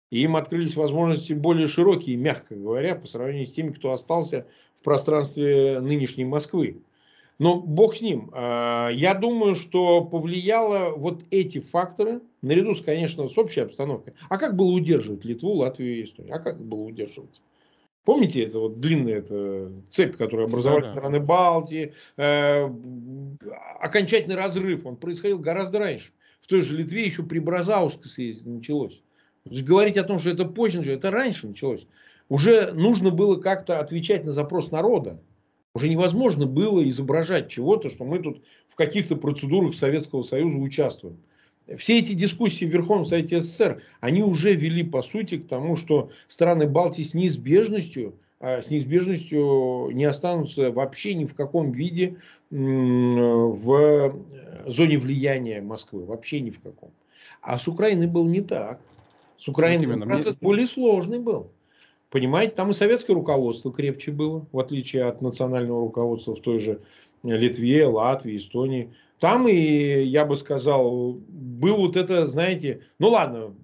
И 0.09 0.23
им 0.23 0.36
открылись 0.36 0.75
возможности 0.75 1.34
более 1.34 1.67
широкие, 1.67 2.17
мягко 2.17 2.55
говоря, 2.55 2.95
по 2.95 3.07
сравнению 3.07 3.47
с 3.47 3.53
теми, 3.53 3.71
кто 3.71 3.91
остался 3.91 4.45
в 4.82 4.84
пространстве 4.84 5.79
нынешней 5.79 6.25
Москвы. 6.25 6.82
Но 7.39 7.59
бог 7.59 7.95
с 7.95 8.01
ним. 8.01 8.29
А, 8.34 8.89
я 8.89 9.13
думаю, 9.15 9.55
что 9.55 10.03
повлияло 10.03 10.91
вот 10.95 11.23
эти 11.32 11.59
факторы, 11.59 12.21
наряду, 12.41 12.75
с, 12.75 12.82
конечно, 12.82 13.27
с 13.29 13.38
общей 13.38 13.61
обстановкой. 13.61 14.13
А 14.29 14.38
как 14.38 14.55
было 14.55 14.71
удерживать 14.71 15.23
Литву, 15.23 15.53
Латвию 15.53 15.99
и 15.99 16.03
Эстонию? 16.03 16.36
А 16.36 16.39
как 16.39 16.61
было 16.61 16.82
удерживать? 16.82 17.41
Помните, 18.03 18.43
это 18.43 18.59
вот 18.59 18.79
длинная 18.79 19.17
эта 19.17 19.71
цепь, 19.91 20.17
которая 20.17 20.47
образовали 20.47 20.81
да, 20.81 20.87
да. 20.87 20.95
страны 20.95 21.19
Балтии, 21.19 21.93
э, 22.17 22.69
окончательный 23.79 24.35
разрыв, 24.35 24.85
он 24.85 24.97
происходил 24.97 25.37
гораздо 25.37 25.79
раньше. 25.79 26.11
В 26.41 26.47
той 26.47 26.61
же 26.61 26.75
Литве 26.75 27.05
еще 27.05 27.21
при 27.21 27.37
Бразауском 27.37 28.05
съезде 28.05 28.49
началось. 28.49 29.03
Говорить 29.45 29.97
о 29.97 30.03
том, 30.03 30.17
что 30.17 30.31
это 30.31 30.45
позже 30.45 30.91
это 30.91 31.11
раньше 31.11 31.47
началось. 31.47 31.85
Уже 32.27 32.71
нужно 32.71 33.11
было 33.11 33.35
как-то 33.35 33.79
отвечать 33.79 34.25
на 34.25 34.31
запрос 34.31 34.71
народа. 34.71 35.21
Уже 35.75 35.87
невозможно 35.87 36.47
было 36.47 36.87
изображать 36.89 37.49
чего-то, 37.49 37.89
что 37.89 38.03
мы 38.03 38.19
тут 38.19 38.43
в 38.67 38.75
каких-то 38.75 39.15
процедурах 39.15 39.75
Советского 39.75 40.23
Союза 40.23 40.57
участвуем 40.57 41.19
все 41.78 41.99
эти 41.99 42.13
дискуссии 42.13 42.65
в 42.65 42.69
Верховном 42.69 43.05
Совете 43.05 43.41
СССР, 43.41 43.82
они 43.99 44.24
уже 44.24 44.53
вели, 44.55 44.84
по 44.84 45.01
сути, 45.01 45.38
к 45.38 45.47
тому, 45.47 45.76
что 45.76 46.11
страны 46.28 46.67
Балтии 46.67 47.03
с 47.03 47.13
неизбежностью, 47.13 48.15
а, 48.39 48.61
с 48.61 48.69
неизбежностью 48.69 49.89
не 49.91 50.05
останутся 50.05 50.72
вообще 50.72 51.13
ни 51.13 51.26
в 51.26 51.36
каком 51.36 51.72
виде 51.72 52.17
в 52.49 54.15
зоне 54.65 54.97
влияния 54.97 55.61
Москвы. 55.61 56.03
Вообще 56.03 56.41
ни 56.41 56.49
в 56.49 56.59
каком. 56.59 56.91
А 57.41 57.57
с 57.57 57.67
Украиной 57.67 58.07
был 58.07 58.28
не 58.28 58.41
так. 58.41 58.82
С 59.38 59.47
Украиной 59.47 59.88
вот 59.88 60.03
процесс 60.05 60.36
более 60.41 60.67
сложный 60.67 61.19
был. 61.19 61.49
Понимаете, 62.09 62.53
там 62.55 62.72
и 62.72 62.74
советское 62.74 63.13
руководство 63.13 63.72
крепче 63.72 64.11
было, 64.11 64.45
в 64.51 64.59
отличие 64.59 65.05
от 65.05 65.22
национального 65.22 65.82
руководства 65.82 66.36
в 66.36 66.41
той 66.41 66.59
же 66.59 66.82
Литве, 67.24 67.88
Латвии, 67.88 68.38
Эстонии. 68.38 68.93
Там 69.22 69.47
и, 69.47 69.53
я 69.53 70.26
бы 70.26 70.36
сказал, 70.36 71.13
был 71.13 71.78
вот 71.78 71.95
это, 71.95 72.26
знаете, 72.26 72.82
ну 72.97 73.09
ладно, 73.09 73.55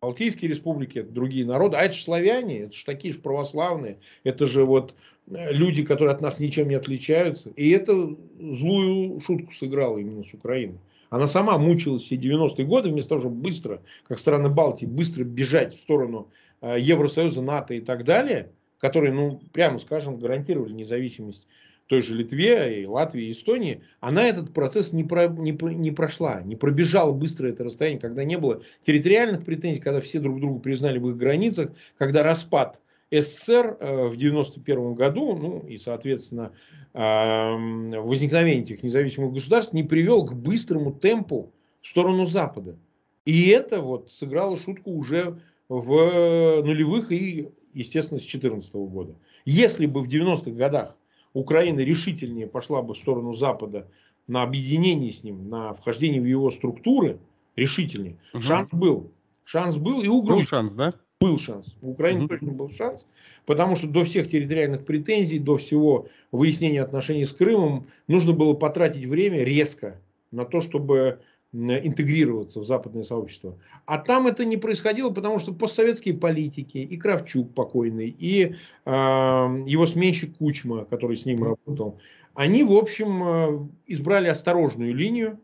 Балтийские 0.00 0.48
республики, 0.48 1.00
это 1.00 1.10
другие 1.10 1.44
народы, 1.44 1.76
а 1.76 1.82
это 1.82 1.92
же 1.92 2.04
славяне, 2.04 2.60
это 2.60 2.72
же 2.72 2.84
такие 2.84 3.12
же 3.12 3.18
православные, 3.18 3.98
это 4.22 4.46
же 4.46 4.64
вот 4.64 4.94
э, 5.26 5.52
люди, 5.52 5.84
которые 5.84 6.14
от 6.14 6.20
нас 6.20 6.38
ничем 6.38 6.68
не 6.68 6.76
отличаются. 6.76 7.50
И 7.50 7.70
это 7.70 8.16
злую 8.38 9.18
шутку 9.18 9.52
сыграла 9.52 9.98
именно 9.98 10.22
с 10.22 10.32
Украиной. 10.34 10.78
Она 11.10 11.26
сама 11.26 11.58
мучилась 11.58 12.04
все 12.04 12.14
90-е 12.14 12.64
годы, 12.64 12.90
вместо 12.90 13.08
того, 13.08 13.22
чтобы 13.22 13.42
быстро, 13.42 13.82
как 14.06 14.20
страны 14.20 14.50
Балтии, 14.50 14.86
быстро 14.86 15.24
бежать 15.24 15.74
в 15.74 15.80
сторону 15.80 16.28
э, 16.60 16.76
Евросоюза, 16.78 17.42
НАТО 17.42 17.74
и 17.74 17.80
так 17.80 18.04
далее, 18.04 18.52
которые, 18.78 19.12
ну, 19.12 19.40
прямо 19.52 19.80
скажем, 19.80 20.20
гарантировали 20.20 20.72
независимость 20.74 21.48
той 21.90 22.02
же 22.02 22.14
Литве, 22.14 22.82
и 22.82 22.86
Латвии, 22.86 23.26
и 23.26 23.32
Эстонии, 23.32 23.82
она 23.98 24.28
этот 24.28 24.54
процесс 24.54 24.92
не, 24.92 25.02
про, 25.02 25.26
не, 25.26 25.50
не 25.74 25.90
прошла, 25.90 26.40
не 26.40 26.54
пробежала 26.54 27.10
быстро 27.10 27.48
это 27.48 27.64
расстояние, 27.64 28.00
когда 28.00 28.22
не 28.22 28.38
было 28.38 28.62
территориальных 28.82 29.44
претензий, 29.44 29.80
когда 29.80 30.00
все 30.00 30.20
друг 30.20 30.38
друга 30.38 30.60
признали 30.60 31.00
в 31.00 31.10
их 31.10 31.16
границах, 31.16 31.72
когда 31.98 32.22
распад 32.22 32.80
СССР 33.10 33.76
э, 33.80 33.86
в 34.04 34.14
1991 34.14 34.94
году, 34.94 35.36
ну 35.36 35.66
и, 35.66 35.78
соответственно, 35.78 36.52
возникновение 36.94 38.62
этих 38.62 38.84
независимых 38.84 39.32
государств 39.32 39.72
не 39.72 39.82
привел 39.82 40.24
к 40.24 40.32
быстрому 40.32 40.92
темпу 40.92 41.52
в 41.82 41.88
сторону 41.88 42.24
Запада. 42.24 42.76
И 43.24 43.48
это 43.48 43.80
вот 43.80 44.12
сыграло 44.12 44.56
шутку 44.56 44.92
уже 44.92 45.40
в 45.68 46.62
нулевых 46.62 47.10
и, 47.10 47.48
естественно, 47.74 48.20
с 48.20 48.22
2014 48.22 48.72
года. 48.74 49.16
Если 49.44 49.86
бы 49.86 50.02
в 50.02 50.08
90-х 50.08 50.52
годах 50.52 50.96
Украина 51.32 51.80
решительнее 51.80 52.46
пошла 52.46 52.82
бы 52.82 52.94
в 52.94 52.98
сторону 52.98 53.34
Запада 53.34 53.86
на 54.26 54.42
объединение 54.42 55.12
с 55.12 55.24
ним, 55.24 55.48
на 55.48 55.74
вхождение 55.74 56.20
в 56.20 56.26
его 56.26 56.50
структуры, 56.50 57.18
решительнее, 57.56 58.16
угу. 58.32 58.42
шанс 58.42 58.70
был. 58.72 59.10
Шанс 59.44 59.76
был 59.76 60.02
и 60.02 60.08
у 60.08 60.22
Грузии. 60.22 60.42
Был 60.42 60.48
шанс, 60.48 60.72
да? 60.74 60.94
Был 61.20 61.38
шанс. 61.38 61.76
У 61.82 61.90
Украины 61.90 62.20
угу. 62.20 62.28
точно 62.28 62.52
был 62.52 62.70
шанс, 62.70 63.06
потому 63.46 63.76
что 63.76 63.88
до 63.88 64.04
всех 64.04 64.28
территориальных 64.28 64.84
претензий, 64.84 65.38
до 65.38 65.56
всего 65.56 66.08
выяснения 66.32 66.82
отношений 66.82 67.24
с 67.24 67.32
Крымом 67.32 67.86
нужно 68.08 68.32
было 68.32 68.54
потратить 68.54 69.04
время 69.04 69.42
резко 69.44 70.00
на 70.30 70.44
то, 70.44 70.60
чтобы 70.60 71.20
интегрироваться 71.52 72.60
в 72.60 72.64
западное 72.64 73.02
сообщество. 73.02 73.58
А 73.84 73.98
там 73.98 74.26
это 74.26 74.44
не 74.44 74.56
происходило, 74.56 75.10
потому 75.10 75.38
что 75.38 75.52
постсоветские 75.52 76.14
политики, 76.14 76.78
и 76.78 76.96
Кравчук 76.96 77.54
покойный, 77.54 78.08
и 78.08 78.54
э, 78.84 78.90
его 78.90 79.86
сменщик 79.86 80.36
Кучма, 80.36 80.84
который 80.84 81.16
с 81.16 81.26
ним 81.26 81.42
работал, 81.42 81.98
они, 82.34 82.62
в 82.62 82.72
общем, 82.72 83.22
э, 83.24 83.68
избрали 83.86 84.28
осторожную 84.28 84.94
линию, 84.94 85.40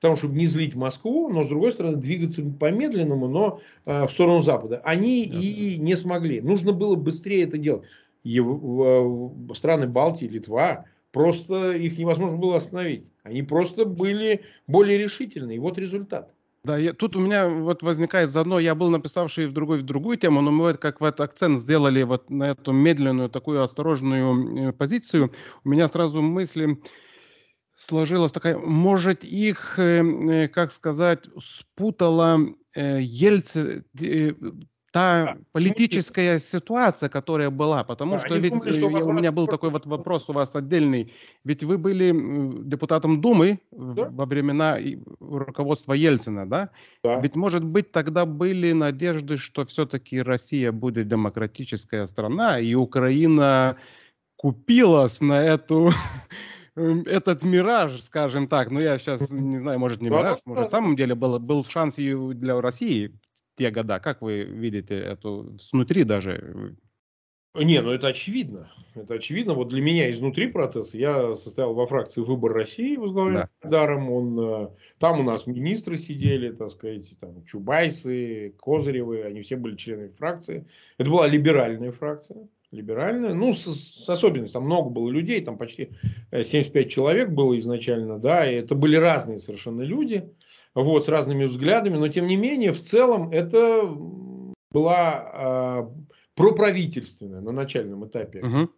потому 0.00 0.16
чтобы 0.16 0.36
не 0.36 0.46
злить 0.46 0.74
Москву, 0.74 1.28
но, 1.28 1.44
с 1.44 1.48
другой 1.48 1.72
стороны, 1.72 1.96
двигаться 1.96 2.42
по-медленному, 2.42 3.28
но 3.28 3.60
э, 3.84 4.06
в 4.06 4.12
сторону 4.12 4.40
Запада. 4.40 4.80
Они 4.84 5.28
да, 5.30 5.38
и 5.38 5.76
не 5.76 5.94
смогли. 5.94 6.40
Нужно 6.40 6.72
было 6.72 6.94
быстрее 6.94 7.44
это 7.44 7.58
делать. 7.58 7.84
Ев, 8.22 8.46
э, 8.46 9.54
страны 9.54 9.86
Балтии, 9.86 10.24
Литва, 10.24 10.86
просто 11.12 11.72
их 11.72 11.98
невозможно 11.98 12.38
было 12.38 12.56
остановить. 12.56 13.04
Они 13.24 13.42
просто 13.42 13.86
были 13.86 14.44
более 14.66 14.98
решительны. 14.98 15.56
И 15.56 15.58
вот 15.58 15.78
результат. 15.78 16.32
Да, 16.62 16.78
я, 16.78 16.92
тут 16.92 17.16
у 17.16 17.20
меня 17.20 17.48
вот 17.48 17.82
возникает 17.82 18.30
заодно, 18.30 18.58
я 18.58 18.74
был 18.74 18.90
написавший 18.90 19.46
в 19.46 19.52
другой 19.52 19.80
в 19.80 19.82
другую 19.82 20.16
тему, 20.16 20.40
но 20.40 20.50
мы 20.50 20.64
вот 20.64 20.78
как 20.78 21.00
вот 21.00 21.20
акцент 21.20 21.58
сделали 21.58 22.02
вот 22.04 22.30
на 22.30 22.52
эту 22.52 22.72
медленную, 22.72 23.28
такую 23.28 23.62
осторожную 23.62 24.68
э, 24.68 24.72
позицию. 24.72 25.32
У 25.62 25.68
меня 25.68 25.88
сразу 25.88 26.22
мысли 26.22 26.78
сложилась 27.76 28.32
такая, 28.32 28.56
может 28.56 29.24
их, 29.24 29.78
э, 29.78 30.02
э, 30.02 30.48
как 30.48 30.72
сказать, 30.72 31.24
спутала 31.38 32.40
Ельцин, 32.74 33.84
та 34.94 35.36
политическая 35.50 36.38
ситуация, 36.38 37.08
которая 37.08 37.50
была, 37.50 37.82
потому 37.82 38.14
да, 38.14 38.20
что 38.20 38.36
ведь 38.38 38.52
думали, 38.52 38.70
что 38.70 38.86
у 38.86 39.12
меня 39.12 39.32
был 39.32 39.48
такой 39.48 39.70
вот 39.70 39.86
вопрос 39.86 40.28
у 40.28 40.32
вас 40.32 40.54
отдельный, 40.54 41.12
ведь 41.42 41.64
вы 41.64 41.78
были 41.78 42.12
депутатом 42.62 43.20
Думы 43.20 43.58
да? 43.72 44.08
во 44.08 44.24
времена 44.24 44.78
руководства 45.18 45.94
Ельцина, 45.94 46.48
да? 46.48 46.70
да? 47.02 47.18
Ведь 47.18 47.34
может 47.34 47.64
быть 47.64 47.90
тогда 47.90 48.24
были 48.24 48.70
надежды, 48.70 49.36
что 49.36 49.66
все-таки 49.66 50.22
Россия 50.22 50.70
будет 50.70 51.08
демократическая 51.08 52.06
страна 52.06 52.60
и 52.60 52.74
Украина 52.74 53.76
купилась 54.36 55.20
на 55.20 55.42
эту 55.42 55.90
этот 56.76 57.42
мираж, 57.42 58.00
скажем 58.00 58.46
так, 58.46 58.70
ну 58.70 58.78
я 58.78 58.98
сейчас 58.98 59.28
не 59.32 59.58
знаю, 59.58 59.80
может 59.80 60.00
не 60.00 60.08
мираж, 60.08 60.38
может 60.44 60.68
в 60.68 60.70
самом 60.70 60.94
деле 60.94 61.16
был, 61.16 61.40
был 61.40 61.64
шанс 61.64 61.98
и 61.98 62.14
для 62.14 62.60
России 62.60 63.12
те 63.56 63.70
года. 63.70 64.00
Как 64.00 64.22
вы 64.22 64.42
видите 64.42 64.94
эту 64.96 65.56
снутри 65.58 66.04
даже? 66.04 66.76
Не, 67.54 67.80
ну 67.82 67.92
это 67.92 68.08
очевидно. 68.08 68.68
Это 68.96 69.14
очевидно. 69.14 69.54
Вот 69.54 69.68
для 69.68 69.80
меня 69.80 70.10
изнутри 70.10 70.48
процесса 70.48 70.98
я 70.98 71.36
состоял 71.36 71.72
во 71.72 71.86
фракции 71.86 72.20
«Выбор 72.20 72.52
России», 72.52 72.96
возглавляемый 72.96 73.48
да. 73.62 73.68
Даром. 73.68 74.10
Он, 74.10 74.40
э, 74.40 74.68
там 74.98 75.20
у 75.20 75.22
нас 75.22 75.46
министры 75.46 75.96
сидели, 75.96 76.50
так 76.50 76.72
сказать, 76.72 77.14
там 77.20 77.44
Чубайсы, 77.44 78.54
Козыревы, 78.58 79.22
они 79.22 79.42
все 79.42 79.54
были 79.54 79.76
членами 79.76 80.08
фракции. 80.08 80.66
Это 80.98 81.08
была 81.08 81.28
либеральная 81.28 81.92
фракция. 81.92 82.48
либеральная, 82.72 83.34
ну, 83.34 83.52
с, 83.52 83.66
с 83.66 84.08
особенностью, 84.08 84.54
там 84.54 84.64
много 84.64 84.90
было 84.90 85.08
людей, 85.08 85.40
там 85.40 85.56
почти 85.56 85.90
75 86.32 86.90
человек 86.90 87.30
было 87.30 87.56
изначально, 87.60 88.18
да, 88.18 88.50
и 88.50 88.56
это 88.56 88.74
были 88.74 88.96
разные 88.96 89.38
совершенно 89.38 89.82
люди, 89.82 90.28
вот, 90.74 91.04
с 91.04 91.08
разными 91.08 91.44
взглядами, 91.44 91.96
но 91.96 92.08
тем 92.08 92.26
не 92.26 92.36
менее, 92.36 92.72
в 92.72 92.80
целом, 92.80 93.30
это 93.30 93.88
была 94.70 95.30
э, 95.32 96.04
проправительственная 96.34 97.40
на 97.40 97.52
начальном 97.52 98.06
этапе 98.06 98.42
угу. 98.42 98.70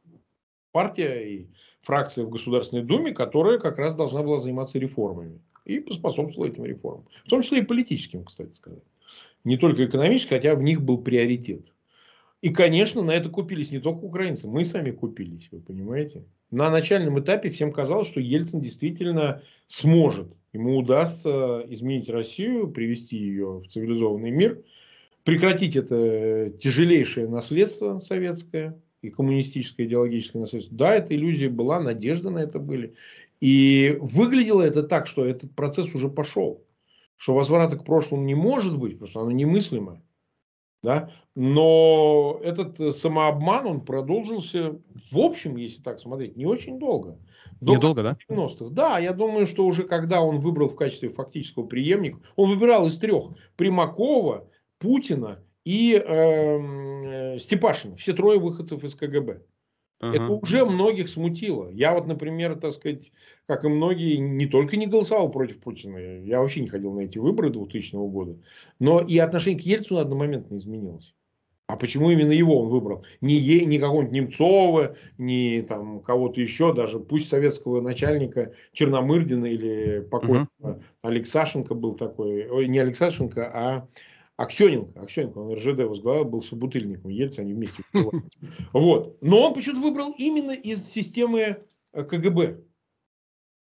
партия 0.72 1.24
и 1.24 1.51
фракция 1.80 2.24
в 2.24 2.30
Государственной 2.30 2.82
Думе, 2.82 3.12
которая 3.12 3.59
как 3.59 3.78
раз 3.78 3.94
должна 3.94 4.22
была 4.22 4.40
заниматься 4.40 4.78
реформами 4.78 5.40
и 5.64 5.80
поспособствовала 5.80 6.49
этим 6.49 6.64
реформам. 6.64 7.07
В 7.24 7.28
том 7.28 7.42
числе 7.42 7.61
и 7.61 7.64
политическим, 7.64 8.24
кстати 8.24 8.53
сказать. 8.55 8.82
Не 9.44 9.57
только 9.57 9.86
экономическим, 9.86 10.36
хотя 10.36 10.55
в 10.55 10.62
них 10.62 10.82
был 10.82 10.99
приоритет. 10.99 11.72
И, 12.42 12.51
конечно, 12.51 13.03
на 13.03 13.12
это 13.12 13.30
купились 13.30 13.70
не 13.70 13.78
только 13.78 14.05
украинцы, 14.05 14.47
мы 14.47 14.64
сами 14.64 14.90
купились, 14.90 15.49
вы 15.51 15.61
понимаете. 15.61 16.24
На 16.51 16.70
начальном 16.70 17.18
этапе 17.18 17.51
всем 17.51 17.72
казалось, 17.72 18.07
что 18.07 18.20
Ельцин 18.20 18.61
действительно 18.61 19.42
сможет, 19.66 20.28
ему 20.57 20.78
удастся 20.78 21.64
изменить 21.68 22.09
Россию, 22.09 22.68
привести 22.68 23.16
ее 23.16 23.61
в 23.61 23.68
цивилизованный 23.68 24.30
мир, 24.30 24.62
прекратить 25.24 25.76
это 25.76 26.50
тяжелейшее 26.59 27.28
наследство 27.28 27.98
советское 28.00 28.80
и 29.02 29.11
коммунистическое 29.11 29.86
идеологическое 29.86 30.40
наследство. 30.40 30.76
Да, 30.76 30.94
эта 30.94 31.14
иллюзия 31.14 31.48
была, 31.48 31.80
надежда 31.80 32.30
на 32.30 32.38
это 32.38 32.59
были. 32.59 32.94
И 33.40 33.96
выглядело 34.00 34.62
это 34.62 34.82
так, 34.82 35.07
что 35.07 35.24
этот 35.24 35.54
процесс 35.54 35.94
уже 35.94 36.09
пошел. 36.09 36.64
Что 37.16 37.34
возврата 37.34 37.76
к 37.76 37.84
прошлому 37.84 38.24
не 38.24 38.34
может 38.34 38.78
быть, 38.78 38.94
потому 38.94 39.11
что 39.11 39.20
оно 39.20 39.30
немыслимо. 39.30 40.02
Да? 40.82 41.11
Но 41.34 42.40
этот 42.42 42.96
самообман, 42.96 43.66
он 43.66 43.80
продолжился, 43.82 44.78
в 45.11 45.18
общем, 45.18 45.57
если 45.57 45.82
так 45.82 46.00
смотреть, 46.00 46.36
не 46.36 46.46
очень 46.46 46.78
долго. 46.78 47.18
До 47.61 47.74
Недолго, 47.74 48.02
да? 48.02 48.16
90-х. 48.30 48.70
Да, 48.70 48.98
я 48.98 49.12
думаю, 49.12 49.46
что 49.46 49.64
уже 49.64 49.84
когда 49.84 50.20
он 50.20 50.40
выбрал 50.40 50.68
в 50.68 50.76
качестве 50.76 51.09
фактического 51.09 51.66
преемника, 51.66 52.18
он 52.36 52.50
выбирал 52.50 52.86
из 52.86 52.98
трех. 52.98 53.30
Примакова, 53.57 54.48
Путина 54.78 55.38
и 55.64 55.94
эм, 55.94 57.04
э, 57.04 57.38
Степашина. 57.38 57.96
Все 57.96 58.12
трое 58.12 58.38
выходцев 58.38 58.84
из 58.84 58.94
КГБ. 58.94 59.40
Ага. 59.98 60.14
Это 60.14 60.28
уже 60.28 60.64
многих 60.66 61.09
смутило. 61.09 61.70
Я 61.70 61.94
вот, 61.94 62.07
например, 62.07 62.57
так 62.57 62.72
сказать, 62.72 63.12
как 63.46 63.64
и 63.64 63.68
многие, 63.68 64.16
не 64.16 64.46
только 64.46 64.76
не 64.76 64.86
голосовал 64.86 65.30
против 65.30 65.59
Путина, 65.61 65.96
я 66.22 66.40
вообще 66.40 66.61
не 66.61 66.68
ходил 66.68 66.92
на 66.92 67.00
эти 67.00 67.18
выборы 67.18 67.50
2000 67.50 67.94
года, 68.11 68.38
но 68.78 69.00
и 69.00 69.16
отношение 69.16 69.62
к 69.62 69.64
Ельцину 69.64 69.98
одномоментно 69.98 70.57
изменилось. 70.57 71.15
А 71.68 71.76
почему 71.76 72.10
именно 72.10 72.30
его 72.30 72.60
он 72.60 72.68
выбрал? 72.68 73.04
Не, 73.20 73.34
е, 73.34 73.64
не 73.64 73.78
какого-нибудь 73.78 74.12
Немцова, 74.12 74.96
не 75.18 75.62
там 75.62 76.00
кого-то 76.00 76.40
еще, 76.40 76.72
даже 76.72 77.00
пусть 77.00 77.28
советского 77.28 77.80
начальника 77.80 78.52
Черномырдина 78.72 79.46
или 79.46 80.00
покойного 80.00 80.48
uh 80.60 80.82
Алексашенко 81.02 81.74
был 81.74 81.94
такой, 81.94 82.48
ой, 82.48 82.68
не 82.68 82.78
Алексашенко, 82.78 83.50
а 83.52 83.88
Аксененко, 84.36 85.00
Аксененко, 85.00 85.38
он 85.38 85.54
РЖД 85.54 85.84
возглавлял, 85.84 86.24
был 86.24 86.42
собутыльником 86.42 87.10
Ельцин, 87.10 87.44
они 87.44 87.54
вместе. 87.54 87.82
Вот. 88.72 89.16
Но 89.20 89.48
он 89.48 89.54
почему-то 89.54 89.80
выбрал 89.80 90.14
именно 90.16 90.52
из 90.52 90.86
системы 90.86 91.58
э, 91.92 92.04
КГБ. 92.04 92.58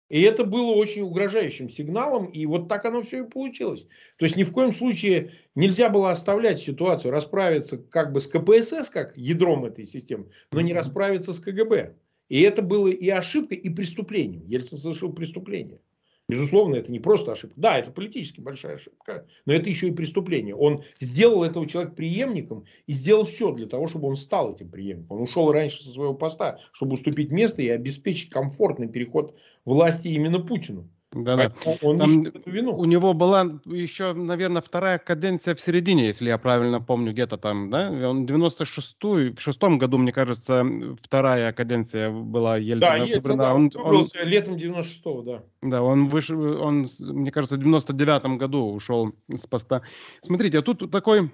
И 0.09 0.21
это 0.21 0.43
было 0.43 0.71
очень 0.71 1.01
угрожающим 1.01 1.69
сигналом, 1.69 2.25
и 2.27 2.45
вот 2.45 2.67
так 2.67 2.85
оно 2.85 3.01
все 3.01 3.23
и 3.23 3.27
получилось. 3.27 3.87
То 4.17 4.25
есть 4.25 4.35
ни 4.37 4.43
в 4.43 4.51
коем 4.51 4.71
случае 4.71 5.31
нельзя 5.55 5.89
было 5.89 6.11
оставлять 6.11 6.59
ситуацию, 6.59 7.11
расправиться 7.11 7.77
как 7.77 8.11
бы 8.11 8.19
с 8.19 8.27
КПСС, 8.27 8.89
как 8.89 9.17
ядром 9.17 9.65
этой 9.65 9.85
системы, 9.85 10.27
но 10.51 10.61
не 10.61 10.73
расправиться 10.73 11.33
с 11.33 11.39
КГБ. 11.39 11.95
И 12.29 12.41
это 12.41 12.61
было 12.61 12.87
и 12.87 13.09
ошибкой, 13.09 13.57
и 13.57 13.69
преступлением. 13.69 14.45
Ельцин 14.47 14.77
совершил 14.77 15.11
преступление. 15.13 15.79
Безусловно, 16.27 16.75
это 16.75 16.91
не 16.91 16.99
просто 16.99 17.33
ошибка. 17.33 17.53
Да, 17.55 17.77
это 17.77 17.91
политически 17.91 18.39
большая 18.39 18.75
ошибка, 18.75 19.27
но 19.45 19.53
это 19.53 19.69
еще 19.69 19.89
и 19.89 19.91
преступление. 19.91 20.55
Он 20.55 20.83
сделал 20.99 21.43
этого 21.43 21.67
человека 21.67 21.95
преемником 21.95 22.65
и 22.87 22.93
сделал 22.93 23.25
все 23.25 23.51
для 23.51 23.67
того, 23.67 23.87
чтобы 23.87 24.07
он 24.07 24.15
стал 24.15 24.53
этим 24.53 24.69
преемником. 24.69 25.17
Он 25.17 25.23
ушел 25.23 25.51
раньше 25.51 25.83
со 25.83 25.91
своего 25.91 26.15
поста, 26.15 26.59
чтобы 26.71 26.93
уступить 26.93 27.29
место 27.29 27.61
и 27.61 27.69
обеспечить 27.69 28.31
комфортный 28.31 28.87
переход 28.87 29.37
власти 29.65 30.07
именно 30.09 30.39
Путину. 30.39 30.89
Да, 31.15 31.37
да. 31.37 31.53
Он 31.81 31.97
Там 31.97 32.23
эту 32.23 32.51
вину. 32.51 32.75
У 32.75 32.83
него 32.83 33.13
была 33.13 33.43
еще, 33.65 34.11
наверное, 34.13 34.61
вторая 34.61 34.97
каденция 34.97 35.55
в 35.55 35.61
середине, 35.61 36.07
если 36.07 36.27
я 36.27 36.37
правильно 36.37 36.81
помню, 36.81 37.13
где-то 37.13 37.37
там, 37.37 37.69
да? 37.69 37.89
Он 37.89 38.25
96-й, 38.25 39.33
в 39.33 39.39
шестом 39.39 39.77
году, 39.77 39.97
мне 39.97 40.11
кажется, 40.11 40.65
вторая 41.01 41.53
каденция 41.53 42.11
была 42.11 42.57
Ельцина. 42.57 42.97
Да, 42.97 42.97
Ельцин, 42.97 43.37
да, 43.37 43.53
он, 43.53 43.71
он, 43.75 44.05
летом 44.23 44.55
96-го, 44.55 45.21
да. 45.21 45.43
Да, 45.61 45.81
он 45.81 46.09
вышел, 46.09 46.61
он, 46.61 46.85
мне 46.99 47.31
кажется, 47.31 47.55
в 47.55 47.59
99-м 47.59 48.37
году 48.37 48.73
ушел 48.73 49.15
с 49.33 49.47
поста. 49.47 49.83
Смотрите, 50.21 50.59
а 50.59 50.61
тут 50.63 50.91
такой 50.91 51.31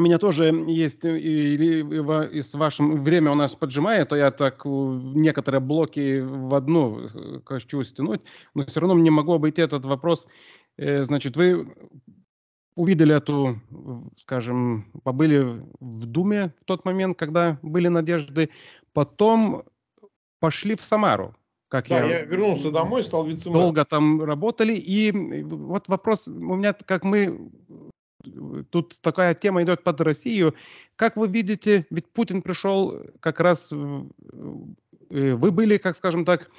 у 0.00 0.02
меня 0.02 0.18
тоже 0.18 0.46
есть, 0.66 1.04
и, 1.04 1.54
и, 1.54 2.38
и 2.38 2.42
с 2.42 2.54
вашим 2.54 3.04
время 3.04 3.30
у 3.32 3.34
нас 3.34 3.54
поджимает, 3.54 4.08
то 4.08 4.16
я 4.16 4.30
так 4.30 4.62
некоторые 4.64 5.60
блоки 5.60 6.20
в 6.20 6.54
одну 6.54 7.00
э, 7.00 7.40
хочу 7.44 7.84
стянуть, 7.84 8.22
но 8.54 8.64
все 8.64 8.80
равно 8.80 8.98
не 8.98 9.10
могу 9.10 9.34
обойти 9.34 9.60
этот 9.60 9.84
вопрос. 9.84 10.26
Э, 10.78 11.04
значит, 11.04 11.36
вы 11.36 11.74
увидели 12.76 13.14
эту, 13.14 13.60
скажем, 14.16 14.90
побыли 15.04 15.62
в 15.80 16.06
Думе 16.06 16.54
в 16.62 16.64
тот 16.64 16.86
момент, 16.86 17.18
когда 17.18 17.58
были 17.60 17.88
надежды, 17.88 18.48
потом 18.94 19.64
пошли 20.40 20.76
в 20.76 20.80
Самару. 20.80 21.36
Как 21.68 21.88
да, 21.88 21.98
я, 21.98 22.20
я 22.20 22.22
вернулся 22.22 22.70
домой, 22.70 23.04
стал 23.04 23.26
вице 23.26 23.50
Долго 23.50 23.84
там 23.84 24.24
работали, 24.24 24.72
и 24.72 25.12
вот 25.12 25.88
вопрос 25.88 26.26
у 26.26 26.56
меня, 26.56 26.72
как 26.72 27.04
мы 27.04 27.50
тут 28.70 29.00
такая 29.00 29.34
тема 29.34 29.62
идет 29.62 29.82
под 29.82 30.00
Россию. 30.00 30.54
Как 30.96 31.16
вы 31.16 31.28
видите, 31.28 31.86
ведь 31.90 32.08
Путин 32.12 32.42
пришел 32.42 33.00
как 33.20 33.40
раз, 33.40 33.72
э, 33.72 34.04
вы 35.08 35.50
были, 35.50 35.78
как 35.78 35.96
скажем 35.96 36.24
так, 36.24 36.50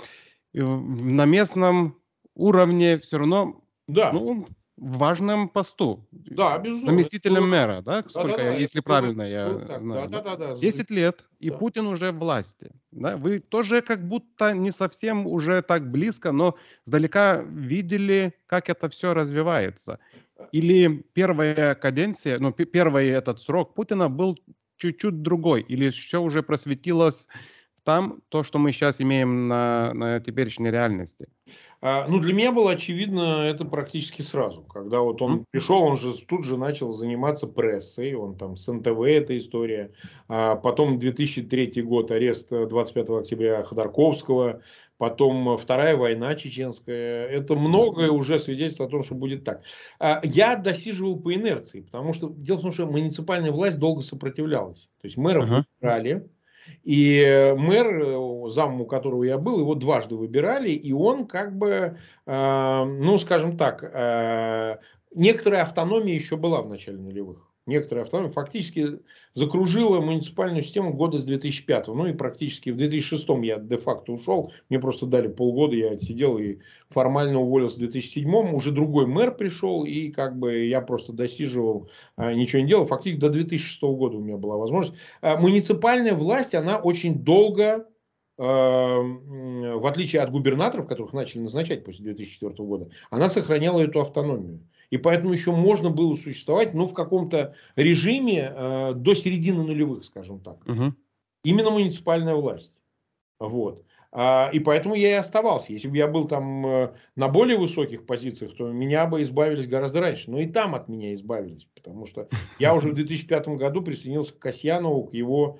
на 0.54 1.26
местном 1.26 1.98
уровне 2.36 3.00
все 3.00 3.18
равно 3.18 3.62
да. 3.88 4.12
ну, 4.12 4.46
важном 4.82 5.48
посту. 5.48 6.08
Да, 6.12 6.58
безусловно. 6.58 6.92
Заместителем 6.92 7.50
мэра, 7.50 7.82
да? 7.82 8.04
Сколько, 8.08 8.38
да, 8.38 8.44
да, 8.44 8.54
если 8.56 8.80
это 8.80 8.88
правильно 8.88 9.22
я 9.22 9.54
так, 9.60 9.82
знаю. 9.82 10.10
Да, 10.10 10.22
да, 10.22 10.36
да, 10.36 10.54
да. 10.54 10.58
10 10.58 10.90
лет, 10.90 11.26
и 11.40 11.52
да. 11.52 11.58
Путин 11.58 11.86
уже 11.86 12.12
в 12.12 12.18
власти. 12.18 12.72
Да? 12.92 13.16
Вы 13.16 13.40
тоже 13.40 13.82
как 13.82 14.06
будто 14.08 14.54
не 14.54 14.72
совсем 14.72 15.28
уже 15.28 15.62
так 15.62 15.90
близко, 15.92 16.32
но 16.32 16.56
сдалека 16.84 17.46
видели, 17.48 18.34
как 18.48 18.70
это 18.70 18.90
все 18.90 19.14
развивается. 19.14 20.00
Или 20.52 21.04
первая 21.14 21.76
каденция, 21.76 22.40
ну, 22.40 22.52
первый 22.52 23.10
этот 23.10 23.42
срок 23.42 23.74
Путина 23.74 24.10
был 24.10 24.38
чуть-чуть 24.78 25.22
другой, 25.22 25.62
или 25.62 25.90
все 25.90 26.22
уже 26.22 26.42
просветилось 26.42 27.28
там, 27.84 28.22
то, 28.30 28.44
что 28.44 28.60
мы 28.60 28.72
сейчас 28.72 29.02
имеем 29.02 29.48
на, 29.48 29.94
на 29.94 30.20
теперешней 30.20 30.70
реальности? 30.70 31.28
А, 31.82 32.06
ну, 32.08 32.20
для 32.20 32.34
меня 32.34 32.52
было 32.52 32.72
очевидно 32.72 33.44
это 33.44 33.66
практически 33.66 34.22
сразу. 34.22 34.62
Когда 34.62 35.00
вот 35.00 35.22
он 35.22 35.40
mm-hmm. 35.40 35.46
пришел, 35.50 35.82
он 35.82 35.98
же 35.98 36.14
тут 36.26 36.46
же 36.46 36.58
начал 36.58 36.94
заниматься 36.94 37.48
прессой, 37.48 38.14
он 38.14 38.38
там 38.38 38.56
с 38.56 38.72
НТВ 38.72 39.00
эта 39.02 39.36
история. 39.36 39.92
А 40.28 40.56
потом 40.56 41.00
2003 41.00 41.82
год, 41.82 42.12
арест 42.12 42.50
25 42.52 43.10
октября 43.10 43.64
Ходорковского, 43.64 44.62
потом 45.02 45.58
Вторая 45.58 45.98
война 45.98 46.36
чеченская. 46.36 47.26
Это 47.26 47.56
многое 47.56 48.12
уже 48.12 48.38
свидетельствует 48.38 48.90
о 48.90 48.92
том, 48.92 49.02
что 49.02 49.16
будет 49.16 49.44
так. 49.44 49.64
А, 49.98 50.22
я 50.24 50.56
досиживал 50.56 51.20
по 51.20 51.34
инерции, 51.34 51.82
потому 51.82 52.14
что 52.14 52.30
дело 52.30 52.58
в 52.58 52.62
том, 52.62 52.72
что 52.72 52.86
муниципальная 52.86 53.52
власть 53.52 53.80
долго 53.80 54.04
сопротивлялась. 54.04 54.90
То 55.02 55.08
есть 55.08 55.18
мэров 55.18 55.50
uh-huh. 55.50 55.64
выбирали, 55.82 56.30
и 56.84 57.56
мэр, 57.58 57.88
э, 57.88 58.50
замом 58.52 58.82
у 58.82 58.86
которого 58.86 59.24
я 59.24 59.40
был, 59.40 59.60
его 59.62 59.74
дважды 59.74 60.16
выбирали, 60.16 60.70
и 60.70 60.94
он 60.94 61.26
как 61.26 61.58
бы, 61.58 61.98
э, 62.28 62.84
ну, 62.86 63.18
скажем 63.18 63.58
так, 63.58 63.84
э, 63.84 64.78
некоторая 65.16 65.64
автономия 65.64 66.14
еще 66.14 66.38
была 66.38 66.62
в 66.62 66.70
начале 66.70 67.00
нулевых 67.00 67.51
некоторая 67.66 68.06
автономия, 68.06 68.32
фактически 68.32 69.00
закружила 69.34 70.02
муниципальную 70.02 70.64
систему 70.64 70.94
года 70.94 71.20
с 71.20 71.24
2005. 71.24 71.88
Ну 71.88 72.08
и 72.08 72.14
практически 72.14 72.70
в 72.70 72.78
2006 72.78 73.28
я 73.44 73.58
де-факто 73.58 74.14
ушел. 74.14 74.52
Мне 74.70 74.80
просто 74.80 75.06
дали 75.06 75.28
полгода, 75.28 75.76
я 75.76 75.92
отсидел 75.92 76.38
и 76.38 76.58
формально 76.90 77.40
уволился 77.40 77.76
в 77.78 77.80
2007. 77.80 78.54
Уже 78.54 78.72
другой 78.72 79.06
мэр 79.06 79.36
пришел, 79.36 79.86
и 79.86 80.10
как 80.10 80.38
бы 80.38 80.66
я 80.66 80.82
просто 80.82 81.14
досиживал, 81.14 81.90
а, 82.16 82.34
ничего 82.34 82.62
не 82.62 82.68
делал. 82.68 82.86
Фактически 82.86 83.20
до 83.20 83.30
2006 83.30 83.82
года 83.84 84.18
у 84.18 84.22
меня 84.22 84.38
была 84.38 84.58
возможность. 84.58 85.00
А, 85.22 85.38
муниципальная 85.38 86.16
власть, 86.16 86.56
она 86.56 86.78
очень 86.78 87.24
долго 87.24 87.88
в 88.42 89.88
отличие 89.88 90.22
от 90.22 90.32
губернаторов, 90.32 90.88
которых 90.88 91.14
начали 91.14 91.42
назначать 91.42 91.84
после 91.84 92.06
2004 92.06 92.54
года, 92.66 92.90
она 93.12 93.30
сохраняла 93.30 93.82
эту 93.82 94.02
автономию. 94.02 94.62
И 94.90 94.98
поэтому 94.98 95.32
еще 95.32 95.52
можно 95.52 95.90
было 95.90 96.16
существовать, 96.16 96.74
ну, 96.74 96.86
в 96.86 96.94
каком-то 96.94 97.56
режиме 97.76 98.52
э, 98.54 98.94
до 98.94 99.14
середины 99.16 99.64
нулевых, 99.64 100.04
скажем 100.04 100.42
так. 100.42 100.58
Угу. 100.68 100.94
Именно 101.46 101.72
муниципальная 101.72 102.36
власть. 102.36 102.82
Вот. 103.40 103.86
А, 104.12 104.50
и 104.52 104.60
поэтому 104.60 104.96
я 104.96 105.12
и 105.12 105.14
оставался. 105.14 105.72
Если 105.72 105.88
бы 105.88 105.96
я 105.96 106.08
был 106.08 106.26
там 106.28 106.66
э, 106.66 106.94
на 107.16 107.30
более 107.30 107.58
высоких 107.58 108.06
позициях, 108.06 108.56
то 108.58 108.70
меня 108.70 109.08
бы 109.08 109.24
избавились 109.24 109.68
гораздо 109.68 110.02
раньше. 110.02 110.30
Но 110.30 110.40
и 110.40 110.48
там 110.48 110.76
от 110.76 110.90
меня 110.90 111.14
избавились. 111.14 111.68
Потому 111.74 112.06
что 112.06 112.28
я 112.60 112.76
уже 112.76 112.90
в 112.90 112.94
2005 112.94 113.48
году 113.50 113.82
присоединился 113.82 114.34
к 114.34 114.40
Касьянову, 114.40 115.06
к 115.06 115.14
его 115.14 115.60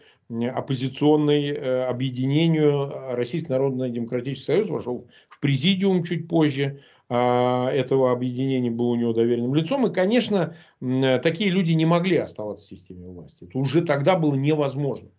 оппозиционной 0.56 1.50
э, 1.50 1.84
объединению 1.86 3.16
Российский 3.16 3.52
Народный 3.52 3.90
Демократический 3.90 4.46
Союз. 4.46 4.70
Вошел 4.70 5.08
в 5.30 5.40
президиум 5.40 6.04
чуть 6.04 6.28
позже 6.28 6.82
а, 7.14 7.70
этого 7.70 8.14
объединения 8.14 8.72
был 8.72 8.92
у 8.92 8.96
него 8.96 9.12
доверенным 9.12 9.54
лицом. 9.54 9.86
И, 9.86 9.94
конечно, 9.94 10.56
такие 10.80 11.50
люди 11.50 11.74
не 11.74 11.86
могли 11.86 12.16
оставаться 12.16 12.66
в 12.66 12.70
системе 12.70 13.10
власти. 13.10 13.44
Это 13.44 13.58
уже 13.58 13.82
тогда 13.82 14.16
было 14.16 14.34
невозможно. 14.34 15.10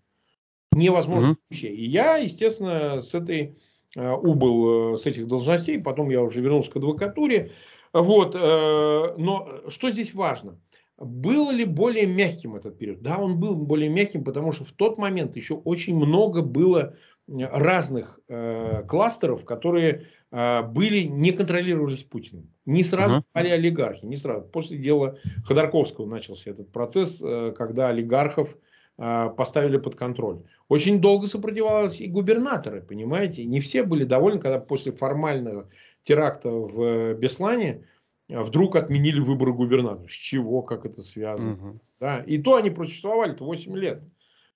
Невозможно 0.72 1.32
угу. 1.32 1.38
вообще. 1.50 1.68
И 1.68 1.86
я, 1.86 2.16
естественно, 2.16 3.02
с 3.02 3.12
этой 3.12 3.58
э, 3.94 4.10
убыл 4.10 4.94
э, 4.94 4.98
с 4.98 5.04
этих 5.04 5.26
должностей, 5.26 5.78
потом 5.78 6.08
я 6.08 6.22
уже 6.22 6.40
вернулся 6.40 6.70
к 6.70 6.76
адвокатуре. 6.76 7.52
Вот, 7.92 8.34
э, 8.34 9.14
но 9.18 9.60
что 9.68 9.90
здесь 9.90 10.14
важно? 10.14 10.58
Был 11.02 11.50
ли 11.50 11.64
более 11.64 12.06
мягким 12.06 12.54
этот 12.54 12.78
период? 12.78 13.02
Да, 13.02 13.18
он 13.18 13.38
был 13.38 13.54
более 13.56 13.88
мягким, 13.88 14.24
потому 14.24 14.52
что 14.52 14.64
в 14.64 14.72
тот 14.72 14.98
момент 14.98 15.36
еще 15.36 15.54
очень 15.54 15.96
много 15.96 16.42
было 16.42 16.94
разных 17.28 18.20
э, 18.28 18.82
кластеров, 18.86 19.44
которые 19.44 20.06
э, 20.30 20.62
были, 20.62 21.00
не 21.00 21.32
контролировались 21.32 22.02
Путиным. 22.02 22.50
Не 22.66 22.82
сразу 22.82 23.18
uh-huh. 23.18 23.24
стали 23.30 23.48
олигархи, 23.48 24.04
не 24.04 24.16
сразу. 24.16 24.46
После 24.46 24.78
дела 24.78 25.18
Ходорковского 25.44 26.06
начался 26.06 26.50
этот 26.50 26.70
процесс, 26.70 27.20
э, 27.22 27.52
когда 27.56 27.88
олигархов 27.88 28.56
э, 28.98 29.30
поставили 29.36 29.78
под 29.78 29.94
контроль. 29.94 30.42
Очень 30.68 31.00
долго 31.00 31.26
сопротивлялись 31.26 32.00
и 32.00 32.06
губернаторы, 32.06 32.82
понимаете. 32.82 33.44
Не 33.44 33.60
все 33.60 33.82
были 33.84 34.04
довольны, 34.04 34.40
когда 34.40 34.58
после 34.58 34.92
формального 34.92 35.68
теракта 36.04 36.50
в 36.50 37.14
Беслане 37.14 37.84
вдруг 38.28 38.76
отменили 38.76 39.20
выборы 39.20 39.52
губернатора. 39.52 40.08
С 40.08 40.12
чего, 40.12 40.62
как 40.62 40.86
это 40.86 41.02
связано. 41.02 41.54
Угу. 41.54 41.80
Да? 42.00 42.20
И 42.20 42.38
то 42.38 42.56
они 42.56 42.70
просуществовали-то 42.70 43.44
8 43.44 43.76
лет. 43.76 44.02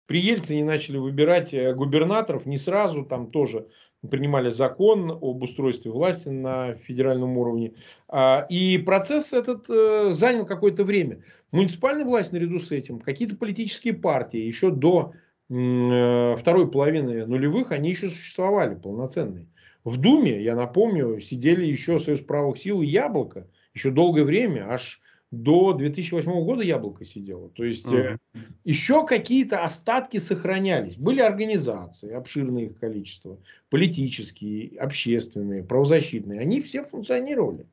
При 0.06 0.20
Ельцине 0.20 0.64
начали 0.64 0.98
выбирать 0.98 1.52
э, 1.52 1.74
губернаторов, 1.74 2.46
не 2.46 2.58
сразу, 2.58 3.04
там 3.04 3.30
тоже 3.30 3.66
принимали 4.08 4.50
закон 4.50 5.10
об 5.10 5.42
устройстве 5.42 5.90
власти 5.90 6.28
на 6.28 6.74
федеральном 6.74 7.36
уровне. 7.36 7.74
А, 8.08 8.46
и 8.48 8.78
процесс 8.78 9.32
этот 9.32 9.68
э, 9.68 10.12
занял 10.12 10.46
какое-то 10.46 10.84
время. 10.84 11.24
Муниципальная 11.50 12.04
власть 12.04 12.32
наряду 12.32 12.60
с 12.60 12.70
этим, 12.70 13.00
какие-то 13.00 13.36
политические 13.36 13.94
партии 13.94 14.38
еще 14.38 14.70
до 14.70 15.12
э, 15.50 16.36
второй 16.38 16.70
половины 16.70 17.26
нулевых, 17.26 17.72
они 17.72 17.90
еще 17.90 18.08
существовали 18.08 18.76
полноценные. 18.76 19.48
В 19.82 19.96
Думе, 19.98 20.40
я 20.40 20.54
напомню, 20.54 21.20
сидели 21.20 21.64
еще 21.64 21.98
Союз 21.98 22.20
правых 22.20 22.58
сил 22.58 22.80
и 22.82 22.86
Яблоко 22.86 23.48
еще 23.76 23.90
долгое 23.90 24.24
время, 24.24 24.72
аж 24.72 25.00
до 25.30 25.72
2008 25.72 26.30
года 26.44 26.62
яблоко 26.62 27.04
сидело. 27.04 27.50
То 27.50 27.64
есть 27.64 27.86
uh-huh. 27.86 28.18
еще 28.64 29.04
какие-то 29.06 29.64
остатки 29.64 30.18
сохранялись. 30.18 30.96
Были 30.96 31.20
организации, 31.20 32.12
обширное 32.12 32.66
их 32.66 32.78
количество, 32.78 33.38
политические, 33.68 34.78
общественные, 34.78 35.62
правозащитные. 35.62 36.40
Они 36.40 36.60
все 36.60 36.84
функционировали. 36.84 37.66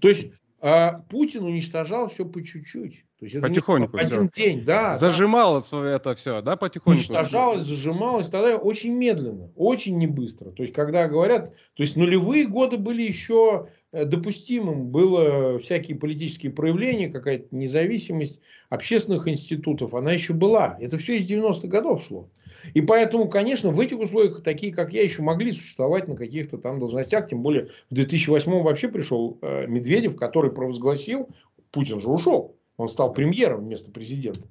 То 0.00 0.08
есть 0.08 0.28
э, 0.60 0.90
Путин 1.08 1.44
уничтожал 1.44 2.08
все 2.10 2.24
по 2.24 2.44
чуть-чуть. 2.44 3.04
То 3.18 3.26
есть 3.26 3.34
это 3.34 3.48
потихоньку. 3.48 3.96
Не 3.96 4.02
один 4.02 4.30
все. 4.30 4.42
день, 4.42 4.64
да. 4.64 4.94
Зажималось 4.94 5.70
да. 5.70 5.96
это 5.96 6.14
все, 6.14 6.42
да, 6.42 6.56
потихоньку. 6.56 6.98
Уничтожалось, 6.98 7.64
зажималось, 7.64 8.28
тогда 8.28 8.56
очень 8.56 8.92
медленно, 8.92 9.50
очень 9.56 9.98
не 9.98 10.06
быстро. 10.06 10.50
То 10.50 10.62
есть, 10.62 10.74
когда 10.74 11.08
говорят, 11.08 11.54
то 11.74 11.82
есть 11.82 11.96
нулевые 11.96 12.46
годы 12.46 12.78
были 12.78 13.02
еще 13.02 13.68
Э, 13.68 13.79
допустимым 13.92 14.88
было 14.88 15.58
всякие 15.58 15.96
политические 15.96 16.52
проявления, 16.52 17.08
какая-то 17.08 17.46
независимость 17.50 18.40
общественных 18.68 19.26
институтов, 19.26 19.94
она 19.94 20.12
еще 20.12 20.32
была. 20.32 20.76
Это 20.80 20.96
все 20.96 21.18
из 21.18 21.28
90-х 21.28 21.66
годов 21.68 22.04
шло. 22.04 22.28
И 22.74 22.80
поэтому, 22.80 23.28
конечно, 23.28 23.70
в 23.70 23.80
этих 23.80 23.98
условиях 23.98 24.42
такие, 24.42 24.72
как 24.72 24.92
я, 24.92 25.02
еще 25.02 25.22
могли 25.22 25.52
существовать 25.52 26.06
на 26.08 26.16
каких-то 26.16 26.58
там 26.58 26.78
должностях. 26.78 27.28
Тем 27.28 27.42
более 27.42 27.70
в 27.90 27.94
2008 27.94 28.62
вообще 28.62 28.88
пришел 28.88 29.38
э, 29.42 29.66
Медведев, 29.66 30.16
который 30.16 30.52
провозгласил, 30.52 31.28
Путин 31.72 32.00
же 32.00 32.08
ушел, 32.08 32.56
он 32.76 32.88
стал 32.88 33.12
премьером 33.12 33.64
вместо 33.64 33.90
президента. 33.90 34.42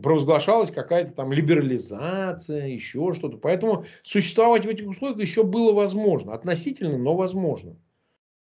Провозглашалась 0.00 0.70
какая-то 0.70 1.12
там 1.12 1.32
либерализация, 1.32 2.66
еще 2.66 3.14
что-то. 3.14 3.38
Поэтому 3.38 3.84
существовать 4.02 4.66
в 4.66 4.68
этих 4.68 4.86
условиях 4.86 5.20
еще 5.20 5.42
было 5.42 5.72
возможно. 5.72 6.34
Относительно, 6.34 6.98
но 6.98 7.14
возможно. 7.14 7.76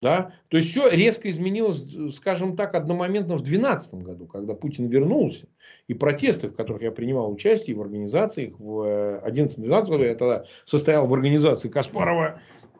Да? 0.02 0.34
То 0.50 0.58
есть 0.58 0.72
все 0.72 0.90
резко 0.90 1.30
изменилось, 1.30 1.86
скажем 2.16 2.56
так, 2.56 2.76
одномоментно 2.76 3.36
в 3.36 3.42
2012 3.42 3.94
году, 3.96 4.28
когда 4.28 4.54
Путин 4.54 4.88
вернулся. 4.88 5.48
И 5.88 5.94
протесты, 5.94 6.50
в 6.50 6.56
которых 6.56 6.82
я 6.82 6.92
принимал 6.92 7.32
участие 7.32 7.76
в 7.76 7.82
организациях 7.82 8.54
в 8.60 8.84
2011-2012 9.26 9.90
году, 9.90 10.04
я 10.04 10.16
тогда 10.16 10.46
состоял 10.66 11.08
в 11.08 11.14
организации 11.14 11.70
Каспарова, 11.70 12.40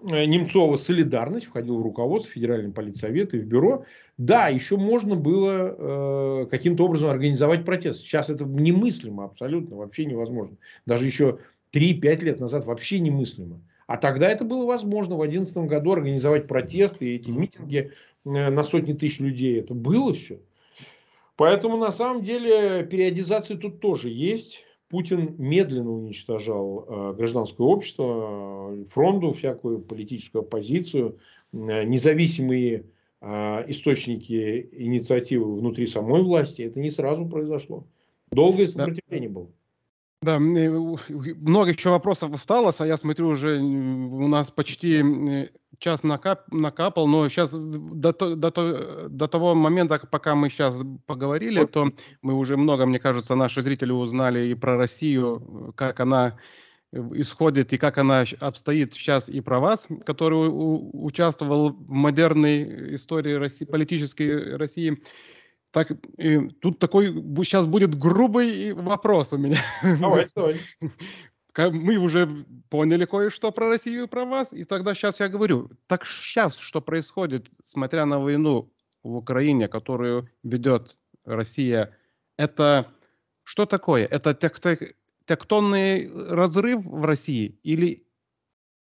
э, 0.10 0.26
Немцова 0.26 0.76
«Солидарность», 0.76 1.46
входил 1.46 1.80
в 1.80 1.84
руководство 1.84 2.32
Федерального 2.32 2.74
политсовета 2.74 3.38
и 3.38 3.40
в 3.40 3.46
бюро. 3.46 3.86
Да, 4.18 4.50
еще 4.50 4.78
можно 4.78 5.16
было 5.16 5.76
э, 5.78 6.48
каким-то 6.52 6.86
образом 6.86 7.10
организовать 7.10 7.66
протест. 7.66 8.02
Сейчас 8.02 8.30
это 8.30 8.46
немыслимо 8.46 9.26
абсолютно, 9.26 9.78
вообще 9.78 10.06
невозможно. 10.06 10.58
Даже 10.86 11.06
еще 11.06 11.40
3-5 11.74 12.20
лет 12.22 12.40
назад 12.40 12.66
вообще 12.66 13.00
немыслимо. 13.00 13.62
А 13.88 13.98
тогда 13.98 14.28
это 14.28 14.44
было 14.44 14.66
возможно 14.66 15.16
в 15.16 15.20
2011 15.20 15.58
году 15.70 15.92
организовать 15.94 16.48
протесты 16.48 17.06
и 17.06 17.16
эти 17.16 17.30
митинги 17.30 17.92
э, 18.26 18.50
на 18.50 18.64
сотни 18.64 18.94
тысяч 18.94 19.20
людей. 19.20 19.60
Это 19.60 19.74
было 19.74 20.14
все. 20.14 20.40
Поэтому 21.36 21.78
на 21.78 21.92
самом 21.92 22.24
деле 22.24 22.84
периодизация 22.86 23.58
тут 23.58 23.80
тоже 23.80 24.10
есть. 24.10 24.64
Путин 24.90 25.36
медленно 25.38 25.92
уничтожал 25.92 26.86
э, 26.88 27.14
гражданское 27.18 27.64
общество, 27.64 28.72
э, 28.72 28.86
фронту, 28.86 29.34
всякую 29.34 29.80
политическую 29.80 30.42
оппозицию, 30.42 31.20
э, 31.52 31.84
независимые 31.84 32.86
э, 33.22 33.70
источники 33.70 34.70
инициативы 34.72 35.58
внутри 35.58 35.88
самой 35.88 36.24
власти. 36.24 36.62
Это 36.64 36.80
не 36.80 36.90
сразу 36.90 37.26
произошло. 37.28 37.86
Долгое 38.32 38.68
сопротивление 38.68 39.30
да. 39.30 39.36
было. 39.36 39.50
Да, 40.26 40.40
много 40.40 41.70
еще 41.70 41.90
вопросов 41.90 42.34
осталось, 42.34 42.82
а 42.82 42.88
я 42.88 42.98
смотрю, 42.98 43.28
уже 43.28 43.60
у 43.60 44.28
нас 44.28 44.50
почти 44.50 45.04
час 45.78 46.02
накап, 46.02 46.52
накапал, 46.52 47.06
но 47.06 47.30
сейчас 47.30 47.52
до, 47.54 48.12
до, 48.12 49.08
до 49.08 49.28
того 49.28 49.54
момента, 49.54 50.02
пока 50.10 50.34
мы 50.34 50.50
сейчас 50.50 50.82
поговорили, 51.06 51.66
то 51.66 51.92
мы 52.24 52.34
уже 52.34 52.58
много, 52.58 52.88
мне 52.88 52.98
кажется, 52.98 53.36
наши 53.36 53.62
зрители 53.62 53.92
узнали 53.92 54.48
и 54.48 54.56
про 54.56 54.78
Россию, 54.78 55.74
как 55.78 56.00
она 56.00 56.40
исходит 56.92 57.74
и 57.74 57.78
как 57.78 58.00
она 58.00 58.26
обстоит 58.40 58.94
сейчас 58.94 59.30
и 59.30 59.42
про 59.42 59.60
вас, 59.60 59.88
который 60.08 60.50
участвовал 60.50 61.70
в 61.72 61.92
модерной 61.92 62.96
истории 62.96 63.34
России, 63.34 63.66
политической 63.66 64.58
России. 64.58 64.98
Так, 65.76 65.92
и 66.18 66.48
тут 66.62 66.80
такой 66.80 67.08
сейчас 67.44 67.68
будет 67.68 68.00
грубый 68.00 68.72
вопрос 68.72 69.34
у 69.34 69.38
меня. 69.38 69.60
Давай, 70.00 70.26
давай. 70.34 70.62
Мы 71.58 71.98
уже 71.98 72.46
поняли 72.70 73.04
кое-что 73.04 73.52
про 73.52 73.68
Россию 73.68 74.06
и 74.06 74.08
про 74.08 74.24
вас, 74.24 74.54
и 74.54 74.64
тогда 74.64 74.96
сейчас 74.96 75.20
я 75.20 75.28
говорю, 75.28 75.70
так 75.88 76.06
сейчас 76.06 76.56
что 76.56 76.80
происходит, 76.80 77.50
смотря 77.62 78.06
на 78.06 78.20
войну 78.20 78.72
в 79.04 79.18
Украине, 79.18 79.68
которую 79.68 80.30
ведет 80.44 80.96
Россия, 81.26 81.94
это 82.38 82.88
что 83.44 83.66
такое? 83.66 84.06
Это 84.06 84.34
тектонный 85.26 86.10
разрыв 86.30 86.86
в 86.86 87.04
России 87.04 87.60
или 87.64 88.08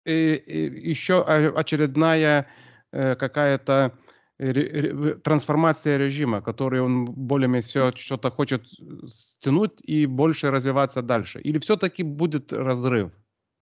э, 0.05 0.12
э, 0.12 0.66
еще 0.91 1.22
очередная 1.22 2.49
э, 2.91 3.14
какая-то 3.14 3.97
трансформация 5.22 5.99
режима, 5.99 6.41
который 6.41 6.80
он 6.80 7.05
более-менее 7.05 7.62
все 7.62 7.93
что-то 7.95 8.30
хочет 8.30 8.64
стянуть 9.07 9.80
и 9.82 10.07
больше 10.07 10.51
развиваться 10.51 11.03
дальше? 11.03 11.41
Или 11.41 11.59
все-таки 11.59 12.03
будет 12.03 12.53
разрыв? 12.53 13.12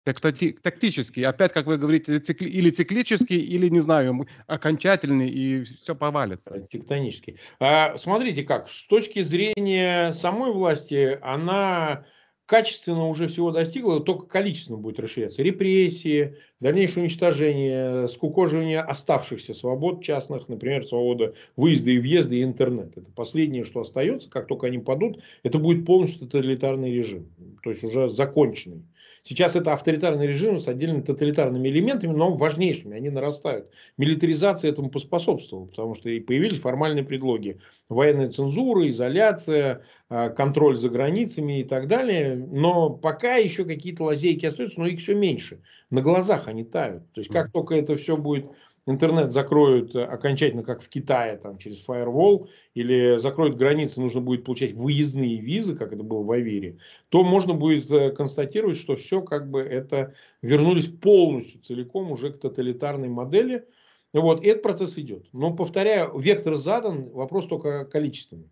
Тактический, 0.04 1.24
опять, 1.26 1.52
как 1.52 1.66
вы 1.66 1.76
говорите, 1.76 2.18
цикли, 2.20 2.48
или 2.48 2.70
циклический, 2.70 3.40
или, 3.40 3.68
не 3.68 3.80
знаю, 3.80 4.26
окончательный, 4.46 5.28
и 5.28 5.64
все 5.64 5.94
повалится. 5.94 6.66
Тектонический. 6.70 7.38
А, 7.60 7.98
смотрите 7.98 8.42
как, 8.44 8.70
с 8.70 8.86
точки 8.86 9.22
зрения 9.22 10.12
самой 10.12 10.52
власти, 10.52 11.18
она 11.20 12.06
качественно 12.48 13.06
уже 13.08 13.28
всего 13.28 13.50
достигла, 13.50 14.00
только 14.00 14.24
количественно 14.24 14.78
будет 14.78 14.98
расширяться. 14.98 15.42
Репрессии, 15.42 16.36
дальнейшее 16.60 17.02
уничтожение, 17.02 18.08
скукоживание 18.08 18.80
оставшихся 18.80 19.52
свобод 19.52 20.02
частных, 20.02 20.48
например, 20.48 20.86
свобода 20.86 21.34
выезда 21.56 21.90
и 21.90 21.98
въезда 21.98 22.36
и 22.36 22.42
интернет. 22.42 22.96
Это 22.96 23.12
последнее, 23.12 23.64
что 23.64 23.80
остается. 23.80 24.30
Как 24.30 24.46
только 24.46 24.66
они 24.66 24.78
падут, 24.78 25.22
это 25.42 25.58
будет 25.58 25.84
полностью 25.84 26.20
тоталитарный 26.20 26.90
режим. 26.90 27.28
То 27.62 27.68
есть 27.68 27.84
уже 27.84 28.08
законченный. 28.08 28.82
Сейчас 29.28 29.56
это 29.56 29.74
авторитарный 29.74 30.26
режим 30.26 30.58
с 30.58 30.68
отдельными 30.68 31.02
тоталитарными 31.02 31.68
элементами, 31.68 32.14
но 32.14 32.34
важнейшими, 32.34 32.96
они 32.96 33.10
нарастают. 33.10 33.68
Милитаризация 33.98 34.70
этому 34.70 34.88
поспособствовала, 34.88 35.66
потому 35.66 35.94
что 35.94 36.08
и 36.08 36.18
появились 36.18 36.60
формальные 36.60 37.04
предлоги. 37.04 37.60
Военная 37.90 38.30
цензура, 38.30 38.88
изоляция, 38.88 39.82
а, 40.08 40.30
контроль 40.30 40.78
за 40.78 40.88
границами 40.88 41.60
и 41.60 41.64
так 41.64 41.88
далее. 41.88 42.36
Но 42.36 42.88
пока 42.88 43.34
еще 43.34 43.66
какие-то 43.66 44.04
лазейки 44.04 44.46
остаются, 44.46 44.80
но 44.80 44.86
их 44.86 45.00
все 45.00 45.14
меньше. 45.14 45.60
На 45.90 46.00
глазах 46.00 46.48
они 46.48 46.64
тают. 46.64 47.02
То 47.12 47.20
есть 47.20 47.30
как 47.30 47.52
только 47.52 47.74
это 47.74 47.96
все 47.96 48.16
будет 48.16 48.46
интернет 48.90 49.32
закроют 49.32 49.94
э, 49.94 50.04
окончательно, 50.04 50.62
как 50.62 50.82
в 50.82 50.88
Китае, 50.88 51.36
там, 51.36 51.58
через 51.58 51.78
фаервол, 51.78 52.48
или 52.74 53.18
закроют 53.18 53.56
границы, 53.56 54.00
нужно 54.00 54.20
будет 54.20 54.44
получать 54.44 54.72
выездные 54.72 55.38
визы, 55.40 55.76
как 55.76 55.92
это 55.92 56.02
было 56.02 56.22
в 56.22 56.30
Авере, 56.30 56.78
то 57.08 57.22
можно 57.22 57.54
будет 57.54 57.90
э, 57.90 58.10
констатировать, 58.12 58.76
что 58.76 58.96
все 58.96 59.22
как 59.22 59.50
бы 59.50 59.60
это 59.60 60.14
вернулись 60.42 60.88
полностью, 60.88 61.60
целиком 61.60 62.10
уже 62.10 62.32
к 62.32 62.40
тоталитарной 62.40 63.08
модели. 63.08 63.66
Вот, 64.14 64.42
и 64.42 64.46
этот 64.46 64.62
процесс 64.62 64.96
идет. 64.96 65.26
Но, 65.32 65.52
повторяю, 65.52 66.18
вектор 66.18 66.56
задан, 66.56 67.10
вопрос 67.10 67.46
только 67.46 67.84
количественный. 67.84 68.50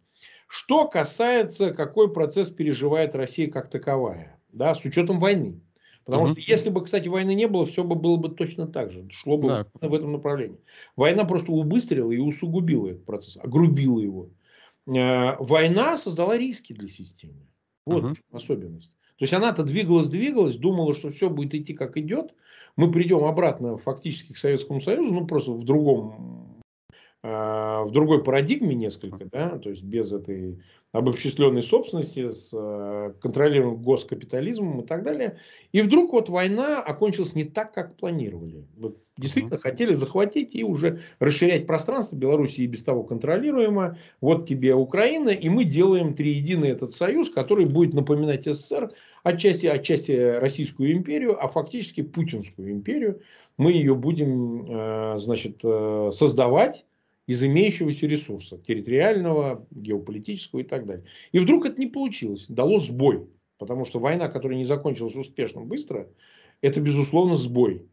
Что 0.49 0.87
касается, 0.87 1.72
какой 1.72 2.12
процесс 2.12 2.51
переживает 2.51 3.14
Россия 3.14 3.51
как 3.51 3.70
таковая, 3.70 4.39
да, 4.53 4.74
с 4.74 4.84
учетом 4.84 5.18
войны. 5.18 5.61
Потому 6.07 6.22
угу. 6.22 6.32
что 6.32 6.40
если 6.40 6.70
бы, 6.70 6.84
кстати, 6.84 7.09
войны 7.09 7.34
не 7.34 7.48
было, 7.48 7.66
все 7.66 7.82
бы 7.82 7.96
было 7.96 8.16
бы 8.16 8.28
точно 8.28 8.68
так 8.68 8.92
же. 8.92 9.07
Шло 9.11 9.36
бы 9.36 9.48
да. 9.48 9.66
в 9.80 9.92
этом 9.92 10.12
направлении. 10.12 10.59
Война 10.94 11.24
просто 11.24 11.50
убыстрила 11.50 12.12
и 12.12 12.18
усугубила 12.18 12.88
этот 12.88 13.04
процесс, 13.04 13.36
огрубила 13.36 13.98
его. 13.98 14.30
Э, 14.86 15.36
война 15.40 15.98
создала 15.98 16.38
риски 16.38 16.72
для 16.72 16.88
системы. 16.88 17.44
Вот 17.84 18.04
угу. 18.04 18.14
особенность. 18.30 18.92
То 19.18 19.24
есть 19.24 19.32
она-то 19.32 19.64
двигалась, 19.64 20.09
двигалась, 20.09 20.57
думала, 20.57 20.94
что 20.94 21.11
все 21.11 21.28
будет 21.28 21.54
идти 21.54 21.74
как 21.74 21.96
идет. 21.96 22.34
Мы 22.76 22.92
придем 22.92 23.24
обратно 23.24 23.76
фактически 23.76 24.32
к 24.32 24.38
Советскому 24.38 24.80
Союзу, 24.80 25.12
ну 25.12 25.26
просто 25.26 25.52
в 25.52 25.64
другом 25.64 26.55
в 27.27 27.91
другой 27.91 28.22
парадигме 28.22 28.74
несколько, 28.74 29.24
да, 29.24 29.59
то 29.59 29.70
есть 29.70 29.83
без 29.83 30.12
этой 30.12 30.61
обобщисленной 30.97 31.62
собственности, 31.62 32.31
с 32.31 32.51
э, 32.53 33.12
контролируемым 33.20 33.83
госкапитализмом 33.83 34.81
и 34.81 34.87
так 34.87 35.03
далее. 35.03 35.39
И 35.72 35.83
вдруг 35.83 36.12
вот 36.12 36.29
война 36.29 36.81
окончилась 36.81 37.35
не 37.35 37.45
так, 37.45 37.72
как 37.72 37.97
планировали. 37.97 38.64
Вот 38.77 38.99
действительно 39.18 39.59
хотели 39.59 39.93
захватить 39.93 40.55
и 40.55 40.64
уже 40.64 41.01
расширять 41.18 41.66
пространство. 41.66 42.16
Белоруссия 42.16 42.64
и 42.64 42.66
без 42.66 42.83
того 42.83 43.03
контролируемо. 43.03 43.99
Вот 44.20 44.49
тебе 44.49 44.74
Украина, 44.74 45.31
и 45.31 45.49
мы 45.49 45.64
делаем 45.64 46.14
триединый 46.14 46.70
этот 46.70 46.93
союз, 46.93 47.31
который 47.31 47.66
будет 47.66 47.95
напоминать 47.95 48.45
СССР, 48.45 48.93
отчасти, 49.22 49.66
отчасти 49.66 50.12
Российскую 50.12 50.93
империю, 50.93 51.43
а 51.43 51.49
фактически 51.49 52.03
Путинскую 52.03 52.70
империю. 52.70 53.20
Мы 53.59 53.72
ее 53.72 53.95
будем 53.95 54.66
э, 54.68 55.18
значит, 55.18 55.61
э, 55.62 56.11
создавать 56.12 56.85
из 57.27 57.43
имеющегося 57.43 58.07
ресурса, 58.07 58.59
территориального, 58.59 59.66
геополитического 59.70 60.61
и 60.61 60.64
так 60.64 60.87
далее. 60.87 61.05
И 61.33 61.39
вдруг 61.39 61.66
это 61.66 61.81
не 61.81 61.87
получилось, 61.87 62.47
дало 62.49 62.79
сбой. 62.79 63.27
Потому 63.59 63.85
что 63.85 63.99
война, 63.99 64.29
которая 64.29 64.59
не 64.59 64.64
закончилась 64.64 65.16
успешно 65.16 65.62
быстро, 65.62 66.09
это, 66.61 66.81
безусловно, 66.81 67.37
сбой. 67.37 67.87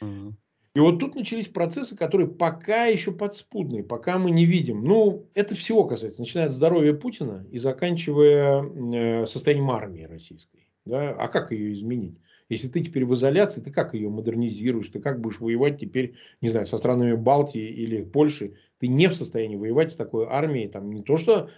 Угу. 0.00 0.34
И 0.74 0.80
вот 0.80 1.00
тут 1.00 1.14
начались 1.14 1.48
процессы, 1.48 1.94
которые 1.94 2.28
пока 2.28 2.86
еще 2.86 3.12
подспудные, 3.12 3.84
пока 3.84 4.18
мы 4.18 4.30
не 4.30 4.46
видим. 4.46 4.84
Ну, 4.84 5.28
это 5.34 5.54
всего 5.54 5.84
касается, 5.84 6.22
начиная 6.22 6.46
от 6.46 6.52
здоровья 6.52 6.94
Путина 6.94 7.46
и 7.50 7.58
заканчивая 7.58 8.62
э, 8.62 9.26
состоянием 9.26 9.70
армии 9.70 10.04
российской. 10.04 10.66
Да? 10.86 11.10
А 11.10 11.28
как 11.28 11.52
ее 11.52 11.74
изменить? 11.74 12.16
Если 12.52 12.68
ты 12.68 12.82
теперь 12.82 13.06
в 13.06 13.14
изоляции, 13.14 13.62
ты 13.62 13.70
как 13.70 13.94
ее 13.94 14.10
модернизируешь? 14.10 14.90
Ты 14.90 15.00
как 15.00 15.22
будешь 15.22 15.40
воевать 15.40 15.80
теперь, 15.80 16.16
не 16.42 16.50
знаю, 16.50 16.66
со 16.66 16.76
странами 16.76 17.14
Балтии 17.14 17.66
или 17.66 18.02
Польши? 18.02 18.56
Ты 18.78 18.88
не 18.88 19.08
в 19.08 19.14
состоянии 19.14 19.56
воевать 19.56 19.90
с 19.90 19.96
такой 19.96 20.26
армией, 20.26 20.68
там 20.68 20.92
не 20.92 21.02
то 21.02 21.16
что 21.16 21.48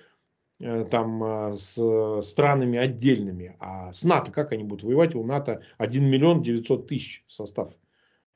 э, 0.61 0.85
там 0.89 1.25
э, 1.25 1.57
с 1.57 2.23
странами 2.23 2.79
отдельными, 2.79 3.57
а 3.59 3.93
с 3.93 4.05
НАТО, 4.05 4.31
как 4.31 4.53
они 4.53 4.63
будут 4.63 4.85
воевать? 4.85 5.17
У 5.17 5.25
НАТО 5.25 5.63
1 5.79 6.05
миллион 6.05 6.43
900 6.43 6.87
тысяч 6.87 7.25
состав. 7.27 7.73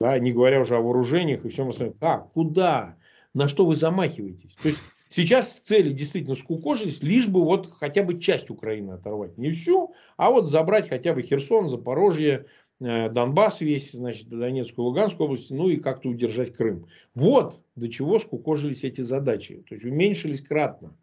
Да, 0.00 0.18
не 0.18 0.32
говоря 0.32 0.60
уже 0.60 0.74
о 0.74 0.80
вооружениях 0.80 1.44
и 1.44 1.50
всем 1.50 1.68
остальном. 1.68 1.94
Как? 2.00 2.32
Куда? 2.32 2.96
На 3.34 3.46
что 3.46 3.66
вы 3.66 3.76
замахиваетесь? 3.76 4.56
То 4.60 4.66
есть 4.66 4.82
сейчас 5.10 5.60
цели 5.64 5.92
действительно 5.92 6.34
скукожились, 6.34 7.02
лишь 7.02 7.28
бы 7.28 7.44
вот 7.44 7.72
хотя 7.78 8.02
бы 8.02 8.20
часть 8.20 8.50
Украины 8.50 8.92
оторвать. 8.92 9.36
Не 9.38 9.52
всю, 9.52 9.94
а 10.16 10.30
вот 10.30 10.50
забрать 10.50 10.88
хотя 10.88 11.14
бы 11.14 11.22
Херсон, 11.22 11.68
Запорожье, 11.68 12.46
Э, 12.80 13.08
Донбасс 13.08 13.60
весь, 13.60 13.92
значит, 13.92 14.28
Донецкую, 14.28 14.86
Луганскую 14.86 15.26
область, 15.26 15.50
ну 15.50 15.68
и 15.68 15.78
как-то 15.78 16.08
удержать 16.08 16.54
Крым. 16.54 16.86
Вот 17.14 17.60
до 17.74 17.88
чего 17.88 18.18
скукожились 18.18 18.84
эти 18.84 19.00
задачи. 19.00 19.64
То 19.68 19.74
есть 19.74 19.84
уменьшились 19.84 20.40
кратно. 20.40 20.96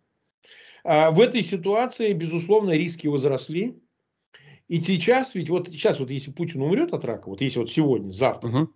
А 0.84 1.12
в 1.12 1.20
этой 1.20 1.43
ситуации, 1.43 2.14
безусловно, 2.14 2.72
риски 2.72 3.08
возросли. 3.08 3.78
И 4.68 4.82
сейчас, 4.82 5.36
ведь 5.36 5.49
вот 5.49 5.68
сейчас, 5.68 5.99
вот 5.99 6.10
если 6.10 6.32
Путин 6.32 6.62
умрет 6.62 6.93
от 6.93 7.03
рака, 7.03 7.30
вот 7.30 7.41
если 7.41 7.60
вот 7.60 7.70
сегодня, 7.70 8.12
завтра, 8.12 8.49
угу. 8.49 8.70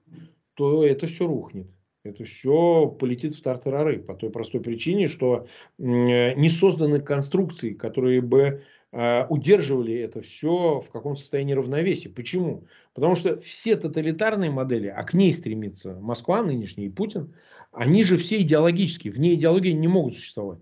то 0.54 0.84
это 0.84 1.08
все 1.08 1.26
рухнет. 1.26 1.68
Это 2.04 2.24
все 2.24 2.88
полетит 2.88 3.36
в 3.36 3.42
тартарары 3.42 4.00
по 4.00 4.14
той 4.14 4.30
простой 4.30 4.62
причине, 4.62 5.08
что 5.08 5.48
не 5.78 6.50
созданы 6.50 7.02
конструкции, 7.02 7.74
которые 7.74 8.22
бы 8.22 8.64
Э, 8.92 9.28
удерживали 9.28 9.94
это 9.94 10.22
все 10.22 10.80
в 10.80 10.90
каком 10.90 11.16
состоянии 11.16 11.54
равновесия. 11.54 12.10
Почему? 12.10 12.66
Потому 12.96 13.16
что 13.16 13.40
все 13.40 13.76
тоталитарные 13.76 14.50
модели, 14.50 14.88
а 14.88 15.04
к 15.04 15.14
ней 15.14 15.32
стремится 15.32 15.94
Москва 16.02 16.42
нынешний 16.42 16.88
и 16.88 16.90
Путин, 16.90 17.36
они 17.72 18.04
же 18.04 18.18
все 18.18 18.42
идеологические, 18.42 19.14
вне 19.14 19.36
идеологии 19.36 19.72
не 19.72 19.88
могут 19.88 20.16
существовать. 20.16 20.60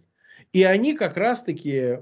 И 0.53 0.63
они 0.63 0.93
как 0.93 1.17
раз-таки 1.17 1.71
э, 1.73 1.97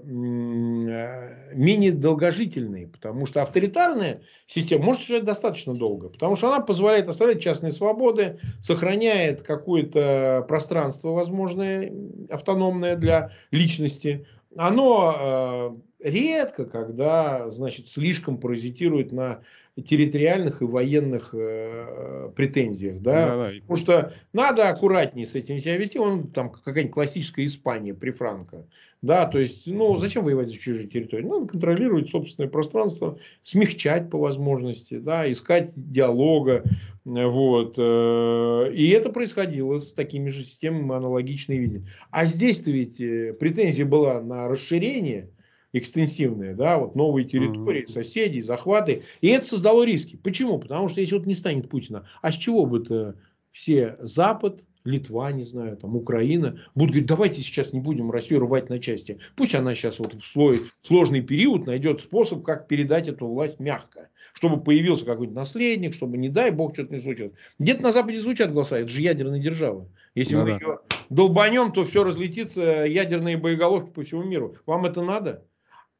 менее 1.53 1.91
долгожительные, 1.91 2.87
потому 2.87 3.25
что 3.25 3.41
авторитарная 3.41 4.21
система 4.45 4.85
может 4.85 4.99
существовать 4.99 5.25
достаточно 5.25 5.73
долго, 5.73 6.09
потому 6.09 6.35
что 6.35 6.53
она 6.53 6.63
позволяет 6.63 7.07
оставлять 7.07 7.41
частные 7.41 7.71
свободы, 7.71 8.39
сохраняет 8.61 9.41
какое-то 9.41 10.45
пространство 10.47 11.09
возможное, 11.09 11.91
автономное 12.29 12.95
для 12.95 13.31
личности. 13.49 14.27
Оно 14.55 15.81
э, 16.01 16.09
редко, 16.09 16.65
когда, 16.65 17.49
значит, 17.49 17.87
слишком 17.87 18.37
паразитирует 18.37 19.11
на 19.11 19.41
территориальных 19.83 20.61
и 20.61 20.65
военных 20.65 21.33
э, 21.33 22.29
претензиях, 22.35 22.99
да? 22.99 23.27
Да, 23.27 23.35
да. 23.35 23.51
потому 23.61 23.77
что 23.77 24.13
надо 24.31 24.69
аккуратнее 24.69 25.27
с 25.27 25.35
этим 25.35 25.59
себя 25.59 25.75
вести, 25.75 25.99
он 25.99 26.29
там 26.31 26.49
какая-нибудь 26.49 26.93
классическая 26.93 27.43
Испания 27.43 27.93
при 27.93 28.11
Франко, 28.11 28.65
да, 29.01 29.25
то 29.25 29.37
есть, 29.37 29.67
ну, 29.67 29.97
зачем 29.97 30.23
воевать 30.23 30.49
за 30.49 30.57
чужие 30.57 30.87
территории? 30.87 31.25
Надо 31.25 31.47
контролировать 31.47 32.09
собственное 32.09 32.49
пространство, 32.49 33.19
смягчать 33.43 34.09
по 34.09 34.17
возможности, 34.17 34.97
да, 34.97 35.29
искать 35.29 35.73
диалога, 35.75 36.63
вот, 37.03 37.75
э, 37.77 38.71
и 38.73 38.89
это 38.89 39.11
происходило 39.11 39.79
с 39.79 39.91
такими 39.91 40.29
же 40.29 40.41
системами 40.43 40.95
аналогичные 40.95 41.59
видения. 41.59 41.87
А 42.11 42.25
здесь-то 42.25 42.71
ведь 42.71 43.01
э, 43.01 43.33
претензия 43.37 43.85
была 43.85 44.21
на 44.21 44.47
расширение, 44.47 45.29
экстенсивные, 45.77 46.55
да, 46.55 46.77
вот 46.77 46.95
новые 46.95 47.25
территории, 47.25 47.83
mm-hmm. 47.83 47.91
соседи, 47.91 48.39
захваты. 48.39 49.03
И 49.21 49.27
это 49.27 49.45
создало 49.45 49.83
риски. 49.83 50.15
Почему? 50.15 50.57
Потому 50.57 50.87
что 50.87 51.01
если 51.01 51.15
вот 51.15 51.25
не 51.25 51.35
станет 51.35 51.69
Путина, 51.69 52.07
а 52.21 52.31
с 52.31 52.35
чего 52.35 52.65
бы 52.65 52.81
это 52.81 53.15
все 53.51 53.97
Запад, 53.99 54.61
Литва, 54.85 55.31
не 55.31 55.43
знаю, 55.43 55.77
там 55.77 55.95
Украина, 55.95 56.61
будут 56.75 56.91
говорить, 56.91 57.07
давайте 57.07 57.41
сейчас 57.41 57.73
не 57.73 57.79
будем 57.79 58.11
Россию 58.11 58.41
рвать 58.41 58.69
на 58.69 58.79
части. 58.79 59.17
Пусть 59.35 59.55
она 59.55 59.73
сейчас 59.73 59.97
вот 59.97 60.13
в 60.13 60.25
свой 60.27 60.61
сложный 60.83 61.21
период 61.21 61.65
найдет 61.65 62.01
способ, 62.01 62.43
как 62.43 62.67
передать 62.67 63.07
эту 63.07 63.27
власть 63.27 63.59
мягко. 63.59 64.09
Чтобы 64.33 64.61
появился 64.61 65.03
какой-нибудь 65.05 65.35
наследник, 65.35 65.95
чтобы, 65.95 66.17
не 66.17 66.29
дай 66.29 66.51
бог, 66.51 66.73
что-то 66.73 66.93
не 66.93 67.01
случилось. 67.01 67.33
Где-то 67.57 67.81
на 67.81 67.91
Западе 67.91 68.19
звучат 68.19 68.53
голоса, 68.53 68.77
это 68.77 68.89
же 68.89 69.01
ядерная 69.01 69.39
держава. 69.39 69.89
Если 70.13 70.35
ну, 70.35 70.43
мы 70.43 70.51
да. 70.51 70.55
ее 70.57 70.79
долбанем, 71.09 71.71
то 71.71 71.83
все 71.83 72.03
разлетится, 72.03 72.85
ядерные 72.85 73.37
боеголовки 73.37 73.89
по 73.89 74.03
всему 74.03 74.23
миру. 74.23 74.55
Вам 74.67 74.85
это 74.85 75.01
надо? 75.01 75.43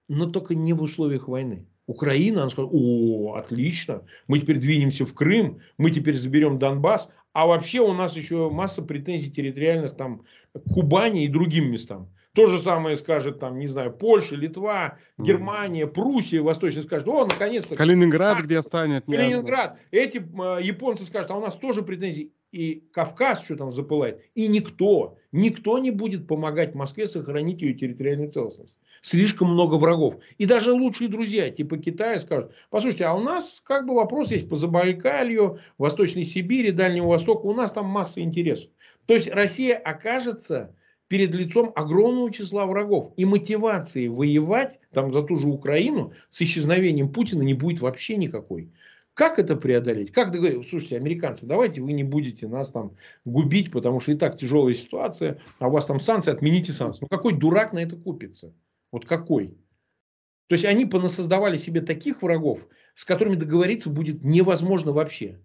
Но 0.07 0.29
только 0.29 0.55
не 0.55 0.73
в 0.73 0.81
условиях 0.81 1.27
войны. 1.27 1.67
Украина, 1.87 2.41
она 2.41 2.49
сказала, 2.49 2.71
о, 2.73 3.35
отлично, 3.35 4.03
мы 4.27 4.39
теперь 4.39 4.57
двинемся 4.57 5.05
в 5.05 5.13
Крым, 5.13 5.59
мы 5.77 5.91
теперь 5.91 6.15
заберем 6.15 6.57
Донбасс, 6.57 7.09
а 7.33 7.45
вообще 7.45 7.81
у 7.81 7.93
нас 7.93 8.15
еще 8.15 8.49
масса 8.49 8.81
претензий 8.81 9.31
территориальных 9.31 9.95
там 9.95 10.23
к 10.53 10.73
Кубани 10.73 11.25
и 11.25 11.27
другим 11.27 11.69
местам. 11.71 12.09
То 12.35 12.47
же 12.47 12.59
самое 12.59 12.97
скажет 12.97 13.39
там, 13.39 13.57
не 13.59 13.67
знаю, 13.67 13.93
Польша, 13.93 14.35
Литва, 14.35 14.97
Германия, 15.17 15.87
Пруссия, 15.87 16.41
Восточная 16.41 16.83
скажет, 16.83 17.07
о, 17.07 17.25
наконец-то. 17.25 17.75
Калининград 17.75 18.37
а, 18.39 18.41
где 18.43 18.61
станет. 18.61 19.05
Калининград. 19.05 19.79
Эти 19.91 20.17
э, 20.17 20.61
японцы 20.61 21.05
скажут, 21.05 21.31
а 21.31 21.37
у 21.37 21.39
нас 21.39 21.55
тоже 21.55 21.81
претензии. 21.81 22.33
И 22.55 22.87
Кавказ 22.93 23.43
что 23.43 23.57
там 23.57 23.71
запылает, 23.73 24.21
и 24.33 24.47
никто, 24.47 25.17
никто 25.33 25.77
не 25.77 25.91
будет 25.91 26.25
помогать 26.25 26.73
Москве 26.73 27.05
сохранить 27.05 27.61
ее 27.61 27.73
территориальную 27.73 28.31
целостность. 28.31 28.77
Слишком 29.01 29.49
много 29.49 29.75
врагов. 29.75 30.17
И 30.37 30.45
даже 30.45 30.71
лучшие 30.71 31.09
друзья, 31.09 31.49
типа 31.49 31.77
Китая, 31.77 32.17
скажут, 32.19 32.53
послушайте, 32.69 33.05
а 33.05 33.13
у 33.13 33.19
нас 33.19 33.61
как 33.63 33.85
бы 33.85 33.93
вопрос 33.93 34.31
есть 34.31 34.47
по 34.47 34.55
Забайкалью, 34.55 35.59
Восточной 35.77 36.23
Сибири, 36.23 36.71
Дальнему 36.71 37.09
Востоку, 37.09 37.49
у 37.49 37.53
нас 37.53 37.73
там 37.73 37.87
масса 37.87 38.21
интересов. 38.21 38.71
То 39.05 39.13
есть 39.13 39.29
Россия 39.29 39.75
окажется 39.75 40.73
перед 41.09 41.35
лицом 41.35 41.71
огромного 41.75 42.31
числа 42.31 42.65
врагов. 42.65 43.11
И 43.17 43.25
мотивации 43.25 44.07
воевать 44.07 44.79
там 44.93 45.13
за 45.13 45.23
ту 45.23 45.35
же 45.35 45.47
Украину 45.47 46.13
с 46.29 46.41
исчезновением 46.41 47.11
Путина 47.11 47.43
не 47.43 47.53
будет 47.53 47.81
вообще 47.81 48.15
никакой. 48.15 48.71
Как 49.15 49.39
это 49.39 49.55
преодолеть? 49.55 50.11
Как 50.11 50.31
договориться? 50.31 50.69
Слушайте, 50.69 50.97
американцы, 50.97 51.45
давайте 51.45 51.81
вы 51.81 51.93
не 51.93 52.03
будете 52.03 52.49
нас 52.49 52.69
там 52.69 52.97
губить, 53.23 53.71
потому 53.71 54.01
что 54.01 54.11
и 54.11 54.15
так 54.15 54.37
тяжелая 54.37 54.73
ситуация, 54.73 55.39
а 55.57 55.69
у 55.69 55.71
вас 55.71 55.85
там 55.85 56.01
санкции, 56.01 56.31
отмените 56.31 56.73
санкции. 56.73 56.99
Ну 57.01 57.07
какой 57.07 57.33
дурак 57.33 57.71
на 57.71 57.79
это 57.79 57.95
купится? 57.95 58.53
Вот 58.91 59.05
какой? 59.05 59.57
То 60.47 60.55
есть 60.55 60.65
они 60.65 60.85
понасоздавали 60.85 61.57
себе 61.57 61.79
таких 61.79 62.21
врагов, 62.21 62.67
с 62.93 63.05
которыми 63.05 63.35
договориться 63.35 63.89
будет 63.89 64.21
невозможно 64.21 64.91
вообще. 64.91 65.39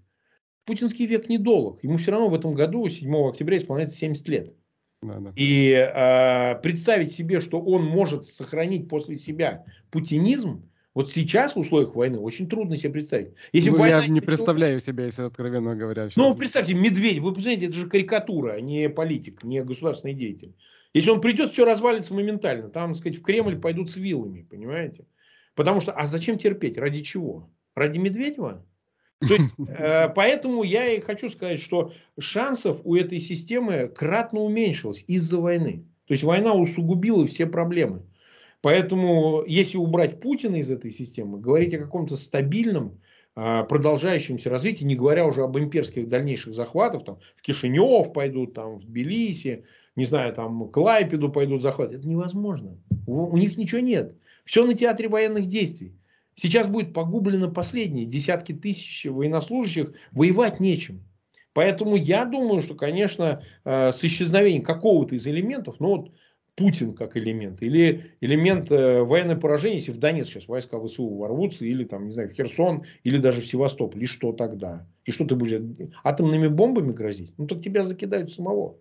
Путинский 0.65 1.07
век 1.07 1.29
недолг. 1.29 1.83
Ему 1.85 1.97
все 1.97 2.11
равно 2.11 2.29
в 2.29 2.35
этом 2.35 2.55
году, 2.55 2.89
7 2.89 3.29
октября, 3.29 3.59
исполняется 3.59 3.97
70 3.97 4.29
лет. 4.29 4.55
Да, 5.01 5.21
да. 5.21 5.33
И 5.37 5.71
э, 5.71 6.61
представить 6.61 7.13
себе, 7.13 7.41
что 7.41 7.61
он 7.61 7.85
может 7.85 8.25
сохранить 8.25 8.89
после 8.89 9.17
себя 9.17 9.65
путинизм, 9.91 10.69
вот 10.95 11.13
сейчас 11.13 11.55
в 11.55 11.59
условиях 11.59 11.95
войны 11.95 12.19
очень 12.19 12.49
трудно 12.49 12.77
себе 12.77 12.95
представить. 12.95 13.33
Если 13.53 13.71
ну, 13.71 13.79
война, 13.79 14.01
я 14.01 14.09
не 14.09 14.21
представляю 14.21 14.81
себя, 14.81 15.05
если 15.05 15.23
откровенно 15.23 15.77
говоря. 15.77 16.09
Ну, 16.17 16.35
представьте, 16.35 16.75
медведь, 16.75 17.21
вы 17.21 17.33
представляете, 17.33 17.67
это 17.67 17.77
же 17.77 17.89
карикатура, 17.89 18.55
а 18.55 18.61
не 18.61 18.89
политик, 18.89 19.45
не 19.45 19.63
государственный 19.63 20.15
деятель. 20.15 20.55
Если 20.93 21.11
он 21.11 21.21
придет, 21.21 21.53
все 21.53 21.65
развалится 21.65 22.13
моментально. 22.13 22.69
Там, 22.69 22.91
так 22.91 23.01
сказать, 23.01 23.19
в 23.19 23.23
Кремль 23.23 23.61
пойдут 23.61 23.91
с 23.91 23.97
вилами, 23.97 24.43
понимаете? 24.43 25.07
Потому 25.55 25.81
что, 25.81 25.93
а 25.93 26.07
зачем 26.09 26.39
терпеть? 26.39 26.77
Ради 26.77 27.03
чего? 27.03 27.49
Ради 27.77 27.99
Медведева? 27.99 28.67
То 29.21 29.35
есть, 29.35 29.55
э, 29.69 30.09
поэтому 30.09 30.65
я 30.65 30.89
и 30.91 31.01
хочу 31.01 31.31
сказать, 31.31 31.61
что 31.61 31.93
шансов 32.19 32.81
у 32.85 32.97
этой 32.97 33.21
системы 33.21 33.89
кратно 33.89 34.41
уменьшилось 34.41 35.05
из-за 35.07 35.39
войны. 35.39 35.85
То 36.07 36.15
есть 36.15 36.25
война 36.25 36.55
усугубила 36.55 37.25
все 37.27 37.47
проблемы. 37.47 38.03
Поэтому, 38.63 39.43
если 39.47 39.79
убрать 39.79 40.21
Путина 40.21 40.57
из 40.57 40.71
этой 40.71 40.91
системы, 40.91 41.41
говорить 41.41 41.73
о 41.75 41.79
каком-то 41.79 42.17
стабильном, 42.17 43.01
а, 43.35 43.63
продолжающемся 43.65 44.51
развитии, 44.51 44.85
не 44.85 44.97
говоря 44.97 45.27
уже 45.27 45.43
об 45.43 45.57
имперских 45.57 46.09
дальнейших 46.09 46.53
захватах, 46.53 47.05
там 47.05 47.19
в 47.37 47.43
Кишинев 47.43 48.13
пойдут, 48.13 48.55
там 48.55 48.79
в 48.79 48.85
Тбилиси, 48.85 49.65
не 49.97 50.05
знаю, 50.05 50.35
там 50.35 50.69
к 50.69 50.77
Лайпеду 50.77 51.31
пойдут 51.31 51.63
захваты, 51.63 51.97
это 51.97 52.07
невозможно. 52.07 52.77
У, 53.07 53.27
у 53.27 53.37
них 53.37 53.57
ничего 53.57 53.81
нет. 53.81 54.15
Все 54.45 54.67
на 54.67 54.75
театре 54.75 55.09
военных 55.09 55.47
действий. 55.47 55.95
Сейчас 56.35 56.67
будет 56.67 56.93
погублено 56.93 57.51
последние 57.51 58.07
десятки 58.07 58.53
тысяч 58.53 59.05
военнослужащих, 59.05 59.93
воевать 60.13 60.61
нечем. 60.61 61.03
Поэтому 61.53 61.97
я 61.97 62.25
думаю, 62.25 62.63
что, 62.63 62.75
конечно, 62.75 63.43
э, 63.65 63.93
с 63.93 64.03
исчезновением 64.05 64.63
какого-то 64.63 65.15
из 65.15 65.27
элементов, 65.27 65.77
ну 65.81 65.89
вот 65.89 66.13
Путин 66.61 66.93
как 66.93 67.17
элемент, 67.17 67.63
или 67.63 68.13
элемент 68.21 68.71
э, 68.71 69.01
военное 69.01 69.37
поражение, 69.37 69.79
если 69.79 69.93
в 69.93 69.99
Донецк 69.99 70.31
сейчас 70.31 70.47
войска 70.47 70.79
ВСУ 70.79 71.09
ворвутся, 71.09 71.65
или 71.65 71.85
там, 71.85 72.05
не 72.05 72.11
знаю, 72.11 72.29
в 72.29 72.33
Херсон, 72.33 72.85
или 73.03 73.17
даже 73.17 73.41
в 73.41 73.47
Севастополь, 73.47 74.03
и 74.03 74.07
что 74.07 74.33
тогда? 74.33 74.87
И 75.07 75.11
что 75.11 75.25
ты 75.25 75.37
будешь 75.37 75.59
атомными 76.05 76.49
бомбами 76.49 76.93
грозить? 76.93 77.33
Ну, 77.39 77.47
так 77.47 77.63
тебя 77.63 77.83
закидают 77.83 78.31
самого. 78.31 78.77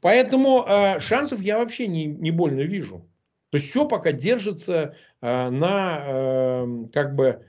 Поэтому 0.00 0.64
э, 0.68 1.00
шансов 1.00 1.42
я 1.42 1.58
вообще 1.58 1.88
не, 1.88 2.06
не 2.06 2.30
больно 2.30 2.60
вижу. 2.60 3.04
То 3.50 3.56
есть 3.58 3.70
все 3.70 3.88
пока 3.88 4.12
держится 4.12 4.94
э, 5.20 5.50
на 5.50 5.98
э, 6.06 6.86
как 6.92 7.16
бы 7.16 7.40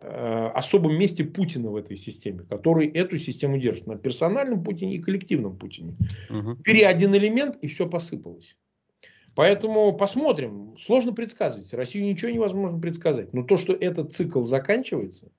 э, 0.00 0.50
особом 0.54 0.98
месте 0.98 1.22
Путина 1.22 1.70
в 1.70 1.76
этой 1.76 1.96
системе, 1.96 2.40
который 2.50 2.88
эту 2.88 3.16
систему 3.16 3.58
держит 3.58 3.86
на 3.86 3.96
персональном 3.96 4.64
Путине 4.64 4.96
и 4.96 4.98
коллективном 5.00 5.56
Путине. 5.56 5.94
Угу. 6.30 6.54
Бери 6.64 6.82
один 6.82 7.14
элемент 7.14 7.54
и 7.62 7.68
все 7.68 7.88
посыпалось. 7.88 8.56
Поэтому 9.38 9.92
посмотрим. 9.92 10.76
Сложно 10.80 11.12
предсказывать. 11.12 11.72
Россию 11.72 12.06
ничего 12.06 12.32
невозможно 12.32 12.80
предсказать. 12.80 13.32
Но 13.32 13.44
то, 13.44 13.56
что 13.56 13.72
этот 13.72 14.12
цикл 14.12 14.42
заканчивается, 14.42 15.30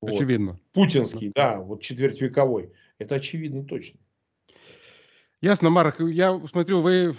очевидно. 0.00 0.52
Вот, 0.52 0.60
путинский, 0.72 1.32
да, 1.34 1.58
вот 1.58 1.82
четвертьвековой, 1.82 2.70
это 3.00 3.16
очевидно 3.16 3.64
точно. 3.64 3.98
Ясно, 5.40 5.68
Марк. 5.68 5.98
Я 5.98 6.40
смотрю, 6.46 6.80
вы 6.80 7.12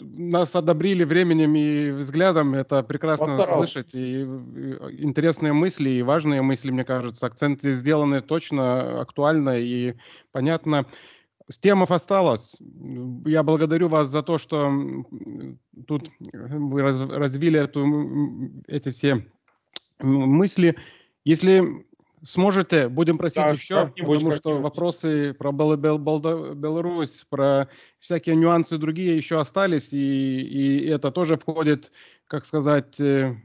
нас 0.00 0.56
одобрили 0.56 1.04
временем 1.04 1.54
и 1.54 1.90
взглядом. 1.90 2.54
Это 2.54 2.82
прекрасно 2.82 3.26
Постарался. 3.26 3.72
слышать. 3.72 3.94
И 3.94 4.22
интересные 4.22 5.52
мысли, 5.52 5.90
и 5.90 6.02
важные 6.02 6.40
мысли, 6.40 6.70
мне 6.70 6.84
кажется. 6.84 7.26
Акценты 7.26 7.74
сделаны 7.74 8.22
точно, 8.22 9.02
актуально 9.02 9.58
и 9.58 9.96
понятно. 10.32 10.86
Темов 11.56 11.90
осталось. 11.90 12.56
Я 13.24 13.42
благодарю 13.42 13.88
вас 13.88 14.08
за 14.08 14.22
то, 14.22 14.38
что 14.38 14.70
тут 15.86 16.10
вы 16.32 16.82
развили 16.82 17.60
эту, 17.60 18.52
эти 18.66 18.90
все 18.90 19.26
мысли. 19.98 20.76
Если 21.24 21.86
Сможете, 22.22 22.88
будем 22.88 23.16
просить 23.16 23.36
да, 23.36 23.50
еще, 23.50 23.92
потому 23.96 24.32
что 24.32 24.60
вопросы 24.60 25.34
про 25.34 25.52
Бел 25.52 25.76
Бел 25.76 25.98
Бел 25.98 26.54
Беларусь, 26.54 27.24
про 27.28 27.68
всякие 28.00 28.34
нюансы 28.34 28.76
другие 28.76 29.16
еще 29.16 29.38
остались, 29.38 29.92
и, 29.92 30.40
и 30.40 30.88
это 30.88 31.12
тоже 31.12 31.36
входит, 31.36 31.92
как 32.26 32.44
сказать, 32.44 32.98
э, 32.98 33.36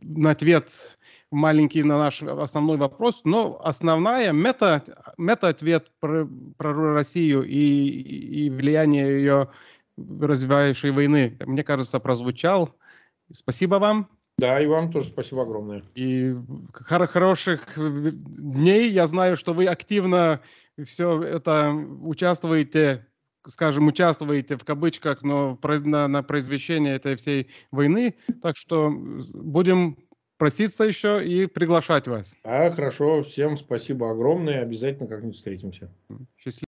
на 0.00 0.30
ответ 0.30 0.98
маленький 1.36 1.82
на 1.82 1.98
наш 1.98 2.22
основной 2.22 2.78
вопрос, 2.78 3.20
но 3.24 3.60
основная 3.62 4.32
мета, 4.32 4.82
мета-ответ 5.18 5.90
про, 6.00 6.26
про 6.56 6.94
Россию 6.94 7.42
и, 7.42 8.46
и 8.46 8.50
влияние 8.50 9.06
ее 9.06 9.50
развивающей 9.98 10.90
войны, 10.90 11.36
мне 11.46 11.62
кажется, 11.62 12.00
прозвучал. 12.00 12.74
Спасибо 13.32 13.76
вам. 13.76 14.08
Да, 14.38 14.60
и 14.60 14.66
вам 14.66 14.90
тоже 14.90 15.08
спасибо 15.08 15.42
огромное. 15.42 15.82
И 15.94 16.34
хор- 16.72 17.08
хороших 17.08 17.74
дней. 17.76 18.90
Я 18.90 19.06
знаю, 19.06 19.36
что 19.36 19.54
вы 19.54 19.66
активно 19.66 20.40
все 20.84 21.22
это 21.22 21.72
участвуете, 22.02 23.06
скажем, 23.46 23.86
участвуете 23.88 24.56
в 24.56 24.64
кавычках, 24.64 25.22
но 25.22 25.58
на, 25.62 26.08
на 26.08 26.22
произвещении 26.22 26.92
этой 26.92 27.16
всей 27.16 27.48
войны. 27.70 28.16
Так 28.42 28.56
что 28.58 28.90
будем 28.90 29.96
проситься 30.38 30.84
еще 30.84 31.24
и 31.26 31.46
приглашать 31.46 32.08
вас. 32.08 32.36
А, 32.44 32.70
хорошо. 32.70 33.22
Всем 33.22 33.56
спасибо 33.56 34.10
огромное. 34.10 34.62
Обязательно 34.62 35.08
как-нибудь 35.08 35.36
встретимся. 35.36 35.90
Счастливо. 36.36 36.64